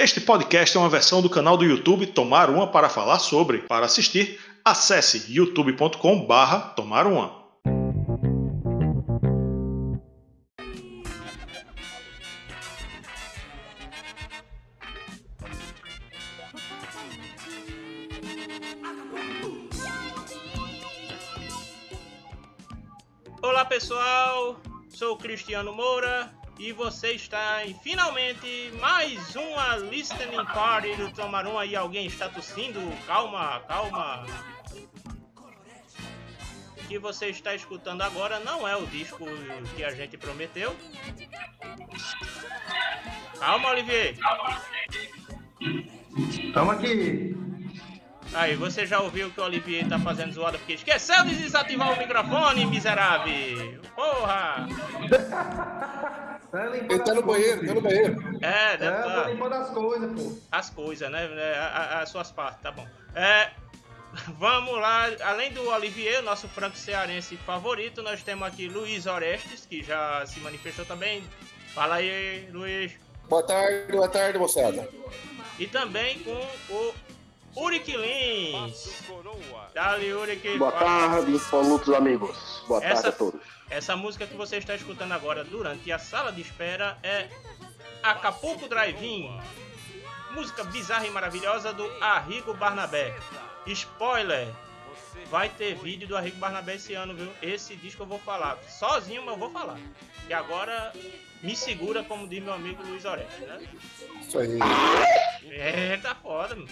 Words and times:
Este 0.00 0.20
podcast 0.20 0.76
é 0.76 0.80
uma 0.80 0.88
versão 0.88 1.20
do 1.20 1.28
canal 1.28 1.56
do 1.56 1.64
YouTube 1.64 2.06
Tomar 2.06 2.50
Uma 2.50 2.68
para 2.68 2.88
falar 2.88 3.18
sobre. 3.18 3.62
Para 3.62 3.86
assistir, 3.86 4.38
acesse 4.64 5.24
youtube.com/barra 5.28 6.72
Tomar 6.76 7.04
Uma. 7.04 7.36
Olá 23.42 23.64
pessoal, 23.64 24.60
sou 24.90 25.16
Cristiano 25.16 25.72
Moura 25.72 26.38
e 26.58 26.72
você 26.72 27.12
está 27.12 27.64
em 27.64 27.72
finalmente 27.74 28.72
mais 28.80 29.36
uma 29.36 29.76
listening 29.76 30.44
party 30.46 30.96
do 30.96 31.10
Tomaruma 31.12 31.64
e 31.64 31.76
alguém 31.76 32.06
está 32.06 32.28
tossindo. 32.28 32.80
Calma, 33.06 33.60
calma. 33.68 34.26
O 36.76 36.88
que 36.88 36.98
você 36.98 37.26
está 37.26 37.54
escutando 37.54 38.02
agora 38.02 38.40
não 38.40 38.66
é 38.66 38.74
o 38.76 38.86
disco 38.86 39.24
que 39.76 39.84
a 39.84 39.90
gente 39.92 40.16
prometeu. 40.16 40.74
Calma, 43.38 43.70
Olivier. 43.70 44.16
Tamo 46.52 46.72
aqui. 46.72 47.36
Aí, 48.34 48.56
você 48.56 48.84
já 48.84 49.00
ouviu 49.00 49.30
que 49.30 49.40
o 49.40 49.44
Olivier 49.44 49.88
tá 49.88 49.98
fazendo 49.98 50.32
zoada 50.32 50.58
porque 50.58 50.74
esqueceu 50.74 51.24
de 51.24 51.34
desativar 51.34 51.92
o 51.92 51.96
microfone, 51.96 52.66
miserável. 52.66 53.80
Porra! 53.94 54.66
Tá 56.50 56.64
limpando 56.66 56.90
Ele 56.92 56.98
tá 57.00 57.14
no 57.14 57.22
banheiro, 57.22 57.66
tá 57.66 57.74
no 57.74 57.80
banheiro. 57.80 58.38
É, 58.40 58.76
deve 58.76 58.96
É, 58.96 58.98
eu 59.00 59.04
tá. 59.04 59.22
tô 59.24 59.28
limpando 59.30 59.52
as 59.54 59.70
coisas, 59.70 60.20
pô. 60.22 60.38
as 60.50 60.70
coisas, 60.70 61.10
né? 61.10 61.24
É, 61.36 61.58
As 62.02 62.08
suas 62.08 62.30
partes, 62.30 62.62
tá 62.62 62.70
bom. 62.72 62.86
É, 63.14 63.50
vamos 64.38 64.72
lá, 64.80 65.06
além 65.24 65.52
do 65.52 65.68
Olivier, 65.68 66.22
nosso 66.22 66.48
franco 66.48 66.76
cearense 66.76 67.36
favorito, 67.36 68.02
nós 68.02 68.22
temos 68.22 68.48
aqui 68.48 68.66
Luiz 68.68 69.04
Orestes, 69.06 69.66
que 69.66 69.82
já 69.82 70.24
se 70.26 70.40
manifestou 70.40 70.84
também. 70.86 71.22
Fala 71.74 71.96
aí, 71.96 72.48
Luiz. 72.50 72.92
Boa 73.28 73.42
tarde, 73.42 73.92
boa 73.92 74.08
tarde, 74.08 74.38
moçada. 74.38 74.88
E 75.58 75.66
também 75.66 76.18
com 76.20 76.46
o 76.74 76.94
Uric 77.56 77.94
Lins. 77.94 79.02
Dali, 79.74 80.14
Uric. 80.14 80.56
Boa 80.56 80.72
tarde, 80.72 81.32
volutos 81.50 81.92
amigos. 81.94 82.64
Boa 82.66 82.82
Essa- 82.82 82.94
tarde 83.02 83.08
a 83.08 83.12
todos. 83.12 83.57
Essa 83.70 83.94
música 83.94 84.26
que 84.26 84.34
você 84.34 84.56
está 84.56 84.74
escutando 84.74 85.12
agora 85.12 85.44
durante 85.44 85.92
a 85.92 85.98
sala 85.98 86.32
de 86.32 86.40
espera 86.40 86.98
é 87.02 87.28
Acapulco 88.02 88.66
Drive-In. 88.66 89.40
Música 90.30 90.64
bizarra 90.64 91.06
e 91.06 91.10
maravilhosa 91.10 91.72
do 91.72 91.84
Arrigo 92.02 92.54
Barnabé. 92.54 93.14
Spoiler! 93.66 94.48
Vai 95.30 95.50
ter 95.50 95.74
vídeo 95.74 96.08
do 96.08 96.16
Arrigo 96.16 96.38
Barnabé 96.38 96.76
esse 96.76 96.94
ano, 96.94 97.14
viu? 97.14 97.30
Esse 97.42 97.76
disco 97.76 98.02
eu 98.02 98.06
vou 98.06 98.18
falar. 98.18 98.56
Sozinho, 98.68 99.22
mas 99.22 99.34
eu 99.34 99.38
vou 99.38 99.50
falar. 99.50 99.78
E 100.26 100.32
agora 100.32 100.92
me 101.42 101.54
segura, 101.54 102.02
como 102.02 102.26
diz 102.26 102.42
meu 102.42 102.54
amigo 102.54 102.82
Luiz 102.82 103.04
Oreste, 103.04 103.42
né? 103.42 103.68
Isso 104.20 104.38
aí. 104.38 104.58
É, 105.50 105.96
tá 105.98 106.14
foda, 106.14 106.54
mano. 106.54 106.68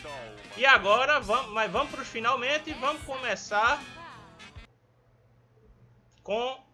E 0.56 0.64
agora, 0.64 1.20
vamos, 1.20 1.52
mas 1.52 1.70
vamos 1.70 1.90
pros 1.90 2.08
finalmente 2.08 2.70
e 2.70 2.74
vamos 2.74 3.02
começar 3.02 3.82
com 6.22 6.65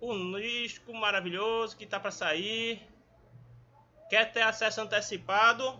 o 0.00 0.40
disco 0.40 0.94
maravilhoso 0.94 1.76
que 1.76 1.86
tá 1.86 2.00
pra 2.00 2.10
sair. 2.10 2.80
Quer 4.08 4.32
ter 4.32 4.42
acesso 4.42 4.80
antecipado? 4.80 5.78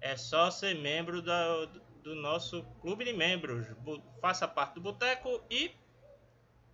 É 0.00 0.16
só 0.16 0.50
ser 0.50 0.74
membro 0.74 1.22
do 1.22 2.14
nosso 2.14 2.62
clube 2.80 3.04
de 3.04 3.12
membros. 3.12 3.66
Faça 4.20 4.46
parte 4.46 4.74
do 4.74 4.80
Boteco 4.82 5.42
e 5.50 5.72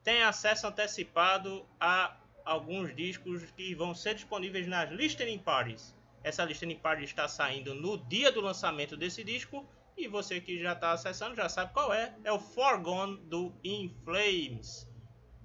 tem 0.02 0.22
acesso 0.22 0.66
antecipado 0.66 1.64
a 1.78 2.16
alguns 2.44 2.94
discos 2.94 3.44
que 3.52 3.74
vão 3.74 3.94
ser 3.94 4.14
disponíveis 4.14 4.66
nas 4.66 4.90
listening 4.90 5.38
parties. 5.38 5.94
Essa 6.24 6.44
listening 6.44 6.78
party 6.78 7.04
está 7.04 7.28
saindo 7.28 7.74
no 7.74 7.96
dia 7.96 8.32
do 8.32 8.40
lançamento 8.40 8.96
desse 8.96 9.22
disco 9.22 9.66
e 9.96 10.08
você 10.08 10.40
que 10.40 10.60
já 10.60 10.72
está 10.72 10.92
acessando 10.92 11.36
já 11.36 11.48
sabe 11.48 11.72
qual 11.72 11.94
é. 11.94 12.14
É 12.24 12.32
o 12.32 12.40
Forgone 12.40 13.16
do 13.18 13.54
In 13.62 13.94
Flames. 14.04 14.89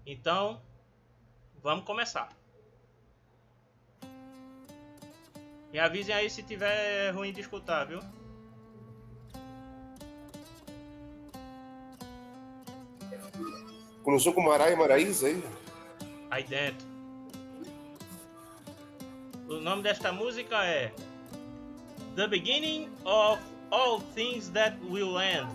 Então, 0.06 0.62
vamos 1.64 1.84
começar. 1.84 2.30
Me 5.72 5.80
avisem 5.80 6.14
aí 6.16 6.30
se 6.30 6.44
tiver 6.44 7.12
ruim 7.12 7.34
de 7.34 7.42
escutar, 7.42 7.86
viu? 7.86 8.00
Começou 14.04 14.32
com 14.32 14.42
Marai 14.42 14.74
e 14.74 14.76
Maraísa 14.76 15.28
aí? 15.28 15.44
aí 16.30 16.44
dentro. 16.44 16.86
O 19.50 19.56
nome 19.56 19.82
desta 19.82 20.12
música 20.12 20.64
é 20.64 20.94
The 22.16 22.28
Beginning 22.28 22.90
of 23.04 23.42
All 23.72 24.00
Things 24.14 24.50
That 24.50 24.78
Will 24.88 25.20
End. 25.20 25.52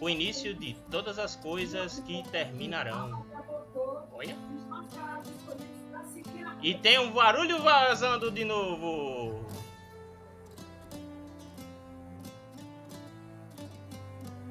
O 0.00 0.08
início 0.08 0.54
de 0.54 0.74
todas 0.90 1.18
as 1.18 1.36
coisas 1.36 1.98
que 2.00 2.22
terminarão. 2.30 3.25
Olha. 4.16 4.34
E 6.62 6.74
tem 6.74 6.98
um 6.98 7.12
barulho 7.12 7.60
vazando 7.62 8.30
de 8.30 8.44
novo. 8.44 9.44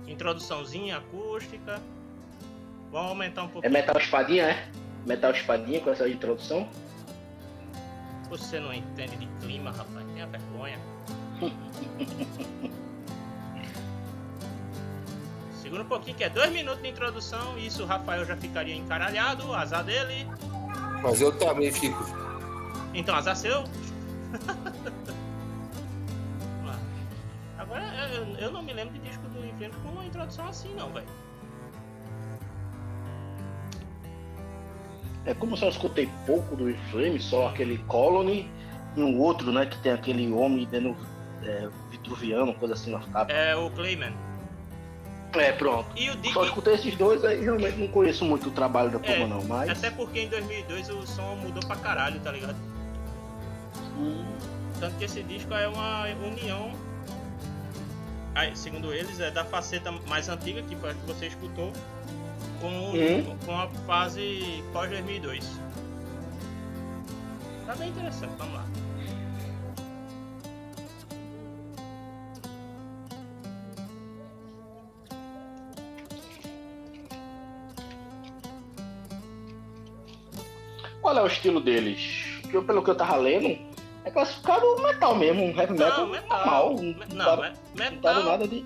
Introduçãozinha 0.07 0.97
acústica. 0.97 1.81
Vamos 2.91 3.09
aumentar 3.09 3.43
um 3.43 3.47
É 3.47 3.49
pouquinho. 3.49 3.73
Metal 3.73 3.97
Espadinha, 3.97 4.43
é? 4.43 4.69
Metal 5.05 5.31
Espadinha 5.31 5.81
com 5.81 5.89
essa 5.89 6.07
introdução? 6.07 6.69
Você 8.29 8.59
não 8.59 8.71
entende 8.71 9.17
de 9.17 9.27
clima, 9.39 9.71
rapaz. 9.71 10.05
Tenha 10.13 10.27
vergonha. 10.27 10.79
Segura 15.65 15.81
um 15.81 15.87
pouquinho 15.87 16.15
que 16.15 16.23
é 16.23 16.29
dois 16.29 16.51
minutos 16.51 16.79
de 16.83 16.89
introdução. 16.89 17.57
Isso 17.57 17.81
o 17.81 17.87
Rafael 17.87 18.23
já 18.23 18.37
ficaria 18.37 18.75
encaralhado. 18.75 19.51
Azar 19.51 19.83
dele. 19.83 20.27
Mas 21.01 21.19
eu 21.19 21.35
também 21.39 21.71
fico. 21.71 22.05
Então, 22.93 23.15
azar 23.15 23.35
seu. 23.35 23.63
Vamos 26.53 26.67
lá. 26.67 26.79
Agora, 27.57 27.83
eu, 28.13 28.25
eu 28.37 28.51
não 28.51 28.61
me 28.61 28.73
lembro 28.73 28.93
de 28.93 28.99
disco 28.99 29.27
do 29.29 29.43
Inferno 29.43 29.73
com 29.81 29.89
uma 29.89 30.05
introdução 30.05 30.47
assim, 30.47 30.71
não, 30.75 30.93
velho. 30.93 31.07
É 35.25 35.33
como 35.33 35.57
se 35.57 35.65
eu 35.65 35.69
escutei 35.69 36.07
pouco 36.27 36.55
do 36.55 36.69
Inflame, 36.69 37.19
só 37.19 37.47
aquele 37.47 37.79
Colony 37.87 38.47
e 38.95 39.01
um 39.01 39.19
outro, 39.19 39.51
né? 39.51 39.65
Que 39.65 39.79
tem 39.79 39.93
aquele 39.93 40.31
homem 40.31 40.67
dentro 40.67 40.95
é, 41.41 41.67
vitruviano, 41.89 42.53
coisa 42.53 42.75
assim 42.75 42.91
na 42.91 42.99
capa. 42.99 43.33
É 43.33 43.55
o 43.55 43.71
Clayman. 43.71 44.13
É, 45.39 45.51
pronto. 45.51 45.87
E 45.95 46.09
o. 46.09 46.33
Só 46.33 46.43
escutei 46.45 46.73
esses 46.75 46.95
dois 46.95 47.23
aí, 47.25 47.41
realmente 47.41 47.77
não 47.77 47.87
conheço 47.87 48.23
muito 48.25 48.47
o 48.49 48.51
trabalho 48.51 48.89
da 48.91 48.99
turma 48.99 49.23
É, 49.23 49.27
não, 49.27 49.43
mas. 49.43 49.69
Até 49.69 49.89
porque 49.91 50.21
em 50.21 50.29
2002 50.29 50.89
o 50.89 51.05
som 51.05 51.35
mudou 51.35 51.61
pra 51.67 51.75
caralho, 51.75 52.19
tá 52.21 52.31
ligado? 52.31 52.55
Hum, 53.97 54.25
Tanto 54.79 54.95
que 54.97 55.05
esse 55.05 55.23
disco 55.23 55.53
é 55.53 55.67
uma 55.69 56.03
união, 56.25 56.71
aí, 58.33 58.55
segundo 58.55 58.93
eles, 58.93 59.19
é 59.21 59.31
da 59.31 59.45
faceta 59.45 59.91
mais 60.07 60.27
antiga, 60.27 60.61
que 60.63 60.75
foi 60.75 60.91
a 60.91 60.93
que 60.93 61.05
você 61.05 61.27
escutou, 61.27 61.71
com, 62.59 62.67
Uhum. 62.91 63.37
com 63.45 63.57
a 63.57 63.67
fase 63.87 64.63
pós 64.73 64.89
2002. 64.89 65.45
Tá 67.65 67.75
bem 67.75 67.89
interessante, 67.89 68.33
vamos 68.37 68.53
lá. 68.55 68.65
Qual 81.05 81.15
é 81.15 81.21
o 81.21 81.27
estilo 81.27 81.61
deles? 81.61 82.25
Porque 82.41 82.59
pelo 82.61 82.83
que 82.83 82.89
eu 82.89 82.95
tava 82.95 83.15
lendo, 83.17 83.59
é 84.03 84.09
classificado 84.09 84.65
metal 84.81 85.13
mesmo, 85.13 85.43
um 85.43 85.49
heavy 85.55 85.73
metal, 85.73 85.99
Não, 85.99 86.07
metal. 86.07 86.37
normal. 86.39 86.75
Me- 86.77 86.93
Não, 86.93 86.95
Não, 87.15 87.35
não, 87.35 87.43
me- 87.43 87.49
não 87.75 87.91
metal. 87.91 88.23
nada 88.23 88.47
de. 88.47 88.65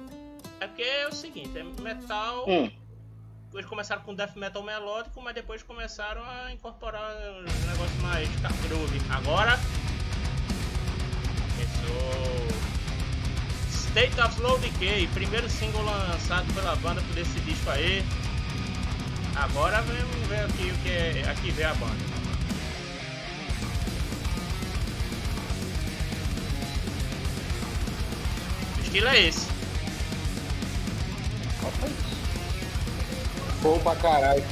É 0.61 0.67
porque 0.67 0.81
é 0.83 1.07
o 1.09 1.11
seguinte, 1.13 1.51
é 1.59 1.63
metal. 1.83 2.45
Hum. 2.47 2.71
Eles 3.53 3.65
começaram 3.65 4.03
com 4.03 4.15
death 4.15 4.37
metal 4.37 4.63
melódico, 4.63 5.21
mas 5.21 5.35
depois 5.35 5.61
começaram 5.63 6.21
a 6.23 6.49
incorporar 6.53 7.11
uns 7.43 7.65
negócios 7.65 8.01
mais 8.01 8.29
groove. 8.69 9.01
Agora. 9.09 9.59
Começou. 11.57 12.47
State 13.69 14.21
of 14.21 14.33
Slow 14.35 14.57
Decay, 14.59 15.07
primeiro 15.13 15.49
single 15.49 15.83
lançado 15.83 16.53
pela 16.53 16.73
banda 16.77 17.01
por 17.01 17.17
esse 17.17 17.37
disco 17.41 17.69
aí. 17.69 18.01
Agora 19.35 19.81
vamos 19.81 20.27
ver 20.29 20.39
aqui 20.45 20.71
o 20.71 20.77
que 20.83 20.89
é. 20.89 21.29
Aqui 21.29 21.51
vê 21.51 21.65
a 21.65 21.73
banda. 21.73 22.18
Estilo 28.89 29.07
é 29.07 29.27
esse. 29.27 29.47
Bom 33.61 33.77
pra 33.79 33.95
caralho. 33.97 34.43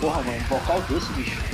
Porra, 0.00 0.22
mano, 0.22 0.38
um 0.38 0.44
vocal 0.44 0.80
desse, 0.82 1.12
bicho. 1.12 1.53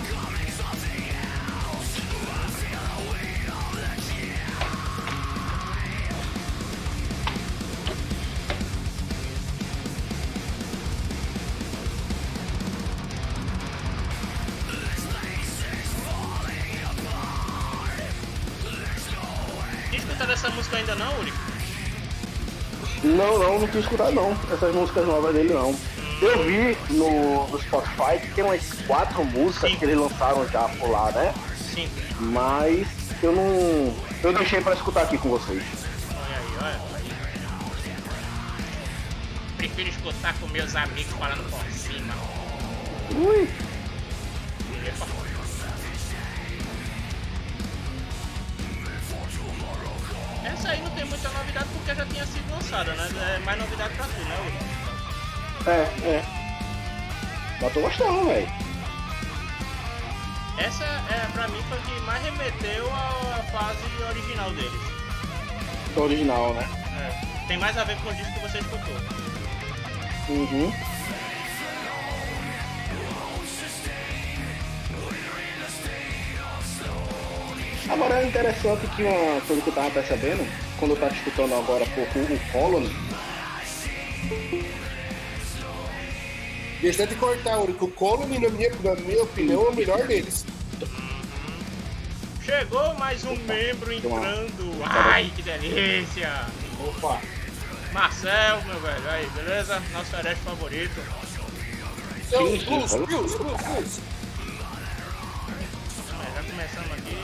Quis 23.71 23.81
escutar 23.81 24.11
não. 24.11 24.37
Essas 24.53 24.75
músicas 24.75 25.07
novas 25.07 25.35
dele 25.35 25.55
não. 25.55 25.75
Eu 26.21 26.45
vi 26.45 26.77
no, 26.91 27.49
no 27.49 27.61
Spotify 27.61 28.19
que 28.21 28.35
tem 28.35 28.45
umas 28.45 28.73
quatro 28.87 29.25
músicas 29.25 29.71
Sim. 29.71 29.77
que 29.77 29.85
eles 29.85 29.97
lançaram 29.97 30.47
já 30.49 30.69
por 30.69 30.91
lá, 30.91 31.11
né? 31.13 31.33
Sim. 31.57 31.89
Mas 32.19 32.87
eu 33.23 33.33
não. 33.33 33.95
Eu 34.23 34.33
deixei 34.33 34.61
pra 34.61 34.75
escutar 34.75 35.03
aqui 35.03 35.17
com 35.17 35.31
vocês. 35.31 35.63
Olha 36.11 36.37
aí, 36.37 36.75
olha. 36.75 36.81
Prefiro 39.57 39.89
escutar 39.89 40.35
com 40.41 40.47
meus 40.49 40.75
amigos 40.75 41.13
falando 41.13 41.51
por 41.51 41.65
cima. 41.71 42.15
Ui! 43.15 43.49
É, 55.71 55.87
é. 56.05 56.23
Mas 57.61 57.73
tô 57.73 57.81
gostando, 57.81 58.27
velho. 58.27 58.49
Essa 60.59 60.85
é 60.85 61.29
pra 61.33 61.47
mim 61.47 61.63
foi 61.69 61.79
que 61.79 62.01
mais 62.01 62.25
remeteu 62.25 62.93
à 62.93 63.41
fase 63.53 64.03
original 64.09 64.51
deles. 64.51 64.81
Do 65.95 66.03
original, 66.03 66.55
né? 66.55 66.69
É. 66.99 67.47
Tem 67.47 67.57
mais 67.57 67.79
a 67.79 67.85
ver 67.85 67.97
com 67.99 68.11
o 68.11 68.15
disco 68.15 68.33
que 68.33 68.41
você 68.41 68.59
escutou. 68.59 68.97
Uhum. 70.29 70.73
Agora 77.89 78.23
é 78.23 78.27
interessante 78.27 78.87
que 78.89 79.05
uma 79.05 79.41
coisa 79.43 79.63
que 79.63 79.69
eu 79.69 79.75
tava 79.75 79.91
percebendo, 79.91 80.47
quando 80.81 80.93
eu 80.93 80.97
tava 80.97 81.15
escutando 81.15 81.55
agora 81.55 81.87
pouco 81.87 82.19
o 82.19 82.41
Colony, 82.53 82.91
Deixa 86.81 87.07
de 87.07 87.15
cortar, 87.17 87.59
o 87.59 87.89
Colony, 87.89 88.39
na 88.39 88.49
minha, 88.49 88.71
na 88.83 88.95
minha 88.95 89.23
opinião, 89.23 89.67
é 89.67 89.69
o 89.69 89.75
melhor 89.75 90.07
deles. 90.07 90.47
Chegou 92.43 92.95
mais 92.95 93.23
um 93.25 93.37
membro 93.37 93.93
entrando. 93.93 94.83
Ai, 94.85 95.31
que 95.37 95.43
delícia! 95.43 96.47
Opa! 96.83 97.21
Marcel, 97.93 98.63
meu 98.65 98.81
velho, 98.81 99.11
aí, 99.11 99.29
beleza? 99.35 99.83
Nosso 99.93 100.17
herege 100.17 100.41
favorito. 100.41 101.01
Então, 102.27 102.59
falou. 102.89 103.07
Cruz, 103.07 103.35
Cruz, 103.35 103.35
Cruz. 103.35 104.01
É, 106.09 106.35
já 106.35 106.43
começamos 106.43 106.93
aqui. 106.93 107.19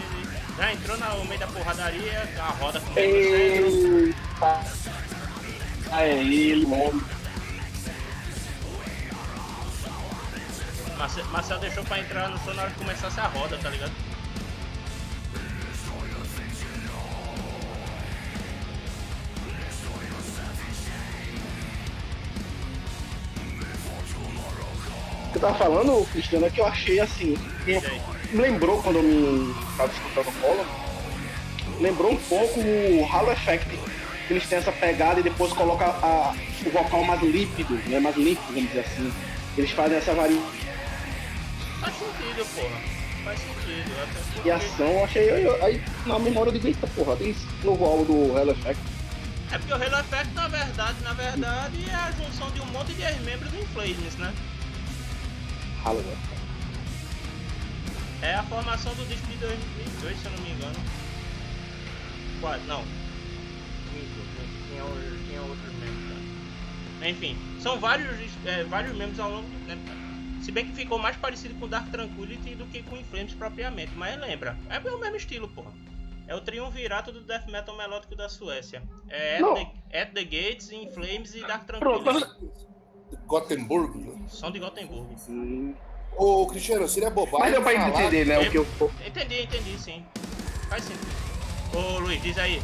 Já 0.59 0.73
entrou 0.73 0.97
no 0.99 1.25
meio 1.25 1.41
da 1.41 1.47
porradaria, 1.47 2.29
a 2.39 2.51
roda 2.51 2.81
com 2.81 2.95
centro. 2.95 4.07
Eita! 4.07 4.65
É 5.93 6.19
ele, 6.19 6.67
mano. 6.67 7.16
Marcel, 10.99 11.25
Marcel 11.27 11.59
deixou 11.59 11.85
pra 11.85 11.99
entrar 12.01 12.29
no 12.29 12.39
som 12.39 12.53
na 12.55 12.63
hora 12.63 12.71
que 12.71 12.79
começasse 12.79 13.21
a 13.21 13.27
roda, 13.29 13.59
tá 13.59 13.69
ligado? 13.71 13.93
eu 25.35 25.41
tava 25.41 25.55
falando, 25.55 26.07
Cristiano, 26.13 26.47
é 26.47 26.51
que 26.51 26.61
eu 26.61 26.67
achei 26.67 26.99
assim. 26.99 27.37
Lembrou 28.33 28.83
quando 28.83 28.97
eu 28.97 29.03
me 29.03 29.55
tava 29.77 29.93
escutando 29.93 30.29
o 30.29 30.33
Colony, 30.41 30.69
lembrou 31.81 32.13
um 32.13 32.17
pouco 32.17 32.61
o 32.61 33.09
Halo 33.13 33.33
Effect. 33.33 33.67
que 34.27 34.33
Eles 34.33 34.47
têm 34.49 34.59
essa 34.59 34.73
pegada 34.73 35.21
e 35.21 35.23
depois 35.23 35.53
coloca 35.53 35.85
a- 35.85 36.35
o 36.65 36.71
vocal 36.71 37.05
mais 37.05 37.23
líquido, 37.23 37.75
né? 37.89 38.01
Mais 38.01 38.17
limpo, 38.17 38.43
vamos 38.49 38.67
dizer 38.71 38.81
assim. 38.81 39.13
Eles 39.57 39.71
fazem 39.71 39.99
essa 39.99 40.13
variação 40.15 40.45
Faz 41.81 41.95
sentido, 41.95 42.47
porra. 42.55 42.81
Faz 43.25 43.41
sentido. 43.41 44.03
Até 44.03 44.21
porque... 44.21 44.83
eu 44.83 45.05
achei. 45.05 45.31
Aí, 45.31 45.63
aí 45.63 45.85
na 46.07 46.19
memória 46.19 46.51
eu 46.51 46.55
digo, 46.55 46.67
eita 46.69 46.87
porra, 46.89 47.17
tem 47.17 47.31
esse 47.31 47.47
novo 47.65 47.85
álbum 47.85 48.05
do 48.05 48.37
Halo 48.37 48.53
Effect. 48.53 48.83
É 49.53 49.59
porque 49.59 49.73
o 49.73 49.77
Halo 49.77 50.01
Effect, 50.01 50.35
na 50.35 50.49
verdade, 50.49 51.03
na 51.03 51.13
verdade, 51.13 51.91
é 51.91 51.95
a 51.95 52.13
junção 52.13 52.51
de 52.51 52.61
um 52.61 52.67
monte 52.67 52.93
de 52.95 53.03
ex-membros 53.03 53.51
do 53.51 53.61
Inflames, 53.61 54.15
né? 54.17 54.33
Effect. 56.01 56.37
É 58.23 58.35
a 58.35 58.43
formação 58.45 58.95
do 58.95 59.07
disco 59.07 59.27
de 59.27 59.37
2002, 59.37 60.19
se 60.19 60.25
eu 60.25 60.33
não 60.33 60.39
me 60.39 60.51
engano. 60.51 60.77
Quase, 62.41 62.65
não. 62.67 62.83
Minto, 63.93 64.21
Tinha, 64.69 65.41
outros 65.43 65.73
membros, 65.75 66.17
tá? 67.01 67.09
Enfim, 67.09 67.37
são 67.61 67.79
vários, 67.79 68.31
é, 68.45 68.65
vários 68.65 68.97
membros 68.97 69.21
ao 69.21 69.31
longo 69.31 69.49
do 69.49 69.67
tempo. 69.67 69.87
cara. 69.87 70.06
Se 70.43 70.53
bem 70.53 70.67
que 70.67 70.73
ficou 70.75 70.99
mais 70.99 71.17
parecido 71.17 71.55
com 71.59 71.67
Dark 71.69 71.91
Tranquility 71.91 72.55
do 72.55 72.67
que 72.67 72.83
com 72.83 72.97
Inflames 72.97 73.35
propriamente, 73.35 73.93
mas 73.97 74.19
lembra, 74.21 74.57
é 74.71 74.79
o 74.79 74.99
mesmo 74.99 75.17
estilo, 75.17 75.49
porra. 75.49 75.73
É 76.29 76.35
o 76.35 76.41
triunvirato 76.41 77.13
do 77.13 77.21
death 77.21 77.47
metal 77.49 77.77
melódico 77.77 78.15
da 78.17 78.29
Suécia. 78.29 78.83
É 79.09 79.39
At, 79.39 79.55
the, 79.91 79.99
At 80.01 80.13
the 80.13 80.25
Gates, 80.25 80.71
Inflames 80.73 81.35
e 81.35 81.41
Dark 81.41 81.65
Tranquility. 81.67 82.27
Gothenburg. 83.27 83.99
né? 83.99 84.25
São 84.29 84.51
de 84.51 84.59
Gothenburg. 84.59 85.15
Hum, 85.29 85.75
Ô, 86.17 86.47
Cristiano, 86.47 86.89
seria 86.89 87.11
bobagem 87.11 87.39
Mas 87.41 87.53
deu 87.53 87.63
pra 87.63 87.73
falar- 87.73 87.89
entender, 88.03 88.25
né? 88.27 88.39
O 88.41 88.51
que 88.51 88.57
eu. 88.59 88.67
Entendi, 89.07 89.43
entendi, 89.43 89.79
sim. 89.79 90.05
Faz 90.69 90.85
sim. 90.85 90.95
Ô 91.75 91.99
Luiz, 91.99 92.23
diz 92.23 92.39
aí. 92.39 92.63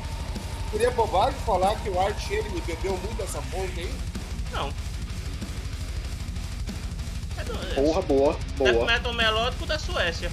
Seria 0.71 0.91
bobagem 0.93 1.39
falar 1.41 1.79
que 1.83 1.91
o 1.91 2.01
Art 2.01 2.31
Enemy 2.31 2.61
bebeu 2.63 2.97
muito 2.97 3.15
dessa 3.17 3.43
fonte 3.43 3.79
aí? 3.81 3.93
Não. 4.53 4.73
É 7.71 7.75
Porra, 7.75 8.03
boa, 8.03 8.33
Death 8.59 8.75
boa. 8.75 8.87
metal 8.87 9.13
melódico 9.15 9.67
da 9.67 9.79
Suécia. 9.79 10.31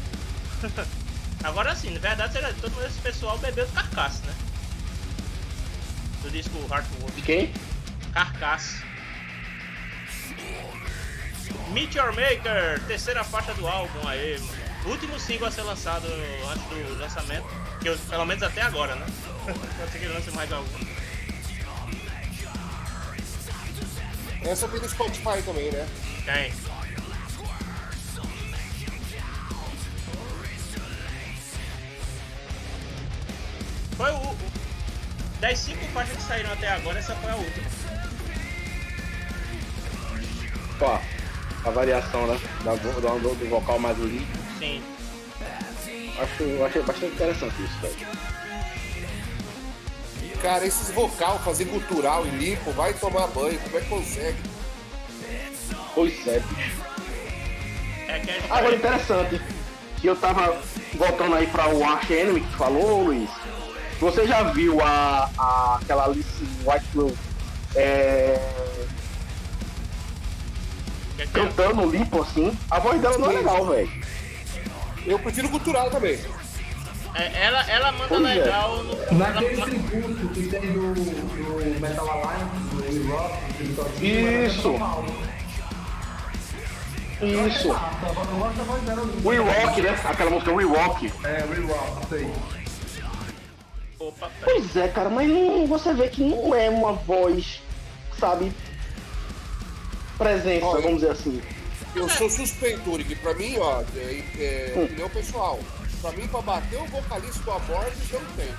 Agora 1.44 1.76
sim, 1.76 1.92
na 1.92 2.00
verdade, 2.00 2.34
será- 2.34 2.52
todo 2.60 2.86
esse 2.86 3.00
pessoal 3.00 3.38
bebeu 3.38 3.66
do 3.66 3.72
Carcass, 3.74 4.20
né? 4.22 4.34
Do 6.22 6.30
disco 6.30 6.58
Heartwork. 6.70 7.12
De 7.16 7.22
quem? 7.22 7.54
Carcass. 8.14 8.82
Meteor 11.72 12.08
Maker, 12.14 12.82
terceira 12.88 13.24
faixa 13.24 13.54
do 13.54 13.68
álbum 13.68 14.08
aí, 14.08 14.38
mano. 14.40 14.60
Último 14.86 15.20
single 15.20 15.48
a 15.48 15.52
ser 15.52 15.62
lançado 15.62 16.08
antes 16.08 16.64
do 16.88 17.00
lançamento. 17.00 17.46
Que 17.82 17.90
eu, 17.90 17.98
pelo 17.98 18.26
menos 18.26 18.42
até 18.44 18.62
agora, 18.62 18.96
né? 18.96 19.06
Pode 19.78 19.92
ser 19.92 20.00
que 20.00 20.08
lance 20.08 20.32
mais 20.32 20.52
algum. 20.52 20.80
Essa 24.42 24.68
tem 24.68 24.80
no 24.82 24.90
Spotify 24.90 25.42
também, 25.46 25.72
né? 25.72 25.88
Tem. 26.26 26.54
Foi 34.00 34.12
o, 34.12 34.16
o. 34.16 34.38
Das 35.42 35.60
cinco 35.60 35.84
faixas 35.88 36.16
que 36.16 36.24
saíram 36.24 36.54
até 36.54 36.70
agora, 36.70 36.98
essa 37.00 37.14
foi 37.16 37.32
a 37.32 37.36
última. 37.36 37.68
Ó, 40.80 41.00
a 41.66 41.70
variação, 41.70 42.26
né? 42.28 42.40
Da, 42.64 42.76
do, 42.76 43.02
do, 43.02 43.36
do 43.36 43.50
vocal 43.50 43.78
mais 43.78 43.98
limpo. 43.98 44.26
Sim. 44.58 44.82
Acho, 46.18 46.64
achei 46.64 46.82
bastante 46.82 47.14
interessante 47.14 47.56
isso, 47.62 47.78
velho. 47.82 48.08
Cara, 50.42 50.66
esses 50.66 50.92
vocal, 50.92 51.38
fazer 51.40 51.66
cultural 51.66 52.26
e 52.26 52.30
limpo, 52.30 52.72
vai 52.72 52.94
tomar 52.94 53.28
banho, 53.28 53.60
como 53.60 53.78
é 53.78 53.82
que 53.82 53.90
consegue? 53.90 54.38
Pois 55.94 56.26
é, 56.26 56.40
bicho. 56.40 56.82
É 58.08 58.20
que 58.20 58.32
gente 58.32 58.50
Agora 58.50 58.76
interessante. 58.76 59.42
que 60.00 60.08
eu 60.08 60.16
tava 60.16 60.58
voltando 60.96 61.36
aí 61.36 61.48
pra 61.48 61.68
o 61.68 61.84
Arch 61.84 62.10
Enemy 62.10 62.40
que 62.40 62.52
tu 62.52 62.58
falou, 62.58 63.04
Luiz. 63.04 63.30
Você 64.00 64.26
já 64.28 64.44
viu 64.44 64.80
a, 64.82 65.30
a 65.38 65.80
aquela 65.82 66.06
Alice 66.06 66.44
White 66.66 66.86
Girl, 66.94 67.10
é, 67.76 68.40
cantando 71.34 71.90
limpo 71.90 72.22
assim? 72.22 72.58
A 72.72 72.80
voz 72.80 73.02
dela 73.02 73.18
não 73.18 73.30
é 73.32 73.34
legal, 73.36 73.66
velho. 73.68 73.92
Eu 75.06 75.20
prefiro 75.20 75.50
cultural 75.50 75.90
também. 75.90 76.18
é, 77.16 77.46
ela, 77.46 77.62
ela 77.70 77.92
manda 77.92 78.08
Pois 78.08 78.24
é. 78.26 78.34
legal 78.36 78.84
no. 78.84 79.18
Naquele 79.18 79.54
ela- 79.56 79.66
tributo 79.66 80.28
que 80.30 80.44
tem 80.48 80.62
do, 80.72 80.94
do 80.94 81.80
Metal 81.82 82.10
Alliance, 82.10 82.56
do 82.72 82.84
Will 82.84 83.08
Rock, 83.12 83.64
do 83.64 84.06
Isso. 84.06 84.74
Isso. 87.22 87.68
Dela. 88.86 89.10
We 89.26 89.38
Rock, 89.40 89.82
né? 89.82 90.00
Aquela 90.06 90.30
música 90.30 90.52
Rock. 90.70 91.12
É, 91.26 91.44
Will 91.50 91.68
Rock, 91.68 92.06
isso 92.06 92.16
aí. 92.16 92.59
Opa. 94.00 94.32
Pois 94.44 94.76
é, 94.76 94.88
cara, 94.88 95.10
mas 95.10 95.28
não, 95.30 95.68
você 95.68 95.94
vê 95.94 96.08
que 96.08 96.24
não 96.24 96.56
é 96.56 96.70
uma 96.70 96.94
voz, 96.94 97.62
sabe, 98.18 98.52
presença, 100.18 100.66
Olha, 100.66 100.82
vamos 100.82 101.02
dizer 101.02 101.12
assim. 101.12 101.42
Eu 101.96 102.08
sou 102.08 102.30
suspeito, 102.30 102.92
que 103.04 103.16
pra 103.16 103.34
mim, 103.34 103.58
ó, 103.58 103.82
é, 103.96 104.24
é 104.40 104.74
Hum. 104.78 104.84
opinião 104.84 105.10
pessoal. 105.10 105.60
Pra 106.02 106.12
mim, 106.14 106.28
pra 106.28 106.42
bater 106.42 106.80
o 106.82 106.86
vocalista 106.86 107.44
do 107.44 107.52
Abortus, 107.52 108.12
não 108.12 108.22
tem. 108.36 108.50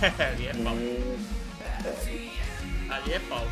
Ali 0.26 0.46
é 0.48 0.54
pau. 0.54 0.76
Ali 2.88 3.12
é 3.12 3.18
pau. 3.20 3.46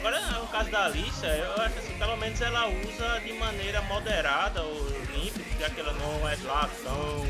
Agora, 0.00 0.18
no 0.30 0.46
caso 0.46 0.70
da 0.70 0.86
Alicia, 0.86 1.28
eu 1.28 1.52
acho 1.62 1.78
assim, 1.78 1.92
pelo 1.98 2.16
menos 2.16 2.40
ela 2.40 2.66
usa 2.68 3.20
de 3.20 3.34
maneira 3.34 3.82
moderada 3.82 4.62
ou 4.62 4.88
limpa, 5.14 5.40
já 5.58 5.68
que 5.68 5.78
ela 5.78 5.92
não 5.92 6.26
é 6.26 6.36
lá 6.44 6.70
tão. 6.82 7.26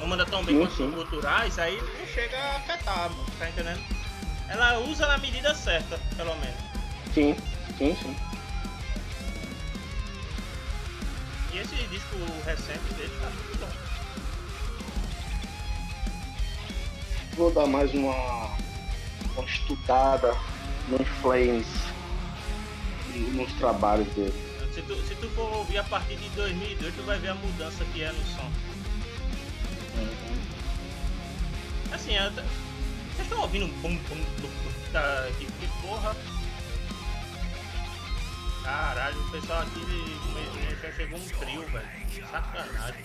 não 0.00 0.06
manda 0.06 0.24
tão 0.24 0.42
bem 0.42 0.66
Sim, 0.70 0.88
os 0.88 0.94
culturais, 0.94 1.58
aí 1.58 1.76
não 1.76 2.06
chega 2.06 2.38
a 2.38 2.56
afetar, 2.56 3.10
mano, 3.10 3.26
tá 3.38 3.50
entendendo? 3.50 3.84
Ela 4.48 4.78
usa 4.78 5.06
na 5.06 5.18
medida 5.18 5.54
certa, 5.54 6.00
pelo 6.16 6.34
menos. 6.36 6.56
Sim, 7.12 7.36
sim, 7.76 7.94
sim. 7.94 8.16
E 11.52 11.58
esse 11.58 11.74
disco 11.88 12.16
recente 12.46 12.94
dele 12.94 13.12
tá 13.20 13.28
muito 13.28 13.58
bom. 13.60 13.68
Vou 17.36 17.52
dar 17.52 17.66
mais 17.66 17.92
uma, 17.92 18.56
uma 19.34 19.44
estudada 19.44 20.34
no 20.88 21.04
Flames 21.20 21.66
e 23.14 23.18
nos 23.18 23.52
trabalhos 23.54 24.06
dele. 24.14 24.34
Se 24.74 24.82
tu, 24.82 24.94
se 25.06 25.14
tu 25.16 25.28
for 25.30 25.52
ouvir 25.56 25.78
a 25.78 25.84
partir 25.84 26.16
de 26.16 26.28
2002, 26.30 26.94
tu 26.94 27.02
vai 27.02 27.18
ver 27.18 27.28
a 27.28 27.34
mudança 27.34 27.84
que 27.92 28.02
é 28.02 28.12
no 28.12 28.24
som. 28.26 28.50
Assim, 31.92 32.14
eu 32.14 32.30
t- 32.32 32.42
vocês 32.42 33.26
estão 33.28 33.40
ouvindo 33.40 33.64
um 33.66 33.80
bum 33.80 33.96
bum 33.96 34.24
bum 34.40 34.50
tá, 34.92 35.28
que, 35.38 35.46
que 35.46 35.68
porra? 35.80 36.14
Caralho, 38.62 39.18
o 39.20 39.30
pessoal 39.30 39.62
aqui 39.62 39.80
já 40.82 40.92
chegou 40.92 41.18
um 41.18 41.28
trio, 41.28 41.62
velho. 41.68 41.88
Sacanagem. 42.30 43.04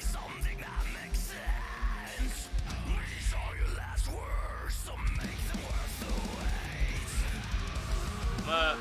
Uma 8.52 8.76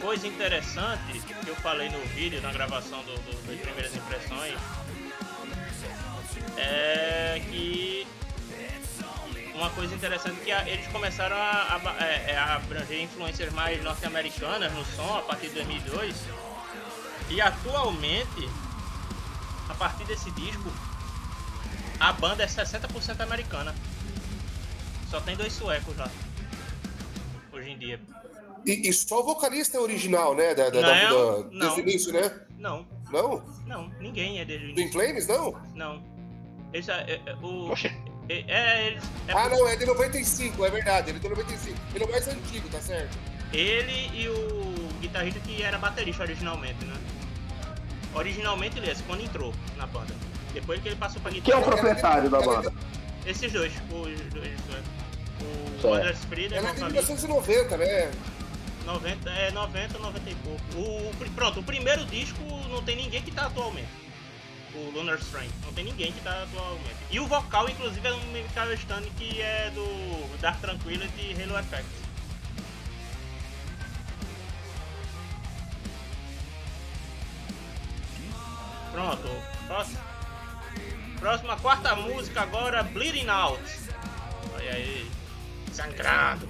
coisa 0.00 0.26
interessante 0.26 1.20
que 1.20 1.46
eu 1.46 1.54
falei 1.56 1.90
no 1.90 2.00
vídeo, 2.14 2.40
na 2.40 2.50
gravação 2.50 3.02
do, 3.02 3.14
do, 3.16 3.46
das 3.46 3.60
primeiras 3.60 3.94
impressões, 3.94 4.54
é 6.56 7.42
que 7.50 8.06
uma 9.54 9.68
coisa 9.70 9.94
interessante 9.94 10.40
que 10.40 10.50
eles 10.50 10.86
começaram 10.86 11.36
a, 11.36 11.76
a 11.76 12.04
é, 12.04 12.30
é, 12.30 12.36
a 12.38 12.54
abranger 12.54 13.02
influências 13.02 13.52
mais 13.52 13.82
norte-americanas 13.84 14.72
no 14.72 14.82
som 14.82 15.18
a 15.18 15.22
partir 15.22 15.48
de 15.48 15.56
2002 15.56 16.16
e 17.28 17.42
atualmente 17.42 18.48
a 19.68 19.74
partir 19.74 20.04
desse 20.04 20.30
disco 20.30 20.72
a 22.00 22.10
banda 22.14 22.42
é 22.42 22.46
60% 22.46 23.20
americana. 23.20 23.74
Só 25.10 25.20
tem 25.20 25.36
dois 25.36 25.52
suecos 25.52 25.94
lá 25.98 26.10
hoje 27.56 27.70
em 27.70 27.78
dia 27.78 28.00
E, 28.64 28.88
e 28.88 28.92
só 28.92 29.20
o 29.20 29.24
vocalista 29.24 29.76
é 29.76 29.80
original, 29.80 30.34
né? 30.34 30.54
Da, 30.54 30.70
da, 30.70 30.80
Não, 30.80 30.82
da, 30.82 31.42
da- 31.42 31.50
não. 31.50 31.58
desde 31.60 31.80
o 31.80 31.82
início, 31.82 32.12
né? 32.12 32.40
não 32.58 32.86
Não? 33.12 33.42
não 33.66 33.88
ninguém 34.00 34.40
é 34.40 34.44
desde 34.44 34.66
o 34.66 34.74
Do 34.74 34.80
início 34.80 34.88
Inflames, 35.00 35.26
não? 35.26 35.60
não 35.74 36.02
Esse 36.72 36.90
é, 36.90 36.94
é, 37.24 37.30
é, 37.30 37.34
o, 37.42 37.70
Oxe. 37.70 37.86
é, 38.28 38.44
é, 38.48 38.86
eles- 38.88 39.04
é 39.28 39.32
Ah, 39.32 39.48
não, 39.48 39.68
é 39.68 39.76
de 39.76 39.86
95, 39.86 40.64
é 40.64 40.70
verdade. 40.70 41.10
Ele 41.10 41.18
é 41.18 41.20
de 41.22 41.28
95. 41.28 41.78
Ele 41.94 42.04
é 42.04 42.06
o 42.06 42.10
mais 42.10 42.26
antigo, 42.28 42.68
tá 42.68 42.80
certo? 42.80 43.16
Ele 43.52 44.10
e 44.12 44.28
o 44.28 44.98
guitarrista 45.00 45.38
que 45.40 45.62
era 45.62 45.78
baterista 45.78 46.22
originalmente, 46.24 46.84
né? 46.84 46.96
Originalmente 48.14 48.78
ele, 48.78 48.90
esse, 48.90 49.02
quando 49.04 49.22
entrou 49.22 49.52
na 49.76 49.86
banda. 49.86 50.12
Depois 50.52 50.80
que 50.80 50.88
ele 50.88 50.96
passou 50.96 51.20
pra 51.20 51.30
Quem 51.30 51.40
é 51.40 51.42
guitarra. 51.44 51.62
o 51.62 51.64
proprietário 51.64 52.30
da 52.30 52.40
banda? 52.40 52.72
Esses 53.26 53.52
dois, 53.52 53.72
os 53.90 54.32
dois, 54.32 54.50
né? 54.66 54.82
O. 55.42 55.92
Anders 55.92 56.24
Frieder, 56.24 56.58
Ela 56.58 56.70
é 56.70 56.72
de 56.72 56.80
vocalista, 56.80 57.12
1990, 57.12 57.76
né? 57.76 58.10
90, 58.84 59.30
é 59.30 59.50
90, 59.50 59.98
90 59.98 60.30
e 60.30 60.34
pouco. 60.36 60.62
O, 60.76 61.30
pronto, 61.34 61.60
o 61.60 61.62
primeiro 61.62 62.04
disco 62.06 62.40
não 62.70 62.82
tem 62.82 62.96
ninguém 62.96 63.22
que 63.22 63.30
tá 63.30 63.46
atualmente. 63.46 63.88
O 64.74 64.90
Lunar 64.90 65.16
Strain, 65.18 65.48
não 65.64 65.72
tem 65.72 65.84
ninguém 65.84 66.12
que 66.12 66.20
tá 66.20 66.42
atualmente. 66.42 66.96
E 67.10 67.18
o 67.18 67.26
vocal, 67.26 67.68
inclusive, 67.68 68.06
é 68.06 68.12
um 68.12 68.20
Michael 68.32 68.74
Stanley 68.74 69.10
que 69.16 69.40
é 69.40 69.70
do 69.74 70.38
Dark 70.40 70.60
Tranquility 70.60 71.20
e 71.20 71.42
Halo 71.42 71.58
Effect. 71.58 71.86
Pronto, 78.92 79.28
próximo. 79.66 79.98
Próxima, 81.18 81.56
quarta 81.56 81.96
música 81.96 82.42
agora, 82.42 82.82
Bleeding 82.82 83.28
Out. 83.28 83.62
Olha 84.54 84.72
aí, 84.72 85.10
sangrado. 85.76 86.48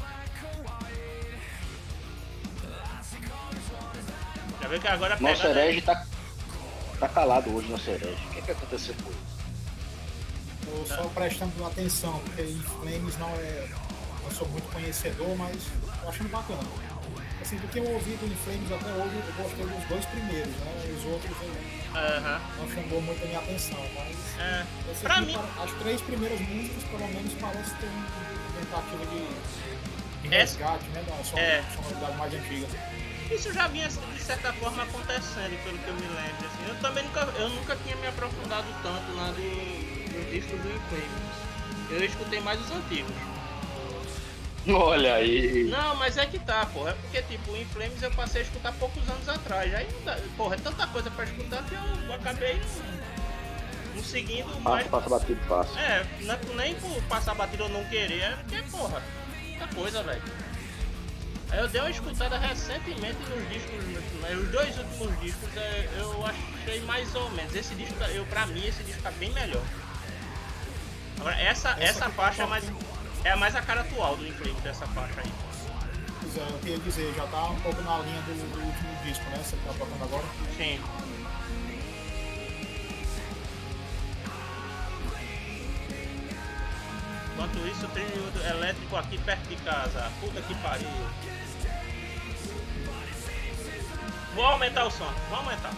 Já 4.63 4.69
viu 4.69 4.81
que 4.81 4.89
agora 4.89 5.15
a 5.15 5.21
Nosso 5.21 5.43
pegada- 5.43 5.61
herege 5.61 5.83
tá, 5.83 6.07
tá 6.99 7.09
calado 7.09 7.55
hoje, 7.55 7.69
nosso 7.69 7.91
herege. 7.91 8.25
O 8.31 8.35
que, 8.35 8.43
que 8.43 8.51
aconteceu 8.51 8.95
com 9.03 9.11
ele? 9.11 9.27
Tô 10.65 10.87
só 10.95 11.03
prestando 11.09 11.65
atenção, 11.67 12.19
porque 12.21 12.43
em 12.43 12.59
Flames 12.61 13.19
não 13.19 13.29
é. 13.31 13.69
Não 14.25 14.31
sou 14.33 14.49
muito 14.49 14.69
conhecedor, 14.73 15.37
mas 15.37 15.57
tô 16.03 16.09
achando 16.09 16.29
bacana. 16.31 16.61
Assim, 17.41 17.57
do 17.59 17.69
que 17.69 17.79
eu 17.79 17.85
ouvi 17.93 18.17
do 18.17 18.27
Inflames 18.27 18.73
até 18.73 18.91
hoje, 18.91 19.15
eu 19.15 19.35
gostei 19.45 19.65
dos 19.67 19.89
dois 19.89 20.05
primeiros, 20.07 20.53
né? 20.57 20.97
Os 20.99 21.05
outros 21.13 21.37
eu 21.43 22.59
não 22.67 22.75
chamou 22.75 23.01
muito 23.03 23.23
a 23.23 23.27
minha 23.27 23.39
atenção, 23.39 23.79
mas. 23.95 24.17
É. 24.41 24.67
Pra 25.01 25.15
aqui, 25.19 25.27
mim, 25.27 25.33
para- 25.39 25.63
as 25.65 25.71
três 25.79 26.01
primeiras 26.01 26.41
músicas, 26.41 26.83
pelo 26.91 27.07
menos, 27.09 27.33
parece 27.35 27.75
ter 27.77 27.87
uma 27.87 28.07
tentativa 28.61 29.07
de, 29.07 30.29
de 30.29 30.35
Essa- 30.35 30.59
resgate, 30.59 30.85
né? 30.91 31.05
É. 31.37 31.65
sonoridade 31.75 32.17
mais 32.17 32.35
antiga. 32.35 32.67
isso 33.31 33.53
já 33.53 33.67
vinha 33.69 33.89
de 33.89 34.23
certa 34.23 34.53
forma 34.55 34.83
acontecendo, 34.83 35.63
pelo 35.65 35.79
que 35.79 35.89
eu 35.89 35.95
me 35.95 36.01
lembro. 36.03 36.47
Assim. 36.47 36.69
Eu 36.69 36.75
também 36.81 37.05
nunca, 37.05 37.21
eu 37.39 37.49
nunca 37.51 37.77
tinha 37.77 37.97
me 37.97 38.07
aprofundado 38.09 38.67
tanto 38.83 39.17
lá 39.17 39.27
do, 39.29 40.13
dos 40.13 40.31
discos 40.33 40.61
do 40.61 40.69
Inflames. 40.69 41.37
Eu 41.91 42.05
escutei 42.05 42.41
mais 42.41 42.61
os 42.61 42.71
antigos. 42.71 43.15
Olha 44.69 45.15
aí. 45.15 45.65
Não, 45.71 45.95
mas 45.95 46.17
é 46.17 46.27
que 46.27 46.41
tá, 46.41 46.67
porra. 46.67 46.91
É 46.91 46.93
porque, 46.95 47.23
tipo, 47.23 47.53
o 47.53 47.57
Inflames 47.57 48.03
eu 48.03 48.11
passei 48.11 48.41
a 48.43 48.45
escutar 48.45 48.73
poucos 48.73 49.09
anos 49.09 49.29
atrás. 49.29 49.73
Aí, 49.73 49.87
porra, 50.37 50.57
é 50.57 50.59
tanta 50.59 50.87
coisa 50.89 51.09
pra 51.13 51.25
escutar 51.25 51.63
que 51.65 51.75
eu 51.75 52.13
acabei 52.15 52.61
seguindo 54.03 54.49
mais. 54.63 54.87
Passa, 54.87 55.09
passa 55.09 55.19
batido 55.21 55.41
fácil. 55.47 55.79
É, 55.79 56.07
não 56.21 56.35
é 56.35 56.39
nem 56.57 56.75
por 56.77 57.03
passar 57.05 57.35
batida 57.35 57.65
ou 57.65 57.69
não 57.69 57.85
querer, 57.85 58.21
é 58.21 58.31
porque, 58.37 58.63
porra, 58.71 59.03
muita 59.43 59.67
coisa, 59.69 60.03
velho. 60.03 60.23
Aí 61.51 61.59
eu 61.61 61.69
dei 61.69 61.81
uma 61.81 61.91
escutada 61.91 62.39
recentemente 62.39 63.19
nos 63.31 63.49
discos, 63.49 63.85
né, 64.21 64.35
os 64.35 64.49
dois 64.51 64.77
últimos 64.79 65.21
discos 65.21 65.49
é, 65.57 65.89
eu 65.99 66.25
achei 66.27 66.81
mais 66.83 67.15
ou 67.15 67.31
menos. 67.31 67.55
Esse 67.55 67.75
disco, 67.77 67.95
tá- 67.99 68.09
eu, 68.09 68.25
pra 68.27 68.47
mim, 68.47 68.67
esse 68.67 68.83
disco 68.83 69.01
tá 69.03 69.13
bem 69.13 69.31
melhor. 69.33 69.63
Agora, 71.21 71.41
essa, 71.41 71.71
essa 71.81 72.11
faixa 72.11 72.43
é, 72.43 72.47
mais, 72.47 72.65
é 73.25 73.37
mais 73.37 73.55
a 73.57 73.63
cara 73.63 73.83
atual 73.83 74.17
do 74.17 74.27
Inflame 74.27 74.61
dessa 74.61 74.87
faixa 74.89 75.21
aí. 75.25 75.33
Pois 76.21 76.37
é, 76.37 76.41
eu 76.53 76.59
queria 76.59 76.79
dizer, 76.79 77.15
já 77.17 77.27
tá 77.29 77.45
um 77.45 77.61
pouco 77.61 77.81
na 77.83 77.99
linha 78.01 78.21
do, 78.23 78.53
do 78.53 78.67
último 78.67 78.97
disco, 79.05 79.25
né? 79.31 79.39
Você 79.43 79.57
tá 79.65 79.73
tocando 79.79 80.03
agora. 80.03 80.25
Sim. 80.57 80.81
Enquanto 87.37 87.59
isso, 87.69 87.87
trio 87.89 88.49
elétrico 88.51 88.97
aqui 88.97 89.19
perto 89.19 89.47
de 89.47 89.57
casa. 89.57 90.11
Puta 90.21 90.41
que 90.41 90.55
pariu. 90.55 90.89
Vou 94.35 94.47
aumentar 94.47 94.87
o 94.87 94.91
som, 94.91 95.13
vou 95.29 95.39
aumentar. 95.41 95.71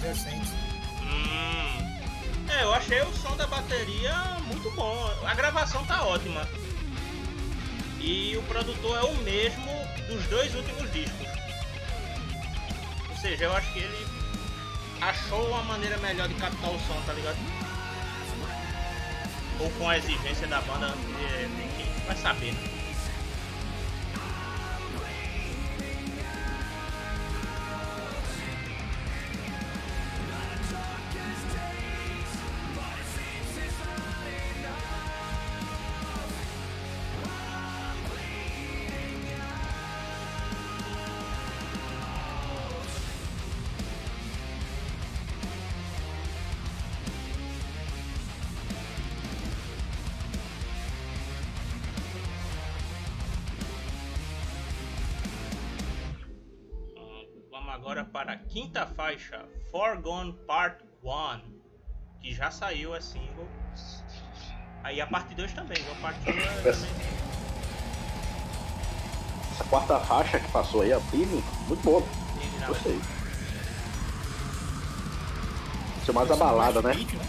Mais 0.00 0.02
recentes. 0.02 0.50
Hum. 1.02 2.50
É, 2.50 2.64
eu 2.64 2.72
achei 2.74 3.00
o 3.02 3.12
som 3.12 3.36
da 3.36 3.46
bateria 3.46 4.14
muito 4.46 4.70
bom. 4.72 5.10
A 5.24 5.34
gravação 5.34 5.84
tá 5.84 6.04
ótima. 6.04 6.48
E 8.00 8.36
o 8.36 8.42
produtor 8.44 8.98
é 8.98 9.02
o 9.02 9.16
mesmo 9.18 9.70
dos 10.08 10.24
dois 10.26 10.54
últimos 10.54 10.90
discos. 10.92 11.26
Ou 13.08 13.16
seja, 13.16 13.44
eu 13.44 13.54
acho 13.54 13.72
que 13.72 13.80
ele 13.80 14.06
achou 15.00 15.48
uma 15.48 15.62
maneira 15.64 15.98
melhor 15.98 16.28
de 16.28 16.34
captar 16.34 16.70
o 16.70 16.80
som, 16.80 17.00
tá 17.06 17.12
ligado? 17.12 17.36
Ou 19.60 19.70
com 19.72 19.88
a 19.88 19.98
exigência 19.98 20.46
da 20.46 20.60
banda, 20.62 20.86
é, 20.86 21.48
quem 21.76 22.06
vai 22.06 22.16
saber, 22.16 22.52
né? 22.52 22.79
Quinta 58.60 58.84
faixa, 58.86 59.42
Forgone 59.70 60.34
Part 60.46 60.76
1, 61.02 61.40
que 62.20 62.34
já 62.34 62.50
saiu 62.50 62.94
é 62.94 63.00
single. 63.00 63.48
Aí 64.84 65.00
a 65.00 65.06
parte 65.06 65.34
2 65.34 65.50
também, 65.54 65.78
a 65.90 65.94
parte 66.02 66.20
1 66.30 66.32
é 66.34 66.68
Essa- 66.68 66.86
também. 66.86 67.00
Essa 69.52 69.64
quarta 69.64 69.98
faixa 70.00 70.38
que 70.38 70.50
passou 70.52 70.82
aí, 70.82 70.92
a 70.92 71.00
Premium, 71.00 71.42
muito 71.68 71.82
boa. 71.82 72.02
Gostei. 72.66 73.00
Isso 76.02 76.10
é 76.10 76.12
mais 76.12 76.30
a 76.30 76.36
balada, 76.36 76.82
né? 76.82 76.92
Beat, 76.94 77.12
né? 77.14 77.24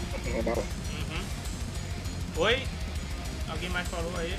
Uhum. 0.54 2.42
Oi? 2.42 2.66
Alguém 3.48 3.70
mais 3.70 3.88
falou 3.88 4.12
aí? 4.18 4.38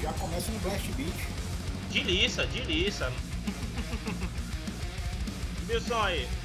Já 0.00 0.12
começa 0.14 0.50
no 0.50 0.58
Blast 0.60 0.90
Beat. 0.92 1.14
De 1.90 2.00
liça, 2.02 2.46
de 2.46 2.60
liça. 2.62 3.12
Viu 5.66 5.80
som 5.80 6.02
aí? 6.02 6.43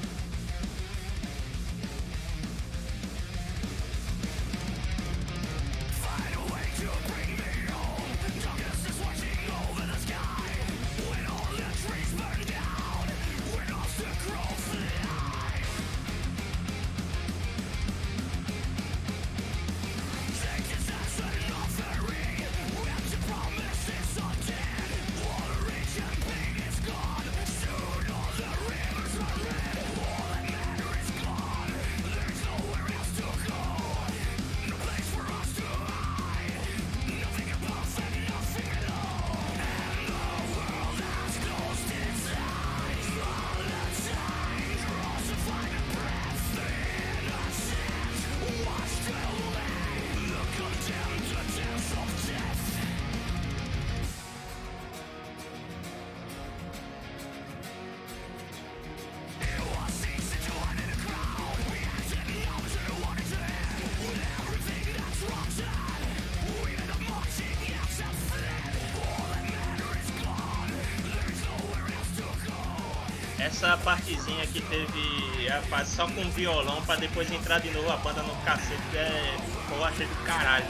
Essa 73.50 73.76
partezinha 73.78 74.46
que 74.46 74.60
teve 74.62 75.50
a 75.50 75.60
fase 75.62 75.96
só 75.96 76.06
com 76.06 76.22
violão 76.30 76.80
pra 76.82 76.96
depois 76.96 77.30
entrar 77.30 77.58
de 77.58 77.70
novo 77.72 77.90
a 77.90 77.96
banda 77.96 78.22
no 78.22 78.34
cacete 78.36 78.80
é. 78.94 79.36
Eu 79.70 79.84
achei 79.84 80.06
do 80.06 80.14
caralho. 80.24 80.64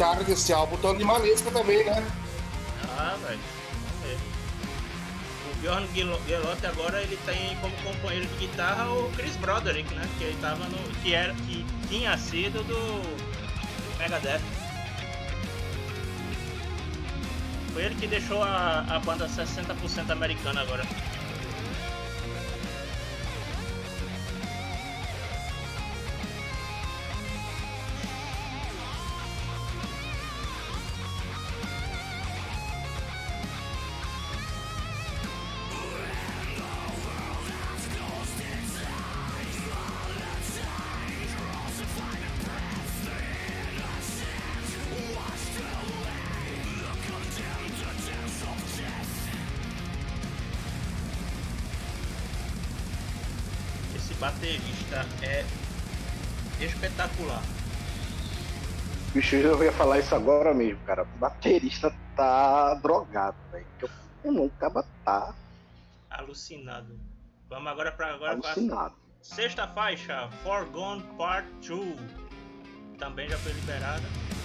As 0.00 0.06
guitarras 0.06 0.26
desse 0.26 0.50
álbum 0.50 0.76
estão 0.76 0.90
animalescas 0.92 1.52
também, 1.52 1.84
né? 1.84 2.02
Ah, 2.96 3.18
velho. 3.26 3.38
O 5.52 5.56
Bjorn 5.60 5.86
Gelo- 5.94 6.20
Gelotte 6.26 6.64
agora 6.66 7.02
ele 7.02 7.18
tem 7.26 7.54
como 7.60 7.76
companheiro 7.84 8.26
de 8.26 8.46
guitarra 8.46 8.90
o 8.90 9.10
Chris 9.14 9.36
Broderick, 9.36 9.94
né? 9.94 10.08
Que 10.16 10.24
ele 10.24 10.38
tava 10.40 10.64
no. 10.64 10.78
que 11.02 11.12
era. 11.12 11.34
que 11.34 11.66
tinha 11.86 12.16
sido 12.16 12.64
do 12.66 13.98
Megadeth. 13.98 14.40
Foi 17.74 17.82
ele 17.84 17.94
que 17.96 18.06
deixou 18.06 18.42
a, 18.42 18.86
a 18.88 18.98
banda 19.00 19.28
60% 19.28 20.08
americana 20.10 20.62
agora. 20.62 20.82
Baterista 54.20 55.04
é 55.22 55.44
espetacular. 56.62 57.42
Bicho, 59.14 59.34
eu 59.36 59.64
ia 59.64 59.72
falar 59.72 59.98
isso 59.98 60.14
agora 60.14 60.54
mesmo, 60.54 60.78
cara. 60.84 61.02
O 61.02 61.18
baterista 61.18 61.92
tá 62.14 62.74
drogado, 62.74 63.36
velho. 63.50 63.66
Eu 64.22 64.30
não 64.32 64.44
acaba 64.46 64.84
tá 65.04 65.34
Alucinado. 66.10 66.98
Vamos 67.48 67.66
agora 67.72 67.90
pra 67.90 68.14
agora 68.14 68.36
pra 68.36 68.50
alucinado. 68.50 68.94
sexta 69.22 69.66
faixa, 69.66 70.28
Forgone 70.42 71.02
Part 71.16 71.48
2. 71.66 71.96
Também 72.98 73.28
já 73.28 73.38
foi 73.38 73.52
liberada. 73.52 74.02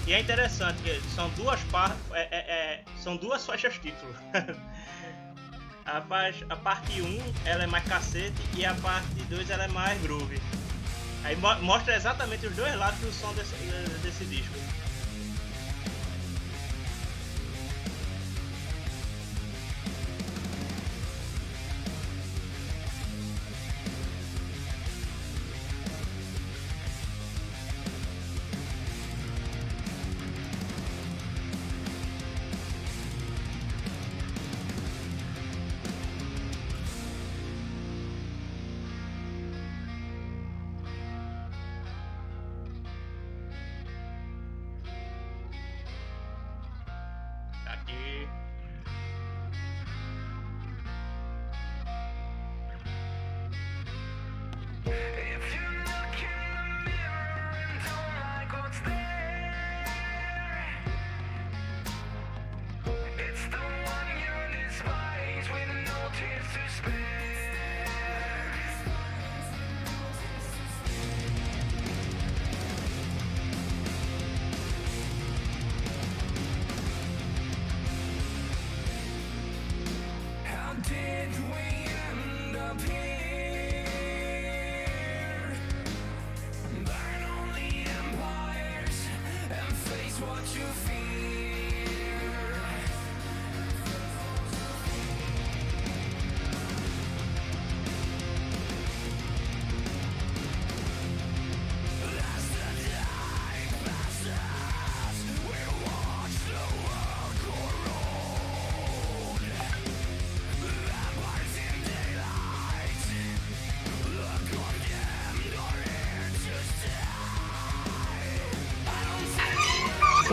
E 0.07 0.13
é 0.13 0.19
interessante 0.19 0.81
que 0.83 1.01
são 1.13 1.29
duas 1.31 1.61
par 1.65 1.95
é, 2.13 2.21
é- 2.21 2.51
é- 2.51 2.83
são 3.01 3.17
duas 3.17 3.45
faixas 3.45 3.77
título. 3.77 4.13
a, 5.85 5.97
a 6.49 6.55
parte 6.55 7.01
1 7.01 7.33
ela 7.45 7.63
é 7.63 7.67
mais 7.67 7.83
cacete 7.85 8.33
e 8.55 8.65
a 8.65 8.73
parte 8.75 9.07
2 9.29 9.49
ela 9.49 9.65
é 9.65 9.67
mais 9.67 10.01
groove. 10.01 10.41
Aí 11.23 11.35
mo- 11.37 11.55
mostra 11.61 11.95
exatamente 11.95 12.45
os 12.45 12.55
dois 12.55 12.75
lados 12.75 12.99
do 12.99 13.11
som 13.11 13.33
desse, 13.33 13.55
desse 14.01 14.25
disco. 14.25 14.53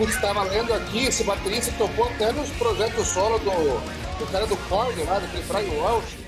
Putz, 0.02 0.16
estava 0.16 0.42
lendo 0.42 0.74
aqui, 0.74 1.04
esse 1.04 1.22
baterista 1.22 1.70
tocou 1.78 2.06
até 2.06 2.32
nos 2.32 2.50
projetos 2.50 3.06
solo 3.06 3.38
do, 3.38 3.50
do 4.18 4.32
cara 4.32 4.44
do 4.48 4.56
Korn 4.68 5.00
lá, 5.04 5.20
daquele 5.20 5.44
Brian 5.44 5.80
Welch. 5.80 6.21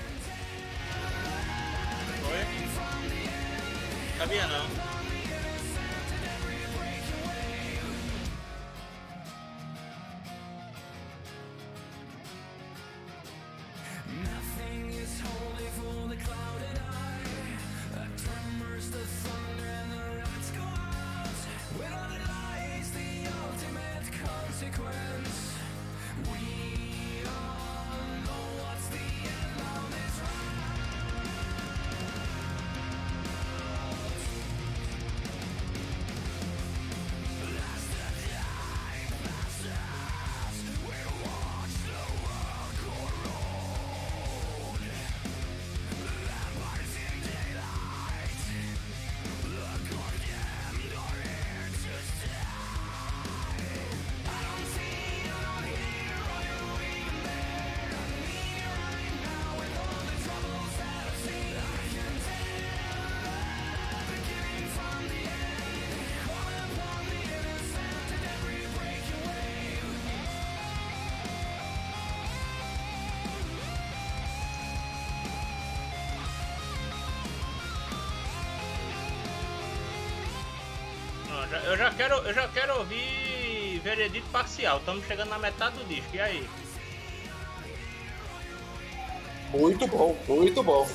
Veredito 83.94 84.26
parcial. 84.30 84.78
Estamos 84.78 85.06
chegando 85.06 85.28
na 85.30 85.38
metade 85.38 85.76
do 85.76 85.84
disco. 85.84 86.14
E 86.14 86.20
aí? 86.20 86.48
Muito 89.50 89.86
bom, 89.86 90.16
muito 90.26 90.62
bom. 90.62 90.88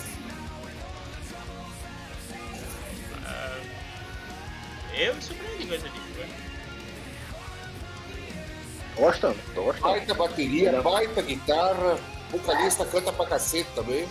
Eu 4.93 5.15
me 5.15 5.21
surpreendi 5.21 5.65
com 5.65 5.73
esse 5.75 5.89
disco. 5.89 6.13
velho. 6.13 6.33
Tô 8.95 9.01
gostando, 9.01 9.39
tô 9.55 9.63
gostando. 9.63 9.93
Baita 9.93 10.13
bateria, 10.13 10.81
baita 10.81 11.21
guitarra, 11.21 11.97
vocalista 12.29 12.85
canta 12.85 13.13
pra 13.13 13.25
cacete 13.27 13.69
também. 13.73 14.05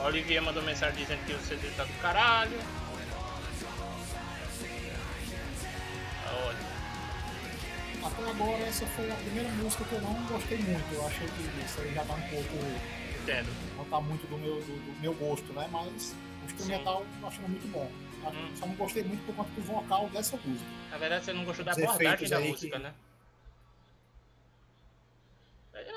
O 0.00 0.04
Olivier 0.06 0.42
mandou 0.42 0.62
mensagem 0.62 0.96
dizendo 1.02 1.24
que 1.26 1.32
o 1.32 1.40
CD 1.40 1.68
tá 1.76 1.84
do 1.84 1.92
caralho. 2.00 2.58
Tá. 6.24 8.06
Até 8.06 8.30
agora 8.30 8.62
essa 8.62 8.86
foi 8.86 9.10
a 9.10 9.14
primeira 9.16 9.48
música 9.50 9.84
que 9.84 9.92
eu 9.92 10.00
não 10.00 10.14
gostei 10.26 10.58
muito. 10.58 10.94
Eu 10.94 11.06
achei 11.06 11.26
que 11.28 11.64
isso 11.64 11.80
aí 11.80 11.94
já 11.94 12.04
tá 12.04 12.14
um 12.14 12.22
pouco. 12.22 12.56
Entendo. 13.22 13.48
não 13.76 13.84
tá 13.84 14.00
muito 14.00 14.26
do 14.28 14.38
meu, 14.38 14.54
do, 14.56 14.62
do 14.94 15.00
meu 15.00 15.12
gosto, 15.14 15.52
né? 15.52 15.68
Mas 15.70 16.14
o 16.42 16.46
instrumental 16.46 17.04
eu 17.20 17.28
achando 17.28 17.48
muito 17.48 17.70
bom. 17.70 17.90
Hum. 18.24 18.50
Só 18.56 18.66
não 18.66 18.74
gostei 18.74 19.02
muito 19.04 19.24
por 19.26 19.34
conta 19.34 19.50
do 19.54 19.62
vocal 19.62 20.08
dessa 20.08 20.36
música. 20.44 20.70
Na 20.90 20.96
verdade, 20.98 21.24
você 21.26 21.32
não 21.34 21.44
gostou 21.44 21.64
da 21.64 21.72
abordagem 21.72 22.28
da 22.28 22.40
música, 22.40 22.76
que- 22.78 22.82
né? 22.82 22.94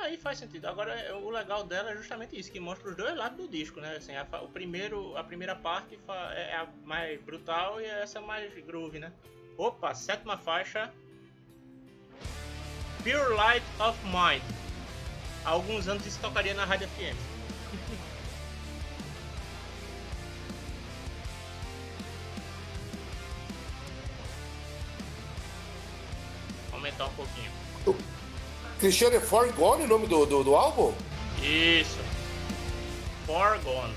É, 0.04 0.08
Aí 0.08 0.18
faz 0.18 0.38
sentido. 0.40 0.66
Agora, 0.68 0.94
é- 0.94 1.14
o 1.14 1.30
legal 1.30 1.64
dela 1.64 1.92
é 1.92 1.96
justamente 1.96 2.38
isso, 2.38 2.52
que 2.52 2.60
mostra 2.60 2.90
os 2.90 2.96
dois 2.96 3.16
lados 3.16 3.38
do 3.38 3.48
disco, 3.48 3.80
né? 3.80 3.96
Assim, 3.96 4.16
a, 4.16 4.24
o 4.42 4.48
primeiro, 4.50 5.16
a 5.18 5.24
primeira 5.24 5.56
parte 5.56 5.98
fa- 6.06 6.34
é 6.34 6.56
a 6.56 6.68
mais 6.86 7.22
brutal 7.22 7.80
e 7.80 7.86
essa 7.86 8.20
mais 8.22 8.54
groove, 8.66 9.00
né? 9.00 9.12
Opa, 9.58 9.94
sétima 9.94 10.38
faixa. 10.38 10.92
Pure 13.04 13.36
Light 13.36 13.64
of 13.80 13.98
Mind. 14.06 14.44
Há 15.46 15.50
alguns 15.50 15.88
anos 15.88 16.06
isso 16.06 16.20
tocaria 16.22 16.54
na 16.54 16.66
Rádio 16.66 16.88
FM. 16.90 17.16
aumentar 26.74 27.06
um 27.06 27.14
pouquinho. 27.14 27.53
Cristiano 28.84 29.16
é 29.16 29.20
For 29.22 29.50
Gone 29.54 29.86
o 29.86 29.88
nome 29.88 30.08
do, 30.08 30.26
do, 30.26 30.44
do 30.44 30.56
álbum? 30.58 30.94
Isso. 31.42 32.00
For 33.26 33.58
Gone. 33.60 33.94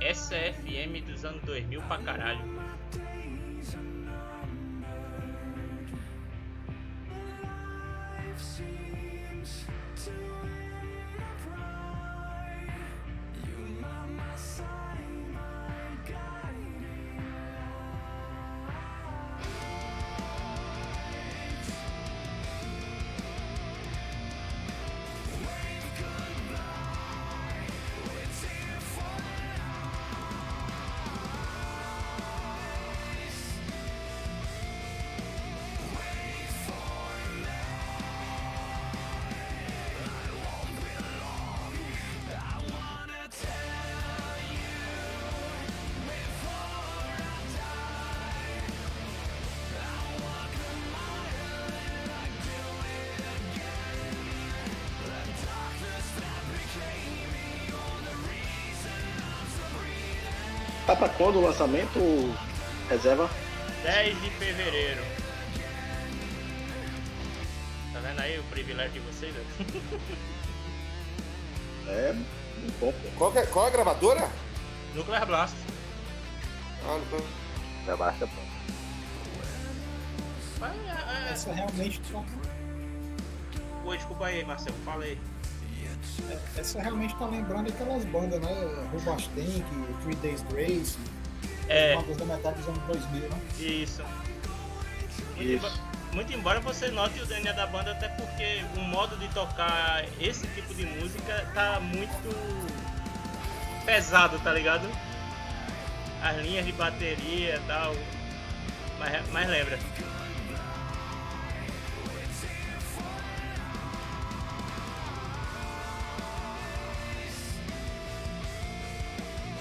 Essa 0.00 0.34
é 0.34 0.52
FM 0.52 1.06
dos 1.06 1.24
anos 1.24 1.40
2000 1.44 1.80
pra 1.82 1.98
caralho. 1.98 2.40
Tá 60.92 60.96
pra 60.96 61.08
quando 61.08 61.36
o 61.36 61.40
lançamento? 61.46 61.98
Reserva? 62.90 63.30
10 63.82 64.20
de 64.20 64.28
fevereiro. 64.32 65.00
Tá 67.94 68.00
vendo 68.00 68.20
aí 68.20 68.38
o 68.38 68.42
privilégio 68.44 68.92
de 68.92 69.00
vocês? 69.00 69.34
né? 69.34 69.42
É, 71.88 72.12
um 72.12 72.70
pouco. 72.78 72.98
Qual, 73.16 73.32
que 73.32 73.38
é, 73.38 73.46
qual 73.46 73.64
é 73.64 73.68
a 73.68 73.72
gravadora? 73.72 74.30
Nuclear 74.94 75.24
Blast. 75.26 75.56
Ah, 76.84 76.98
não 76.98 77.04
tô- 77.06 77.24
Já 77.86 77.96
basta. 77.96 78.28
Mas, 80.60 80.72
é, 80.76 81.28
é... 81.28 81.32
Essa 81.32 81.52
realmente 81.54 82.00
Oi, 83.84 83.96
desculpa 83.96 84.26
aí, 84.26 84.44
Marcelo, 84.44 84.76
fala 84.84 85.04
aí. 85.04 85.18
Essa 86.56 86.80
realmente 86.80 87.14
tá 87.16 87.26
lembrando 87.26 87.68
aquelas 87.68 88.04
bandas, 88.06 88.40
né? 88.40 88.88
Rubastank, 88.92 89.64
Three 90.02 90.16
Days 90.16 90.42
Grace, 90.50 90.96
É, 91.68 91.96
bandas 91.96 92.16
da 92.16 92.24
metade 92.24 92.58
dos 92.58 92.68
anos 92.68 92.82
2000, 92.84 93.20
né? 93.28 93.40
isso. 93.58 94.02
Muito, 95.36 95.66
Isso. 95.66 95.80
muito 96.12 96.32
embora 96.32 96.60
você 96.60 96.88
note 96.90 97.20
o 97.20 97.26
DNA 97.26 97.52
da 97.52 97.66
banda, 97.66 97.92
até 97.92 98.08
porque 98.08 98.62
o 98.76 98.80
modo 98.80 99.16
de 99.16 99.26
tocar 99.28 100.04
esse 100.20 100.46
tipo 100.48 100.74
de 100.74 100.84
música 100.86 101.46
tá 101.54 101.80
muito 101.80 102.36
pesado, 103.84 104.38
tá 104.40 104.52
ligado? 104.52 104.86
As 106.22 106.36
linhas 106.36 106.64
de 106.66 106.72
bateria 106.72 107.56
e 107.56 107.60
tal. 107.66 107.94
Mas, 108.98 109.28
mas 109.32 109.48
lembra. 109.48 109.78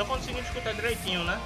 Tô 0.01 0.07
conseguindo 0.07 0.41
escutar 0.41 0.73
direitinho, 0.73 1.23
né? 1.23 1.39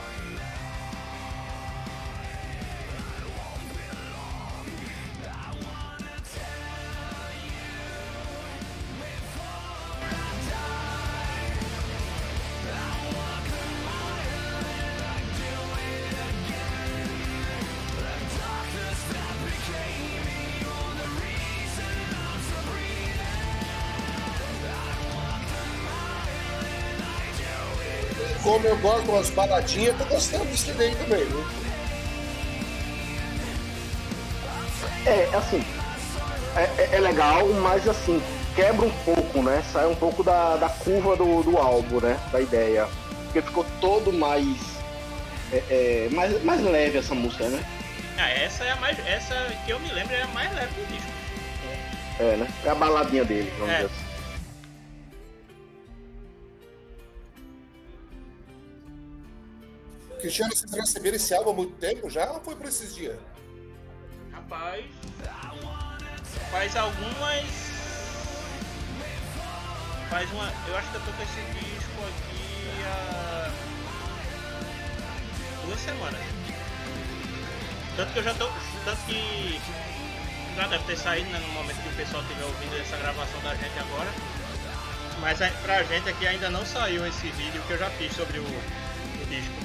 Gosto 28.86 29.02
de 29.06 29.10
umas 29.10 29.30
baladinhas, 29.32 29.98
tô 29.98 30.06
gostando 30.06 30.46
disso 30.46 30.72
daí 30.78 30.94
também, 30.94 31.26
viu? 31.26 31.44
É, 35.08 35.28
assim. 35.36 35.66
É, 36.56 36.62
é- 36.84 36.90
é 36.98 37.00
legal, 37.00 37.48
mas 37.64 37.88
assim, 37.88 38.22
quebra 38.56 38.86
um 38.86 38.92
pouco, 39.04 39.42
né? 39.42 39.64
Sai 39.74 39.88
um 39.88 39.96
pouco 39.96 40.24
da, 40.24 40.56
da 40.58 40.70
curva 40.70 41.16
do, 41.16 41.42
do 41.42 41.58
álbum, 41.58 42.00
né? 42.00 42.16
Da 42.32 42.40
ideia. 42.40 42.88
Porque 43.24 43.42
ficou 43.42 43.66
todo 43.82 44.14
mais. 44.14 44.56
É, 45.52 45.64
é, 46.08 46.10
mais, 46.12 46.44
mais 46.44 46.62
leve 46.62 47.00
essa 47.00 47.16
música, 47.16 47.46
né? 47.50 47.66
Ah, 48.20 48.30
essa 48.30 48.64
é 48.66 48.72
a 48.72 48.76
mais. 48.76 49.00
Essa 49.08 49.34
que 49.66 49.72
eu 49.72 49.80
me 49.80 49.92
lembro 49.94 50.14
é 50.14 50.22
a 50.22 50.28
mais 50.28 50.54
leve 50.54 50.68
do 50.80 50.94
disco. 50.94 51.10
É, 52.20 52.36
né? 52.38 52.48
É 52.64 52.70
a 52.70 52.76
baladinha 52.76 53.26
dele, 53.26 53.52
vamos 53.58 53.74
É. 53.74 53.78
dizer 53.78 53.86
assim. 53.88 54.05
Cristiano, 60.26 60.56
vocês 60.56 60.72
receberam 60.72 61.18
esse 61.18 61.36
álbum 61.36 61.52
há 61.52 61.54
muito 61.54 61.76
tempo 61.76 62.10
já 62.10 62.32
ou 62.32 62.42
foi 62.42 62.56
por 62.56 62.66
esses 62.66 62.96
dias? 62.96 63.16
Rapaz. 64.32 64.84
Faz 66.50 66.76
algumas. 66.76 67.46
Faz 70.10 70.32
uma. 70.32 70.52
Eu 70.68 70.78
acho 70.78 70.90
que 70.90 70.96
eu 70.96 71.02
tô 71.02 71.12
com 71.12 71.22
esse 71.22 71.42
disco 71.54 72.02
aqui 72.02 72.82
há. 72.88 73.52
duas 75.64 75.80
semanas. 75.80 76.22
Tanto 77.96 78.14
que 78.14 78.18
eu 78.18 78.24
já 78.24 78.34
tô. 78.34 78.50
Tanto 78.84 79.06
que. 79.06 79.62
Já 80.56 80.68
deve 80.70 80.84
ter 80.86 80.98
saído 80.98 81.30
né, 81.30 81.38
no 81.38 81.54
momento 81.54 81.84
que 81.84 81.90
o 81.90 81.96
pessoal 81.98 82.24
estiver 82.24 82.46
ouvindo 82.46 82.82
essa 82.82 82.98
gravação 82.98 83.40
da 83.42 83.54
gente 83.54 83.78
agora. 83.78 84.10
Mas 85.22 85.38
pra 85.62 85.84
gente 85.84 86.10
aqui 86.10 86.26
ainda 86.26 86.50
não 86.50 86.66
saiu 86.66 87.06
esse 87.06 87.28
vídeo 87.30 87.62
que 87.68 87.74
eu 87.74 87.78
já 87.78 87.92
fiz 87.92 88.12
sobre 88.16 88.40
o, 88.40 88.44
o 88.44 89.26
disco. 89.30 89.65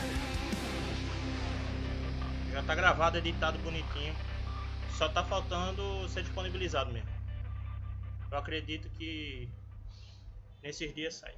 Tá 2.71 2.77
gravado, 2.77 3.19
editado 3.19 3.59
bonitinho. 3.59 4.15
Só 4.97 5.09
tá 5.09 5.25
faltando 5.25 6.09
ser 6.09 6.23
disponibilizado 6.23 6.93
mesmo. 6.93 7.09
Eu 8.31 8.39
acredito 8.39 8.89
que 8.91 9.49
nesses 10.63 10.95
dias 10.95 11.17
sai. 11.17 11.35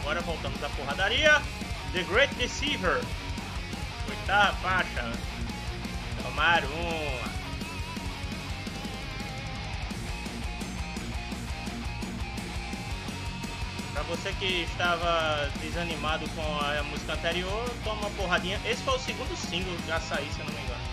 Agora 0.00 0.20
voltamos 0.20 0.62
à 0.62 0.68
porradaria. 0.68 1.40
The 1.94 2.02
Great 2.02 2.34
Deceiver. 2.34 3.00
Oitava 4.10 4.54
faixa. 4.58 5.10
Tomar 6.22 6.62
uma. 6.64 7.39
Pra 14.00 14.16
você 14.16 14.32
que 14.32 14.62
estava 14.62 15.50
desanimado 15.60 16.26
com 16.30 16.40
a 16.40 16.82
música 16.84 17.12
anterior, 17.12 17.68
toma 17.84 18.00
uma 18.00 18.10
porradinha. 18.12 18.58
Esse 18.64 18.82
foi 18.82 18.94
o 18.94 18.98
segundo 18.98 19.36
single 19.36 19.76
a 19.94 20.00
sair, 20.00 20.26
se 20.32 20.40
eu 20.40 20.46
não 20.46 20.54
me 20.54 20.60
engano. 20.62 20.89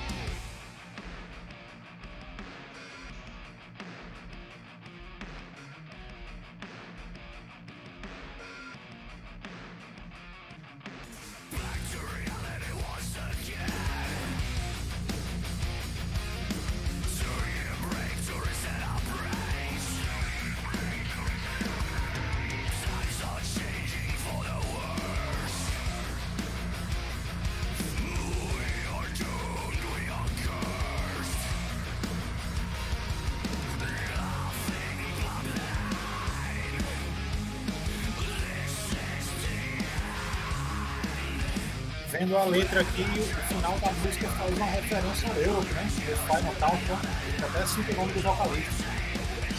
A 42.37 42.45
letra 42.45 42.81
aqui, 42.81 43.01
o 43.01 43.47
final 43.47 43.77
da 43.79 43.91
música 43.91 44.29
faz 44.29 44.55
uma 44.55 44.65
referência 44.65 45.27
ao 45.29 45.35
Europe, 45.35 45.73
né? 45.73 45.83
O 45.83 45.89
Final 45.89 46.55
Countdown, 46.55 46.99
até 47.43 47.65
cinco 47.65 47.91
o 47.91 47.95
nome 47.95 48.13
do 48.13 48.21
vocalista. 48.21 48.85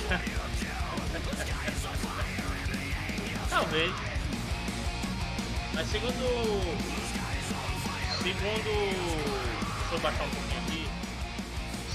Talvez. 3.51 3.93
Mas 5.75 5.87
segundo. 5.89 6.63
Segundo. 8.23 8.71
Deixa 9.79 9.95
eu 9.95 10.01
baixar 10.01 10.25
um 10.25 10.31
pouquinho 10.31 10.61
aqui. 10.63 10.89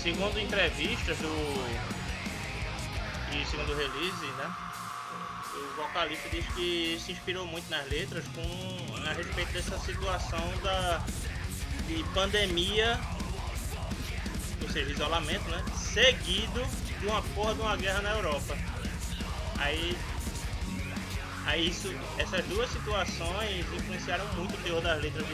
Segundo 0.02 0.39
entrevistas 0.39 1.17
do. 1.19 1.34
E 3.32 3.46
segundo 3.46 3.74
release, 3.76 4.26
né? 4.38 4.54
O 5.56 5.76
vocalista 5.76 6.28
diz 6.30 6.46
que 6.54 7.00
se 7.00 7.13
inspirou 7.13 7.46
muito 7.46 7.69
nas 7.69 7.88
letras 7.88 8.26
com 8.36 8.92
a 9.10 9.13
respeito 9.13 9.52
dessa 9.54 9.78
situação 9.80 10.58
da 10.63 11.04
de 11.88 12.04
pandemia, 12.13 13.00
ou 14.62 14.70
seja, 14.70 14.92
isolamento, 14.92 15.50
né? 15.50 15.63
Seguido 15.76 16.66
de 17.00 17.08
uma 17.08 17.22
porra 17.36 17.54
de 17.56 17.62
uma 17.62 17.76
guerra 17.76 18.02
na 18.02 18.12
Europa. 18.12 18.58
Aí 19.58 19.96
Aí 21.46 21.68
isso, 21.68 21.94
essas 22.18 22.46
duas 22.46 22.70
situações 22.72 23.66
influenciaram 23.74 24.26
muito 24.36 24.56
o 24.56 24.58
teor 24.63 24.82
das 24.82 25.02
letras. 25.02 25.26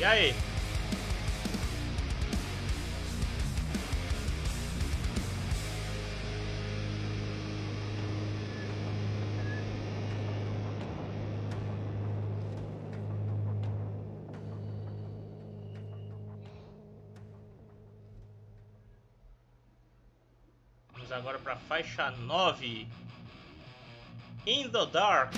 E 0.00 0.04
aí? 0.04 0.34
Vamos 20.94 21.12
agora 21.12 21.38
para 21.38 21.56
faixa 21.56 22.10
9. 22.10 22.88
In 24.46 24.70
the 24.70 24.86
Dark. 24.86 25.34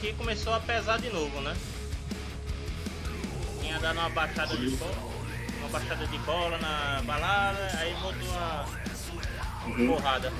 Aqui 0.00 0.14
começou 0.14 0.54
a 0.54 0.60
pesar 0.60 0.98
de 0.98 1.10
novo, 1.10 1.42
né? 1.42 1.54
Tinha 3.60 3.78
dado 3.78 3.98
uma 3.98 4.08
baixada 4.08 4.56
de 4.56 4.70
bola, 4.70 4.96
uma 5.58 5.68
baixada 5.68 6.06
de 6.06 6.18
bola 6.20 6.56
na 6.56 7.02
balada, 7.04 7.70
aí 7.78 7.94
botou 8.00 8.26
uma 8.26 9.86
porrada. 9.86 10.32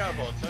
Cowboys. 0.00 0.49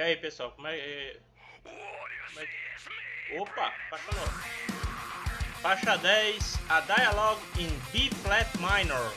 E 0.00 0.02
aí, 0.02 0.16
pessoal, 0.16 0.50
como 0.52 0.66
é, 0.66 0.78
é- 0.78 1.16
como 1.62 2.40
é- 2.40 3.38
Opa, 3.38 3.70
faixa 3.90 4.12
nova. 4.12 4.44
Faixa 5.60 5.98
10, 5.98 6.58
a 6.70 6.80
Dialogue 6.80 7.42
in 7.58 7.68
B 7.92 8.08
flat 8.22 8.48
minor. 8.56 9.12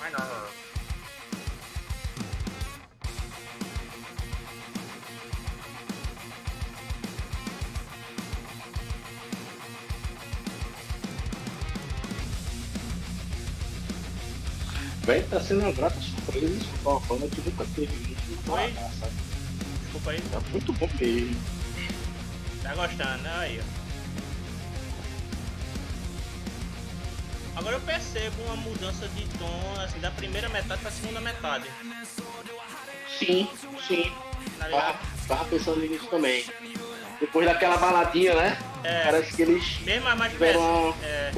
Minor. 0.00 0.50
Véi, 15.04 15.22
tá 15.22 15.40
sendo 15.40 15.60
uma 15.60 15.70
grata 15.70 16.00
surpresa 16.00 16.46
escutar 16.46 16.90
uma 16.90 17.00
banda 17.06 17.28
que 17.28 17.40
nunca 17.48 17.64
teve 17.76 18.12
isso 18.12 18.32
no 18.32 18.42
sabe? 18.52 19.27
Aí. 20.08 20.20
Tá 20.32 20.40
muito 20.50 20.72
bom 20.72 20.88
mesmo. 21.00 21.40
Tá 22.62 22.74
gostando, 22.74 23.22
né? 23.22 23.34
Aí, 23.38 23.60
ó. 23.60 23.78
Agora 27.58 27.74
eu 27.76 27.80
percebo 27.80 28.42
uma 28.44 28.56
mudança 28.56 29.08
de 29.08 29.26
tom, 29.36 29.74
assim, 29.82 29.98
da 29.98 30.12
primeira 30.12 30.48
metade 30.48 30.80
pra 30.80 30.90
segunda 30.92 31.20
metade. 31.20 31.64
Sim, 33.18 33.50
sim. 33.86 34.12
Tá 34.58 34.68
Tava, 34.68 34.98
tava 35.26 35.44
pensando 35.46 35.80
nisso 35.80 36.06
também. 36.06 36.44
Depois 37.18 37.46
daquela 37.46 37.76
baladinha, 37.76 38.34
né? 38.34 38.58
É. 38.84 39.02
Parece 39.04 39.34
que 39.34 39.42
eles 39.42 39.80
Mesmo 39.80 40.14
mais 40.16 40.32
tiveram. 40.32 40.94
É. 41.02 41.32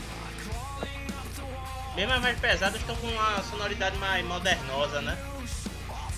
Mesmo 1.97 2.21
mais 2.21 2.39
pesadas 2.39 2.81
estão 2.81 2.95
com 2.97 3.07
uma 3.07 3.43
sonoridade 3.45 3.97
mais 3.97 4.25
modernosa, 4.27 5.01
né? 5.01 5.18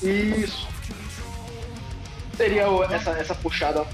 Isso. 0.03 0.72
Seria 2.37 2.69
o- 2.71 2.83
essa, 2.85 3.11
essa 3.11 3.35
puxada. 3.35 3.87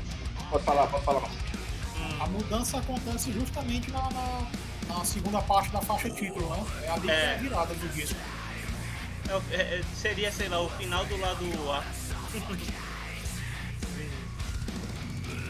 Pode 0.50 0.64
falar, 0.64 0.86
pode 0.86 1.04
falar. 1.04 1.20
Marcelo. 1.20 2.22
A 2.22 2.26
mudança 2.26 2.78
acontece 2.78 3.32
justamente 3.32 3.90
na, 3.90 4.02
na, 4.10 4.46
na 4.96 5.04
segunda 5.04 5.40
parte 5.42 5.70
da 5.70 5.80
faixa 5.80 6.08
título, 6.10 6.48
né? 6.50 6.64
É 6.84 6.90
ali 6.90 7.10
é 7.10 7.14
É. 7.14 7.34
a 7.34 7.38
virada 7.38 7.74
do 7.74 7.88
disco. 7.94 8.16
É 9.28 9.54
é- 9.56 9.60
é- 9.78 9.82
seria, 9.94 10.32
sei 10.32 10.48
lá, 10.48 10.60
o 10.60 10.68
final 10.70 11.04
do 11.04 11.16
lado 11.18 11.44
A. 11.70 11.82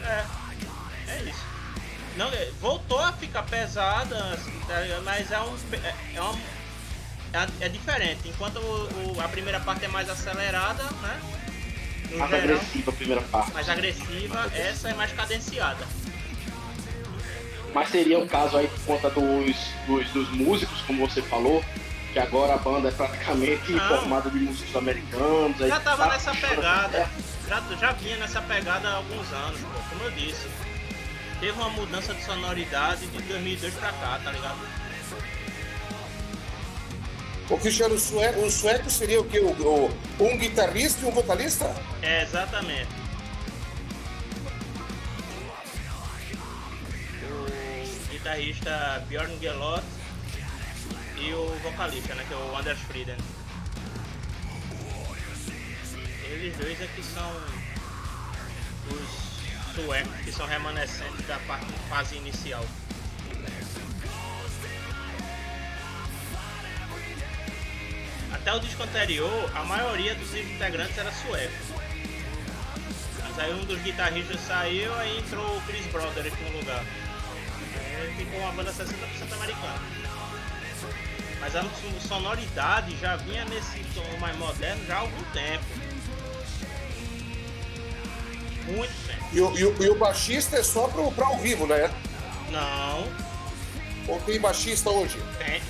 é, 0.03 0.25
é 1.07 1.21
isso. 1.23 1.45
Não, 2.17 2.27
é, 2.27 2.51
voltou 2.59 2.99
a 2.99 3.13
ficar 3.13 3.43
pesada, 3.43 4.17
assim, 4.33 4.51
tá 4.67 4.75
mas 5.03 5.31
é 5.31 5.39
um. 5.39 5.55
É, 5.71 5.95
é, 6.15 6.21
um, 6.21 6.37
é, 7.33 7.65
é 7.65 7.69
diferente. 7.69 8.27
Enquanto 8.27 8.57
o- 8.57 9.13
o- 9.15 9.21
a 9.21 9.27
primeira 9.29 9.59
parte 9.59 9.85
é 9.85 9.87
mais 9.87 10.09
acelerada, 10.09 10.83
né? 10.83 11.21
Mais 12.11 12.29
geral, 12.29 12.43
agressiva 12.43 12.91
a 12.91 12.93
primeira 12.93 13.21
parte. 13.21 13.51
mais 13.53 13.69
agressiva, 13.69 14.51
essa 14.53 14.89
é 14.89 14.93
mais 14.93 15.11
cadenciada. 15.13 15.85
Mas 17.73 17.89
seria 17.89 18.17
o 18.19 18.27
caso 18.27 18.57
aí 18.57 18.67
por 18.67 18.79
conta 18.85 19.09
dos, 19.11 19.55
dos, 19.85 20.09
dos 20.09 20.29
músicos, 20.31 20.81
como 20.81 21.07
você 21.07 21.21
falou, 21.21 21.63
que 22.11 22.19
agora 22.19 22.55
a 22.55 22.57
banda 22.57 22.87
é 22.89 22.91
praticamente 22.91 23.71
Não. 23.71 23.87
formada 23.87 24.29
de 24.29 24.39
músicos 24.39 24.75
americanos. 24.75 25.61
aí 25.61 25.69
Já 25.69 25.79
tava 25.79 26.05
tá 26.07 26.13
nessa 26.13 26.31
pegada. 26.35 26.97
É, 26.97 27.07
Já, 27.47 27.61
já 27.79 27.91
vinha 27.93 28.17
nessa 28.17 28.41
pegada 28.41 28.87
há 28.87 28.93
alguns 28.95 29.31
anos, 29.31 29.59
pô, 29.61 29.79
como 29.89 30.03
eu 30.05 30.11
disse. 30.11 30.47
Teve 31.39 31.51
uma 31.53 31.69
mudança 31.69 32.13
de 32.13 32.23
sonoridade 32.23 33.05
de 33.07 33.21
2002 33.21 33.73
pra 33.75 33.91
cá, 33.93 34.19
tá 34.23 34.31
ligado? 34.31 34.57
O 37.49 37.57
Cristiano, 37.57 37.97
sueco, 37.97 38.41
o 38.41 38.51
sueco 38.51 38.89
seria 38.91 39.19
o 39.19 39.25
quê? 39.25 39.39
O, 39.39 39.49
o- 39.49 39.97
um 40.19 40.37
guitarrista 40.37 41.01
e 41.03 41.05
um 41.05 41.11
vocalista? 41.11 41.65
É, 42.01 42.21
exatamente. 42.23 42.87
O 47.23 48.11
guitarrista 48.11 49.03
Bjorn 49.09 49.37
Gelot 49.39 49.83
e 51.17 51.33
o 51.33 51.47
vocalista, 51.63 52.13
né, 52.13 52.23
que 52.27 52.33
é 52.33 52.37
o 52.37 52.55
Anders 52.55 52.79
Frieden. 52.81 53.17
Eles 56.25 56.55
dois 56.57 56.77
que 56.77 57.03
são 57.03 57.31
os 58.91 59.73
suecos, 59.75 60.11
que 60.23 60.31
são 60.31 60.45
remanescentes 60.45 61.25
da 61.27 61.39
fase 61.89 62.15
inicial. 62.17 62.63
Até 68.41 68.53
o 68.53 68.59
disco 68.59 68.83
anterior, 68.83 69.51
a 69.53 69.63
maioria 69.63 70.15
dos 70.15 70.33
integrantes 70.33 70.97
era 70.97 71.11
sueco. 71.11 71.53
Mas 73.21 73.39
aí 73.39 73.53
um 73.53 73.65
dos 73.65 73.79
guitarristas 73.81 74.39
saiu, 74.41 74.93
aí 74.95 75.19
entrou 75.19 75.57
o 75.57 75.61
Chris 75.61 75.85
Broderick 75.87 76.35
no 76.43 76.57
lugar. 76.57 76.83
Aí 77.99 78.13
ficou 78.17 78.39
uma 78.39 78.51
banda 78.53 78.71
60% 78.71 79.33
americana. 79.33 79.79
Mas 81.41 81.55
a 81.55 81.65
sonoridade 82.07 82.97
já 82.97 83.15
vinha 83.17 83.45
nesse 83.45 83.79
tom 83.93 84.17
mais 84.19 84.37
moderno 84.37 84.85
já 84.87 84.95
há 84.95 84.99
algum 84.99 85.23
tempo. 85.31 85.65
Muito 88.67 88.93
tempo. 89.07 89.23
E 89.33 89.41
o, 89.41 89.57
e 89.57 89.65
o, 89.65 89.83
e 89.83 89.89
o 89.89 89.95
baixista 89.95 90.57
é 90.57 90.63
só 90.63 90.87
pro, 90.87 91.11
pra 91.11 91.27
ao 91.27 91.37
vivo, 91.39 91.65
né? 91.67 91.89
Não, 92.51 93.07
Ou 94.07 94.19
tem 94.21 94.39
baixista 94.39 94.89
hoje? 94.89 95.19
tem. 95.37 95.61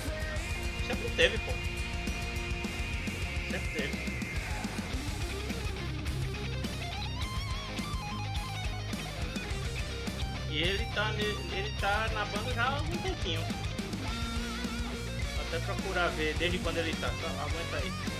Sempre 0.86 1.10
teve, 1.16 1.38
pô. 1.38 1.52
Ele 10.60 10.84
tá, 10.94 11.10
ele 11.18 11.72
tá 11.80 12.10
na 12.12 12.26
banda 12.26 12.52
já 12.52 12.64
há 12.64 12.76
algum 12.76 12.94
tempinho. 12.98 13.40
Vou 13.40 15.46
até 15.46 15.58
procurar 15.60 16.08
ver 16.08 16.34
desde 16.34 16.58
quando 16.58 16.76
ele 16.76 16.92
tá. 17.00 17.08
Só 17.08 17.28
aguenta 17.28 17.76
aí. 17.76 18.19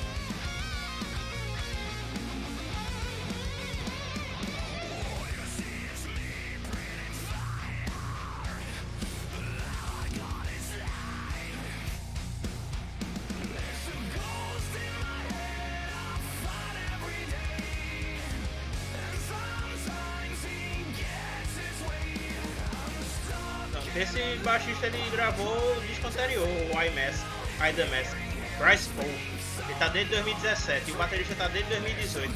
Baixista 24.51 24.87
ele 24.87 25.11
gravou 25.11 25.77
o 25.77 25.81
disco 25.87 26.09
anterior, 26.09 26.47
o 26.49 26.83
iMask, 26.83 27.25
I 27.61 27.73
The 27.73 27.85
Mask, 27.85 28.17
Bryce 28.59 28.89
Paul. 28.97 29.07
Ele 29.09 29.75
tá 29.79 29.89
desde 29.89 30.11
2017 30.15 30.91
e 30.91 30.93
o 30.93 30.97
baterista 30.97 31.35
tá 31.37 31.47
desde 31.49 31.71
2018. 31.71 32.33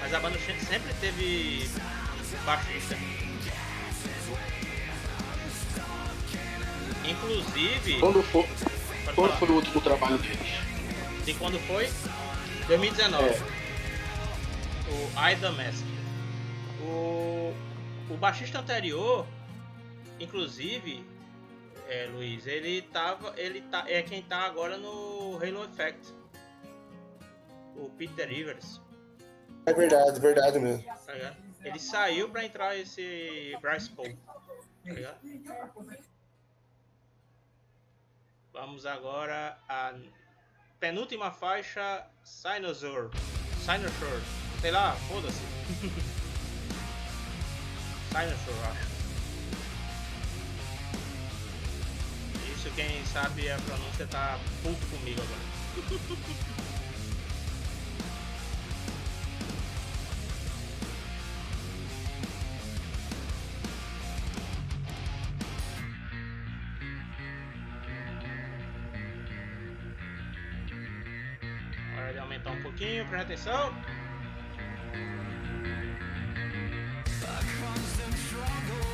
Mas 0.00 0.12
a 0.14 0.20
banda 0.20 0.38
se- 0.38 0.66
sempre 0.66 0.92
teve 1.00 1.70
baixista. 2.44 2.96
Inclusive, 7.04 7.98
Quando, 8.00 8.22
pode 8.30 8.48
quando 9.14 9.38
foi 9.38 9.48
o 9.48 9.52
último 9.54 9.80
trabalho 9.80 10.18
deles? 10.18 10.38
de 11.24 11.34
quando 11.34 11.58
foi? 11.66 11.88
2019. 12.66 13.24
É. 13.24 13.40
O 14.90 15.30
I 15.30 15.36
The 15.36 15.50
Mask. 15.50 15.84
O, 16.82 17.37
o 18.10 18.16
baixista 18.16 18.60
anterior, 18.60 19.26
inclusive, 20.18 21.04
é, 21.88 22.06
Luiz, 22.06 22.46
ele 22.46 22.82
tava. 22.82 23.32
Ele 23.36 23.62
tá, 23.62 23.84
é 23.88 24.02
quem 24.02 24.22
tá 24.22 24.40
agora 24.40 24.76
no 24.76 25.36
Halo 25.36 25.64
Effect. 25.64 26.14
O 27.76 27.88
Peter 27.90 28.28
Rivers. 28.28 28.80
É 29.66 29.72
verdade, 29.72 30.20
verdade 30.20 30.58
mesmo. 30.58 30.84
Tá? 30.84 31.36
Ele 31.64 31.78
saiu 31.78 32.28
pra 32.28 32.44
entrar 32.44 32.76
esse 32.76 33.56
Bryce 33.60 33.90
Paul. 33.90 34.16
Tá? 34.96 35.18
Vamos 38.52 38.86
agora 38.86 39.58
à 39.68 39.94
penúltima 40.80 41.30
faixa, 41.30 42.04
Sinosaur. 42.24 43.10
Sinosaur. 43.64 44.20
Sei 44.60 44.70
lá, 44.70 44.94
foda-se. 45.08 45.38
Sinosaur, 48.08 48.64
acho. 48.70 48.86
Isso 52.54 52.70
quem 52.74 53.04
sabe 53.06 53.50
a 53.50 53.58
pronúncia 53.58 54.06
tá 54.06 54.38
puto 54.62 54.86
comigo 54.86 55.20
agora. 55.20 55.40
Hora 71.96 72.12
de 72.12 72.18
aumentar 72.18 72.50
um 72.52 72.62
pouquinho, 72.62 73.06
presta 73.06 73.34
atenção. 73.34 73.97
Tá 78.38 78.87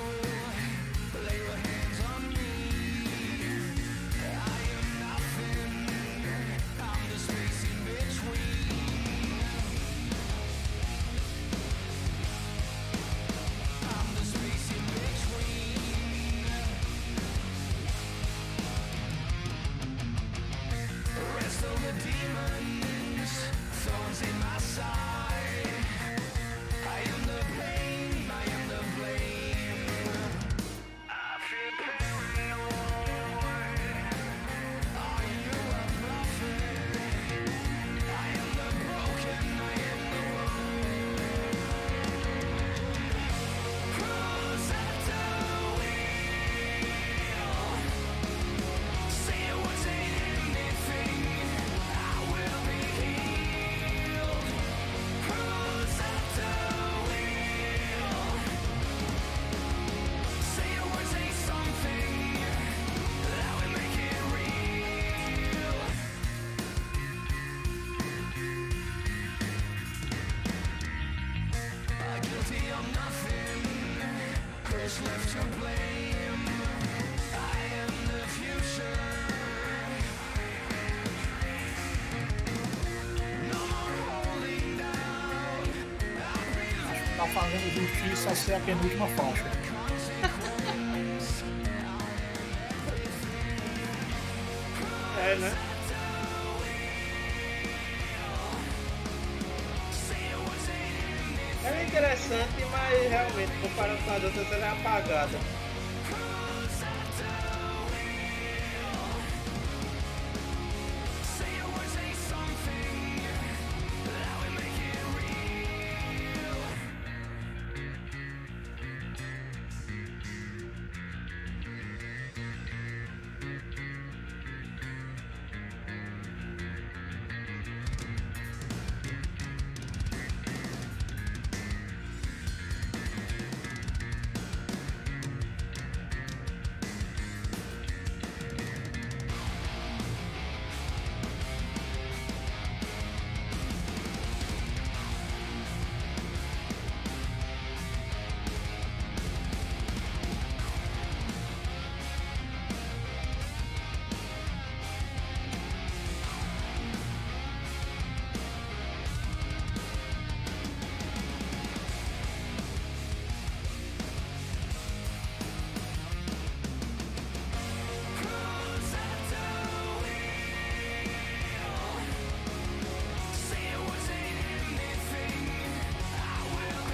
justiça 88.44 88.52
a 88.52 88.54
ser 88.54 88.54
a 88.54 88.60
penúltima 88.60 89.06
faixa. 89.08 89.53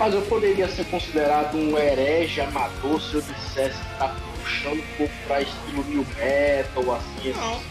Mas 0.01 0.15
eu 0.15 0.23
poderia 0.23 0.67
ser 0.67 0.87
considerado 0.87 1.57
um 1.59 1.77
herege 1.79 2.41
amador 2.41 2.99
se 3.03 3.17
eu 3.17 3.21
dissesse 3.21 3.79
que 3.79 3.99
tá 3.99 4.17
puxando 4.43 4.79
um 4.81 4.97
pouco 4.97 5.13
pra 5.27 5.43
estilo 5.43 5.85
new 5.85 6.07
metal, 6.17 6.95
assim, 6.97 7.29
esse- 7.29 7.39
Não, 7.39 7.63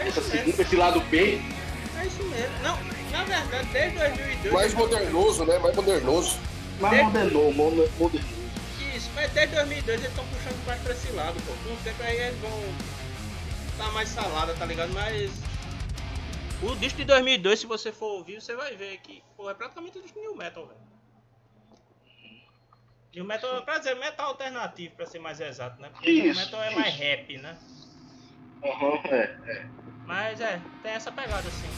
é 0.00 0.08
essa 0.08 0.20
segunda, 0.20 0.62
esse 0.62 0.74
lado 0.76 1.00
B. 1.02 1.40
É 1.96 2.04
isso 2.06 2.24
mesmo. 2.24 2.58
Não, 2.60 2.76
na 3.12 3.22
verdade, 3.22 3.68
desde 3.72 3.98
2002. 4.00 4.52
Mais 4.52 4.74
modernoso, 4.74 5.44
né? 5.44 5.58
Mais 5.60 5.76
modernoso. 5.76 6.38
Mas 6.80 6.92
É. 6.98 7.02
modernou, 7.04 7.52
mono- 7.54 7.88
modernou. 7.98 8.30
Isso, 8.94 9.08
mas 9.14 9.30
desde 9.30 9.54
2002 9.54 10.00
eles 10.00 10.10
estão 10.10 10.24
puxando 10.26 10.66
mais 10.66 10.80
pra 10.82 10.92
esse 10.92 11.12
lado, 11.12 11.40
pô. 11.46 11.52
Com 11.68 11.72
o 11.72 11.76
tempo 11.84 12.02
aí 12.02 12.16
eles 12.18 12.40
vão 12.40 12.74
tá 13.78 13.92
mais 13.92 14.08
salada, 14.08 14.54
tá 14.54 14.64
ligado? 14.66 14.92
Mas 14.92 15.30
o 16.62 16.74
disco 16.74 16.98
de 16.98 17.04
2002, 17.04 17.60
se 17.60 17.66
você 17.66 17.92
for 17.92 18.06
ouvir, 18.06 18.40
você 18.42 18.56
vai 18.56 18.74
ver 18.74 18.98
que, 19.04 19.22
pô, 19.36 19.48
é 19.48 19.54
praticamente 19.54 19.98
um 19.98 20.02
disco 20.02 20.18
new 20.18 20.34
metal, 20.34 20.66
velho. 20.66 20.95
New 23.16 23.24
metal, 23.24 23.62
pra 23.62 23.78
dizer, 23.78 23.94
metal 23.96 24.26
alternativo, 24.26 24.94
pra 24.94 25.06
ser 25.06 25.18
mais 25.18 25.40
exato, 25.40 25.80
né? 25.80 25.88
Porque 25.90 26.10
Isso, 26.10 26.38
metal 26.38 26.62
é 26.62 26.68
isso. 26.68 26.78
mais 26.78 26.94
rap, 26.96 27.38
né? 27.38 27.56
Aham, 28.62 29.00
é, 29.06 29.36
é. 29.46 29.66
Mas 30.04 30.38
é, 30.38 30.60
tem 30.82 30.92
essa 30.92 31.10
pegada 31.10 31.48
assim. 31.48 31.70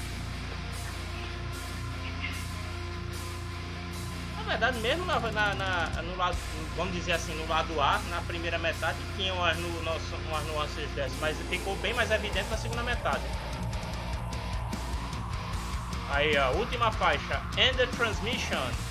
Na 4.36 4.42
verdade, 4.42 4.78
mesmo 4.80 5.04
na, 5.04 5.20
na- 5.20 5.54
na- 5.54 6.02
no 6.02 6.16
lado, 6.16 6.36
vamos 6.76 6.92
dizer 6.92 7.12
assim, 7.12 7.36
no 7.36 7.46
lado 7.46 7.80
A, 7.80 8.00
na 8.10 8.20
primeira 8.22 8.58
metade, 8.58 8.98
tinha 9.16 9.32
umas, 9.32 9.56
nu- 9.58 9.68
umas 9.78 10.44
nuances 10.48 10.90
dessas, 10.90 11.16
mas 11.20 11.36
ficou 11.48 11.76
bem 11.76 11.94
mais 11.94 12.10
evidente 12.10 12.48
na 12.50 12.56
segunda 12.56 12.82
metade. 12.82 13.22
Aí, 16.10 16.36
a 16.36 16.50
última 16.50 16.90
faixa, 16.90 17.40
End 17.56 17.76
the 17.76 17.86
Transmission. 17.86 18.87